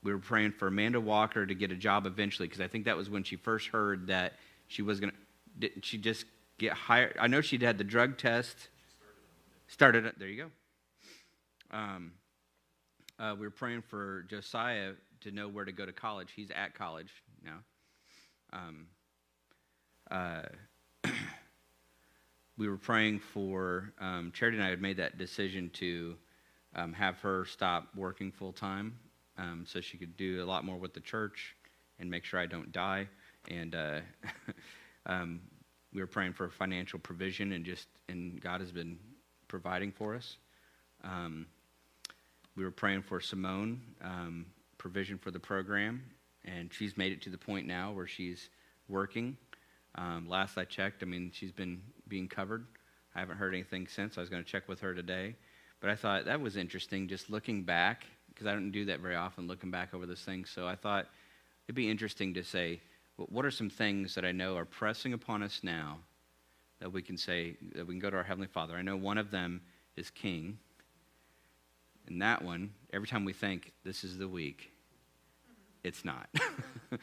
We 0.03 0.11
were 0.11 0.19
praying 0.19 0.51
for 0.51 0.67
Amanda 0.67 0.99
Walker 0.99 1.45
to 1.45 1.55
get 1.55 1.71
a 1.71 1.75
job 1.75 2.05
eventually 2.05 2.47
because 2.47 2.61
I 2.61 2.67
think 2.67 2.85
that 2.85 2.97
was 2.97 3.09
when 3.09 3.23
she 3.23 3.35
first 3.35 3.69
heard 3.69 4.07
that 4.07 4.33
she 4.67 4.81
was 4.81 4.99
going 4.99 5.11
to. 5.11 5.17
Didn't 5.57 5.85
she 5.85 5.97
just 5.97 6.25
get 6.57 6.73
hired? 6.73 7.17
I 7.19 7.27
know 7.27 7.41
she'd 7.41 7.61
had 7.61 7.77
the 7.77 7.83
drug 7.83 8.17
test. 8.17 8.69
Started. 9.67 10.11
There 10.17 10.27
you 10.27 10.43
go. 11.71 11.77
Um, 11.77 12.11
uh, 13.19 13.35
we 13.39 13.45
were 13.45 13.51
praying 13.51 13.81
for 13.81 14.25
Josiah 14.29 14.93
to 15.21 15.31
know 15.31 15.47
where 15.47 15.65
to 15.65 15.71
go 15.71 15.85
to 15.85 15.93
college. 15.93 16.29
He's 16.35 16.51
at 16.51 16.75
college 16.75 17.11
now. 17.43 17.59
Um, 18.51 18.87
uh, 20.11 20.43
we 22.57 22.67
were 22.67 22.77
praying 22.77 23.19
for 23.19 23.93
um, 23.99 24.31
Charity 24.33 24.57
and 24.57 24.65
I 24.65 24.69
had 24.69 24.81
made 24.81 24.97
that 24.97 25.17
decision 25.17 25.69
to 25.75 26.15
um, 26.75 26.93
have 26.93 27.19
her 27.19 27.45
stop 27.45 27.87
working 27.95 28.31
full 28.31 28.51
time 28.51 28.97
um, 29.37 29.65
so 29.67 29.81
she 29.81 29.97
could 29.97 30.15
do 30.17 30.43
a 30.43 30.45
lot 30.45 30.65
more 30.65 30.77
with 30.77 30.93
the 30.93 30.99
church 30.99 31.55
and 31.99 32.09
make 32.09 32.25
sure 32.25 32.39
I 32.39 32.45
don't 32.45 32.71
die. 32.71 33.07
And 33.49 33.75
uh, 33.75 33.99
um, 35.05 35.41
we 35.93 36.01
were 36.01 36.07
praying 36.07 36.33
for 36.33 36.49
financial 36.49 36.99
provision 36.99 37.51
and 37.51 37.65
just 37.65 37.87
and 38.09 38.41
God 38.41 38.61
has 38.61 38.71
been 38.71 38.97
providing 39.47 39.91
for 39.91 40.15
us. 40.15 40.37
Um, 41.03 41.45
we 42.55 42.63
were 42.63 42.71
praying 42.71 43.03
for 43.03 43.19
Simone, 43.19 43.81
um, 44.01 44.45
provision 44.77 45.17
for 45.17 45.31
the 45.31 45.39
program, 45.39 46.03
and 46.45 46.71
she's 46.73 46.97
made 46.97 47.11
it 47.11 47.21
to 47.23 47.29
the 47.29 47.37
point 47.37 47.67
now 47.67 47.91
where 47.91 48.07
she's 48.07 48.49
working. 48.87 49.37
Um, 49.95 50.27
last 50.27 50.57
I 50.57 50.65
checked, 50.65 51.03
I 51.03 51.05
mean, 51.05 51.31
she's 51.33 51.51
been 51.51 51.81
being 52.07 52.27
covered. 52.27 52.65
I 53.15 53.19
haven't 53.19 53.37
heard 53.37 53.53
anything 53.53 53.87
since. 53.87 54.17
I 54.17 54.21
was 54.21 54.29
going 54.29 54.43
to 54.43 54.49
check 54.49 54.67
with 54.67 54.79
her 54.81 54.93
today. 54.93 55.35
But 55.79 55.89
I 55.89 55.95
thought 55.95 56.25
that 56.25 56.41
was 56.41 56.57
interesting 56.57 57.07
just 57.07 57.29
looking 57.29 57.63
back, 57.63 58.05
because 58.29 58.47
I 58.47 58.53
don't 58.53 58.71
do 58.71 58.85
that 58.85 59.01
very 59.01 59.15
often, 59.15 59.47
looking 59.47 59.69
back 59.69 59.93
over 59.93 60.05
this 60.05 60.21
thing. 60.21 60.45
So 60.45 60.67
I 60.67 60.75
thought 60.75 61.07
it'd 61.67 61.75
be 61.75 61.89
interesting 61.89 62.33
to 62.35 62.43
say, 62.43 62.81
what 63.17 63.45
are 63.45 63.51
some 63.51 63.69
things 63.69 64.15
that 64.15 64.25
I 64.25 64.31
know 64.31 64.55
are 64.57 64.65
pressing 64.65 65.13
upon 65.13 65.43
us 65.43 65.61
now 65.63 65.99
that 66.79 66.91
we 66.91 67.01
can 67.01 67.17
say, 67.17 67.55
that 67.75 67.85
we 67.85 67.93
can 67.93 67.99
go 67.99 68.09
to 68.09 68.17
our 68.17 68.23
Heavenly 68.23 68.47
Father? 68.47 68.75
I 68.75 68.81
know 68.81 68.95
one 68.95 69.17
of 69.17 69.31
them 69.31 69.61
is 69.95 70.09
King. 70.09 70.57
And 72.07 72.21
that 72.21 72.43
one, 72.43 72.71
every 72.91 73.07
time 73.07 73.23
we 73.23 73.33
think 73.33 73.71
this 73.83 74.03
is 74.03 74.17
the 74.17 74.27
week, 74.27 74.71
it's 75.83 76.03
not. 76.03 76.27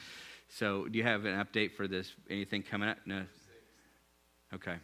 so, 0.48 0.86
do 0.86 0.98
you 0.98 1.04
have 1.04 1.24
an 1.24 1.42
update 1.42 1.72
for 1.72 1.86
this? 1.86 2.12
Anything 2.28 2.62
coming 2.62 2.88
up? 2.88 2.98
No. 3.06 3.24
Okay. 4.54 4.76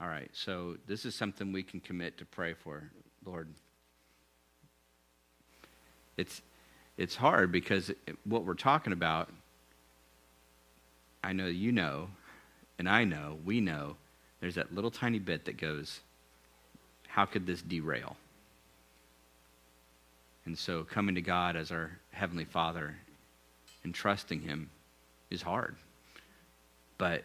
All 0.00 0.08
right. 0.08 0.30
So, 0.32 0.76
this 0.86 1.04
is 1.04 1.14
something 1.14 1.52
we 1.52 1.62
can 1.62 1.80
commit 1.80 2.18
to 2.18 2.24
pray 2.24 2.54
for, 2.54 2.90
Lord. 3.24 3.48
It's 6.16 6.42
it's 6.96 7.16
hard 7.16 7.50
because 7.50 7.90
what 8.24 8.44
we're 8.44 8.54
talking 8.54 8.92
about, 8.92 9.28
I 11.24 11.32
know 11.32 11.46
you 11.46 11.72
know, 11.72 12.08
and 12.78 12.86
I 12.86 13.04
know, 13.04 13.38
we 13.46 13.60
know, 13.60 13.96
there's 14.40 14.56
that 14.56 14.74
little 14.74 14.90
tiny 14.90 15.18
bit 15.18 15.46
that 15.46 15.56
goes, 15.56 16.00
how 17.08 17.24
could 17.24 17.46
this 17.46 17.62
derail? 17.62 18.16
And 20.44 20.58
so 20.58 20.84
coming 20.84 21.14
to 21.14 21.22
God 21.22 21.56
as 21.56 21.70
our 21.70 21.92
Heavenly 22.10 22.44
Father 22.44 22.94
and 23.84 23.94
trusting 23.94 24.40
Him 24.40 24.68
is 25.30 25.40
hard. 25.40 25.76
But 26.98 27.24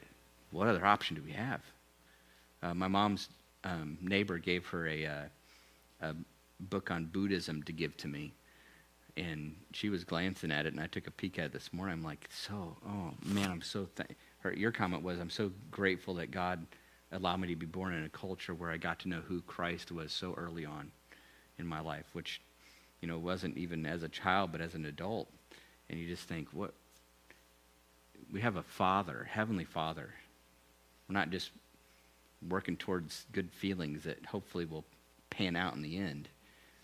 what 0.52 0.70
other 0.70 0.86
option 0.86 1.18
do 1.18 1.22
we 1.22 1.34
have? 1.34 1.62
Uh, 2.64 2.74
my 2.74 2.88
mom's 2.88 3.28
um, 3.66 3.98
neighbor 4.02 4.38
gave 4.38 4.66
her 4.68 4.88
a, 4.88 5.06
uh, 5.06 5.24
a 6.02 6.16
book 6.62 6.90
on 6.90 7.06
Buddhism 7.06 7.64
to 7.64 7.74
give 7.74 7.98
to 7.98 8.08
me. 8.08 8.32
And 9.18 9.56
she 9.74 9.90
was 9.90 10.04
glancing 10.04 10.52
at 10.52 10.66
it, 10.66 10.74
and 10.74 10.82
I 10.82 10.88
took 10.88 11.08
a 11.08 11.12
peek 11.12 11.40
at 11.40 11.46
it 11.46 11.54
this 11.54 11.74
morning. 11.74 11.94
I'm 11.94 12.04
like, 12.04 12.30
so, 12.32 12.78
oh 12.88 13.14
man, 13.26 13.52
I'm 13.52 13.62
so. 13.62 13.88
Th-. 13.96 14.10
Her, 14.40 14.54
your 14.54 14.72
comment 14.72 15.04
was, 15.04 15.20
I'm 15.20 15.30
so 15.30 15.52
grateful 15.70 16.14
that 16.16 16.32
God 16.32 16.66
allowed 17.12 17.42
me 17.42 17.50
to 17.50 17.56
be 17.56 17.66
born 17.66 17.94
in 17.94 18.06
a 18.06 18.10
culture 18.10 18.54
where 18.54 18.72
I 18.72 18.78
got 18.78 19.00
to 19.00 19.10
know 19.10 19.22
who 19.28 19.42
Christ 19.42 19.92
was 19.92 20.14
so 20.14 20.34
early 20.36 20.66
on 20.66 20.92
in 21.58 21.68
my 21.68 21.82
life, 21.82 22.06
which, 22.14 22.42
you 23.02 23.08
know, 23.08 23.18
wasn't 23.18 23.58
even 23.58 23.86
as 23.86 24.04
a 24.04 24.10
child, 24.10 24.52
but 24.52 24.62
as 24.62 24.76
an 24.76 24.86
adult. 24.86 25.28
And 25.90 26.00
you 26.00 26.08
just 26.08 26.24
think, 26.24 26.50
what? 26.54 26.74
We 28.32 28.42
have 28.42 28.56
a 28.58 28.64
Father, 28.64 29.28
Heavenly 29.30 29.66
Father. 29.66 30.14
We're 31.08 31.14
not 31.14 31.32
just 31.32 31.52
working 32.48 32.78
towards 32.78 33.26
good 33.34 33.52
feelings 33.52 34.04
that 34.04 34.26
hopefully 34.26 34.66
will 34.66 34.86
pan 35.30 35.56
out 35.56 35.76
in 35.76 35.82
the 35.82 35.98
end. 35.98 36.30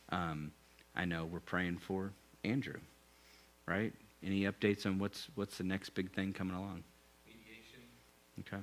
Um, 0.09 0.51
I 0.95 1.05
know 1.05 1.25
we're 1.25 1.39
praying 1.39 1.77
for 1.77 2.11
Andrew, 2.43 2.79
right? 3.65 3.93
Any 4.23 4.43
updates 4.43 4.85
on 4.85 4.97
what's 4.99 5.27
what's 5.35 5.57
the 5.57 5.63
next 5.63 5.89
big 5.89 6.11
thing 6.11 6.33
coming 6.33 6.55
along? 6.55 6.83
Mediation, 7.27 7.81
Okay. 8.39 8.61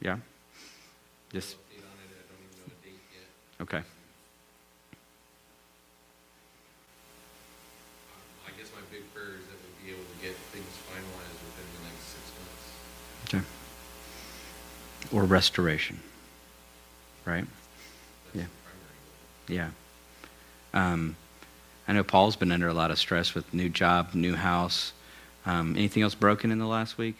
Yeah. 0.00 0.18
Just 1.32 1.56
update 1.56 1.78
on 1.82 1.98
it, 2.04 2.10
I 2.14 2.22
don't 2.30 2.40
even 2.44 2.56
know 2.60 2.72
a 2.72 2.84
date 2.84 3.00
yet. 3.12 3.28
okay. 3.62 3.78
Um, 3.78 3.84
I 8.46 8.50
guess 8.58 8.70
my 8.74 8.80
big 8.92 9.02
prayer 9.12 9.34
is 9.40 9.46
that 9.50 9.58
we'll 9.60 9.84
be 9.84 9.90
able 9.92 10.04
to 10.04 10.18
get 10.22 10.36
things 10.52 10.66
finalized 10.88 11.40
within 11.42 11.66
the 11.76 11.82
next 11.88 12.04
six 12.14 12.24
months. 12.38 13.44
Okay. 15.10 15.16
Or 15.16 15.24
restoration, 15.24 15.98
right? 17.26 17.44
That's 18.24 18.36
Yeah. 18.36 18.42
the 18.44 18.48
primary 18.64 18.98
goal. 19.04 19.56
Yeah. 19.56 19.70
Um, 20.74 21.14
I 21.86 21.92
know 21.92 22.02
Paul's 22.02 22.34
been 22.34 22.50
under 22.50 22.66
a 22.66 22.74
lot 22.74 22.90
of 22.90 22.98
stress 22.98 23.32
with 23.32 23.54
new 23.54 23.68
job, 23.68 24.12
new 24.12 24.34
house. 24.34 24.92
Um, 25.46 25.76
anything 25.76 26.02
else 26.02 26.16
broken 26.16 26.50
in 26.50 26.58
the 26.58 26.66
last 26.66 26.98
week? 26.98 27.16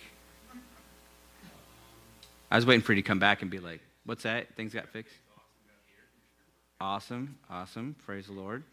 I 2.51 2.57
was 2.57 2.67
waiting 2.67 2.83
for 2.83 2.93
you 2.93 3.01
to 3.01 3.07
come 3.07 3.21
back 3.21 3.43
and 3.43 3.51
be 3.51 3.61
like, 3.61 3.81
"What's 4.05 4.25
that? 4.25 4.57
Things 4.57 4.75
got 4.75 4.89
fixed." 4.89 5.15
Awesome, 6.81 7.39
awesome. 7.49 7.95
Praise 8.05 8.27
the 8.27 8.33
Lord. 8.33 8.65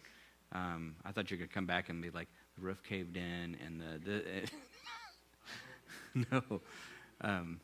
Um, 0.52 0.96
I 1.06 1.12
thought 1.12 1.30
you 1.30 1.38
could 1.38 1.52
come 1.52 1.68
back 1.68 1.90
and 1.90 2.02
be 2.02 2.10
like, 2.10 2.28
"The 2.58 2.64
roof 2.64 2.82
caved 2.84 3.18
in 3.18 3.58
and 3.64 3.80
the." 3.80 4.00
the 6.16 6.26
no. 6.32 6.62
Um, 7.22 7.60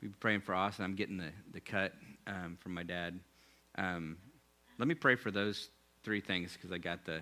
we 0.00 0.08
be 0.08 0.14
praying 0.20 0.42
for 0.42 0.54
Austin. 0.54 0.84
I'm 0.84 0.94
getting 0.94 1.16
the 1.16 1.32
the 1.52 1.60
cut 1.60 1.92
um, 2.28 2.56
from 2.60 2.72
my 2.72 2.84
dad. 2.84 3.18
Um, 3.76 4.16
let 4.78 4.86
me 4.86 4.94
pray 4.94 5.16
for 5.16 5.30
those 5.32 5.70
three 6.04 6.20
things 6.20 6.52
because 6.52 6.70
I 6.70 6.78
got 6.78 7.04
the. 7.06 7.20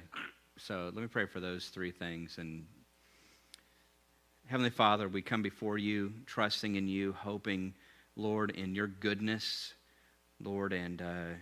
So 0.58 0.90
let 0.92 1.00
me 1.00 1.06
pray 1.06 1.26
for 1.26 1.40
those 1.40 1.68
three 1.68 1.92
things. 1.92 2.36
And 2.38 2.66
Heavenly 4.46 4.70
Father, 4.70 5.08
we 5.08 5.22
come 5.22 5.40
before 5.40 5.78
you, 5.78 6.12
trusting 6.26 6.74
in 6.74 6.88
you, 6.88 7.12
hoping, 7.12 7.74
Lord, 8.16 8.50
in 8.50 8.74
your 8.74 8.88
goodness, 8.88 9.72
Lord, 10.40 10.72
and 10.72 11.00
uh, 11.00 11.34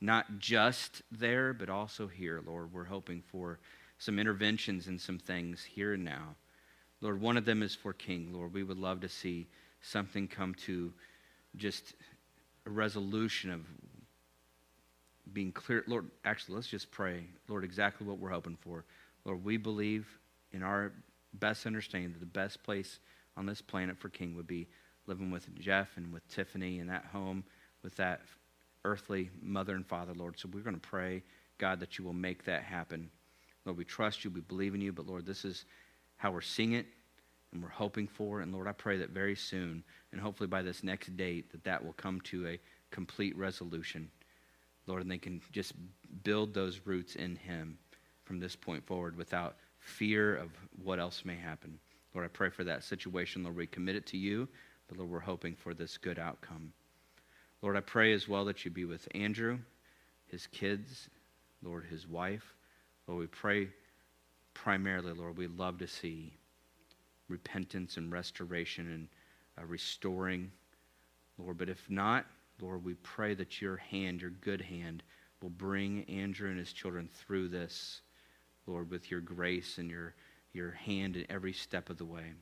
not 0.00 0.38
just 0.38 1.02
there, 1.12 1.52
but 1.52 1.70
also 1.70 2.08
here, 2.08 2.42
Lord. 2.44 2.72
We're 2.72 2.84
hoping 2.84 3.22
for 3.30 3.60
some 3.98 4.18
interventions 4.18 4.88
and 4.88 5.00
some 5.00 5.18
things 5.18 5.64
here 5.64 5.94
and 5.94 6.04
now. 6.04 6.34
Lord, 7.00 7.20
one 7.20 7.36
of 7.36 7.44
them 7.44 7.62
is 7.62 7.76
for 7.76 7.92
King. 7.92 8.32
Lord, 8.32 8.52
we 8.52 8.64
would 8.64 8.78
love 8.78 9.00
to 9.02 9.08
see 9.08 9.46
something 9.80 10.26
come 10.26 10.54
to 10.66 10.92
just 11.56 11.94
a 12.66 12.70
resolution 12.70 13.50
of 13.50 13.60
being 15.32 15.52
clear. 15.52 15.84
Lord, 15.86 16.06
actually, 16.24 16.56
let's 16.56 16.68
just 16.68 16.90
pray. 16.90 17.24
Lord, 17.48 17.64
exactly 17.64 18.06
what 18.06 18.18
we're 18.18 18.30
hoping 18.30 18.56
for. 18.60 18.84
Lord, 19.24 19.44
we 19.44 19.56
believe 19.56 20.06
in 20.52 20.62
our 20.62 20.92
best 21.34 21.66
understanding 21.66 22.12
that 22.12 22.20
the 22.20 22.26
best 22.26 22.62
place 22.62 22.98
on 23.36 23.46
this 23.46 23.60
planet 23.60 23.98
for 23.98 24.08
King 24.08 24.34
would 24.34 24.46
be 24.46 24.68
living 25.06 25.30
with 25.30 25.54
Jeff 25.58 25.96
and 25.96 26.12
with 26.12 26.26
Tiffany 26.28 26.78
in 26.78 26.86
that 26.88 27.06
home 27.12 27.44
with 27.82 27.96
that 27.96 28.22
earthly 28.84 29.30
mother 29.40 29.74
and 29.74 29.86
father, 29.86 30.14
Lord. 30.14 30.38
So 30.38 30.48
we're 30.52 30.62
going 30.62 30.78
to 30.78 30.88
pray, 30.88 31.22
God, 31.58 31.80
that 31.80 31.98
you 31.98 32.04
will 32.04 32.12
make 32.12 32.44
that 32.44 32.62
happen. 32.62 33.10
Lord, 33.64 33.78
we 33.78 33.84
trust 33.84 34.24
you, 34.24 34.30
we 34.30 34.40
believe 34.40 34.74
in 34.74 34.80
you, 34.80 34.92
but 34.92 35.06
Lord, 35.06 35.26
this 35.26 35.44
is 35.44 35.64
how 36.16 36.32
we're 36.32 36.40
seeing 36.40 36.72
it 36.72 36.86
and 37.52 37.62
we're 37.62 37.68
hoping 37.68 38.06
for. 38.06 38.40
And 38.40 38.52
Lord, 38.52 38.66
I 38.66 38.72
pray 38.72 38.98
that 38.98 39.10
very 39.10 39.34
soon, 39.34 39.82
and 40.12 40.20
hopefully 40.20 40.48
by 40.48 40.62
this 40.62 40.82
next 40.82 41.16
date, 41.16 41.50
that 41.52 41.64
that 41.64 41.84
will 41.84 41.94
come 41.94 42.20
to 42.22 42.46
a 42.46 42.60
complete 42.90 43.36
resolution. 43.36 44.10
Lord, 44.88 45.02
and 45.02 45.10
they 45.10 45.18
can 45.18 45.40
just 45.52 45.74
build 46.24 46.54
those 46.54 46.80
roots 46.84 47.14
in 47.14 47.36
Him 47.36 47.78
from 48.24 48.40
this 48.40 48.56
point 48.56 48.84
forward 48.86 49.16
without 49.16 49.56
fear 49.78 50.34
of 50.34 50.50
what 50.82 50.98
else 50.98 51.24
may 51.24 51.36
happen. 51.36 51.78
Lord, 52.14 52.24
I 52.24 52.28
pray 52.28 52.50
for 52.50 52.64
that 52.64 52.82
situation. 52.82 53.44
Lord, 53.44 53.56
we 53.56 53.66
commit 53.66 53.96
it 53.96 54.06
to 54.06 54.16
you, 54.16 54.48
but 54.88 54.98
Lord, 54.98 55.10
we're 55.10 55.20
hoping 55.20 55.54
for 55.54 55.74
this 55.74 55.98
good 55.98 56.18
outcome. 56.18 56.72
Lord, 57.62 57.76
I 57.76 57.80
pray 57.80 58.12
as 58.12 58.28
well 58.28 58.44
that 58.46 58.64
you 58.64 58.70
be 58.70 58.84
with 58.84 59.06
Andrew, 59.14 59.58
his 60.26 60.46
kids, 60.46 61.08
Lord, 61.62 61.84
his 61.90 62.08
wife. 62.08 62.54
Lord, 63.06 63.20
we 63.20 63.26
pray 63.26 63.68
primarily, 64.54 65.12
Lord, 65.12 65.36
we 65.36 65.48
love 65.48 65.78
to 65.78 65.86
see 65.86 66.32
repentance 67.28 67.96
and 67.96 68.10
restoration 68.10 68.90
and 68.90 69.08
uh, 69.58 69.66
restoring, 69.66 70.50
Lord. 71.36 71.58
But 71.58 71.68
if 71.68 71.88
not, 71.90 72.26
Lord, 72.60 72.84
we 72.84 72.94
pray 72.94 73.34
that 73.34 73.60
your 73.60 73.76
hand, 73.76 74.20
your 74.20 74.30
good 74.30 74.60
hand, 74.60 75.02
will 75.40 75.50
bring 75.50 76.04
Andrew 76.04 76.50
and 76.50 76.58
his 76.58 76.72
children 76.72 77.08
through 77.12 77.48
this, 77.48 78.00
Lord, 78.66 78.90
with 78.90 79.10
your 79.10 79.20
grace 79.20 79.78
and 79.78 79.88
your, 79.88 80.14
your 80.52 80.72
hand 80.72 81.16
in 81.16 81.26
every 81.30 81.52
step 81.52 81.90
of 81.90 81.98
the 81.98 82.04
way. 82.04 82.32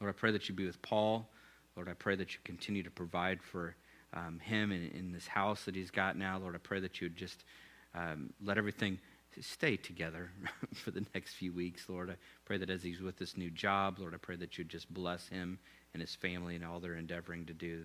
Lord, 0.00 0.14
I 0.14 0.18
pray 0.18 0.30
that 0.32 0.48
you 0.48 0.54
be 0.54 0.66
with 0.66 0.80
Paul. 0.82 1.28
Lord, 1.74 1.88
I 1.88 1.94
pray 1.94 2.16
that 2.16 2.32
you 2.32 2.38
continue 2.44 2.82
to 2.82 2.90
provide 2.90 3.42
for 3.42 3.74
um, 4.14 4.38
him 4.38 4.72
in, 4.72 4.90
in 4.90 5.12
this 5.12 5.26
house 5.26 5.64
that 5.64 5.74
he's 5.74 5.90
got 5.90 6.16
now. 6.16 6.38
Lord, 6.38 6.54
I 6.54 6.58
pray 6.58 6.80
that 6.80 7.00
you 7.00 7.06
would 7.06 7.16
just 7.16 7.44
um, 7.94 8.32
let 8.42 8.58
everything 8.58 8.98
stay 9.40 9.76
together 9.76 10.30
for 10.74 10.90
the 10.90 11.04
next 11.14 11.34
few 11.34 11.52
weeks, 11.52 11.88
Lord. 11.88 12.10
I 12.10 12.16
pray 12.44 12.58
that 12.58 12.70
as 12.70 12.82
he's 12.82 13.00
with 13.00 13.18
this 13.18 13.36
new 13.36 13.50
job, 13.50 13.98
Lord, 13.98 14.14
I 14.14 14.18
pray 14.18 14.36
that 14.36 14.56
you'd 14.56 14.68
just 14.68 14.92
bless 14.92 15.28
him 15.28 15.58
and 15.92 16.00
his 16.00 16.14
family 16.14 16.56
and 16.56 16.64
all 16.64 16.80
they're 16.80 16.96
endeavoring 16.96 17.46
to 17.46 17.54
do. 17.54 17.84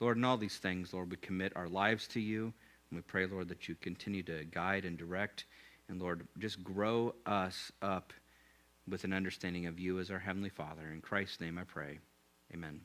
Lord, 0.00 0.16
in 0.16 0.24
all 0.24 0.36
these 0.36 0.58
things, 0.58 0.92
Lord, 0.92 1.10
we 1.10 1.16
commit 1.16 1.52
our 1.56 1.68
lives 1.68 2.06
to 2.08 2.20
you. 2.20 2.52
And 2.90 2.98
we 2.98 3.00
pray, 3.00 3.26
Lord, 3.26 3.48
that 3.48 3.68
you 3.68 3.74
continue 3.76 4.22
to 4.24 4.44
guide 4.44 4.84
and 4.84 4.96
direct. 4.96 5.46
And 5.88 6.00
Lord, 6.00 6.26
just 6.38 6.62
grow 6.62 7.14
us 7.24 7.72
up 7.82 8.12
with 8.88 9.04
an 9.04 9.12
understanding 9.12 9.66
of 9.66 9.78
you 9.80 9.98
as 9.98 10.10
our 10.10 10.18
Heavenly 10.18 10.50
Father. 10.50 10.90
In 10.92 11.00
Christ's 11.00 11.40
name 11.40 11.58
I 11.58 11.64
pray. 11.64 11.98
Amen. 12.52 12.80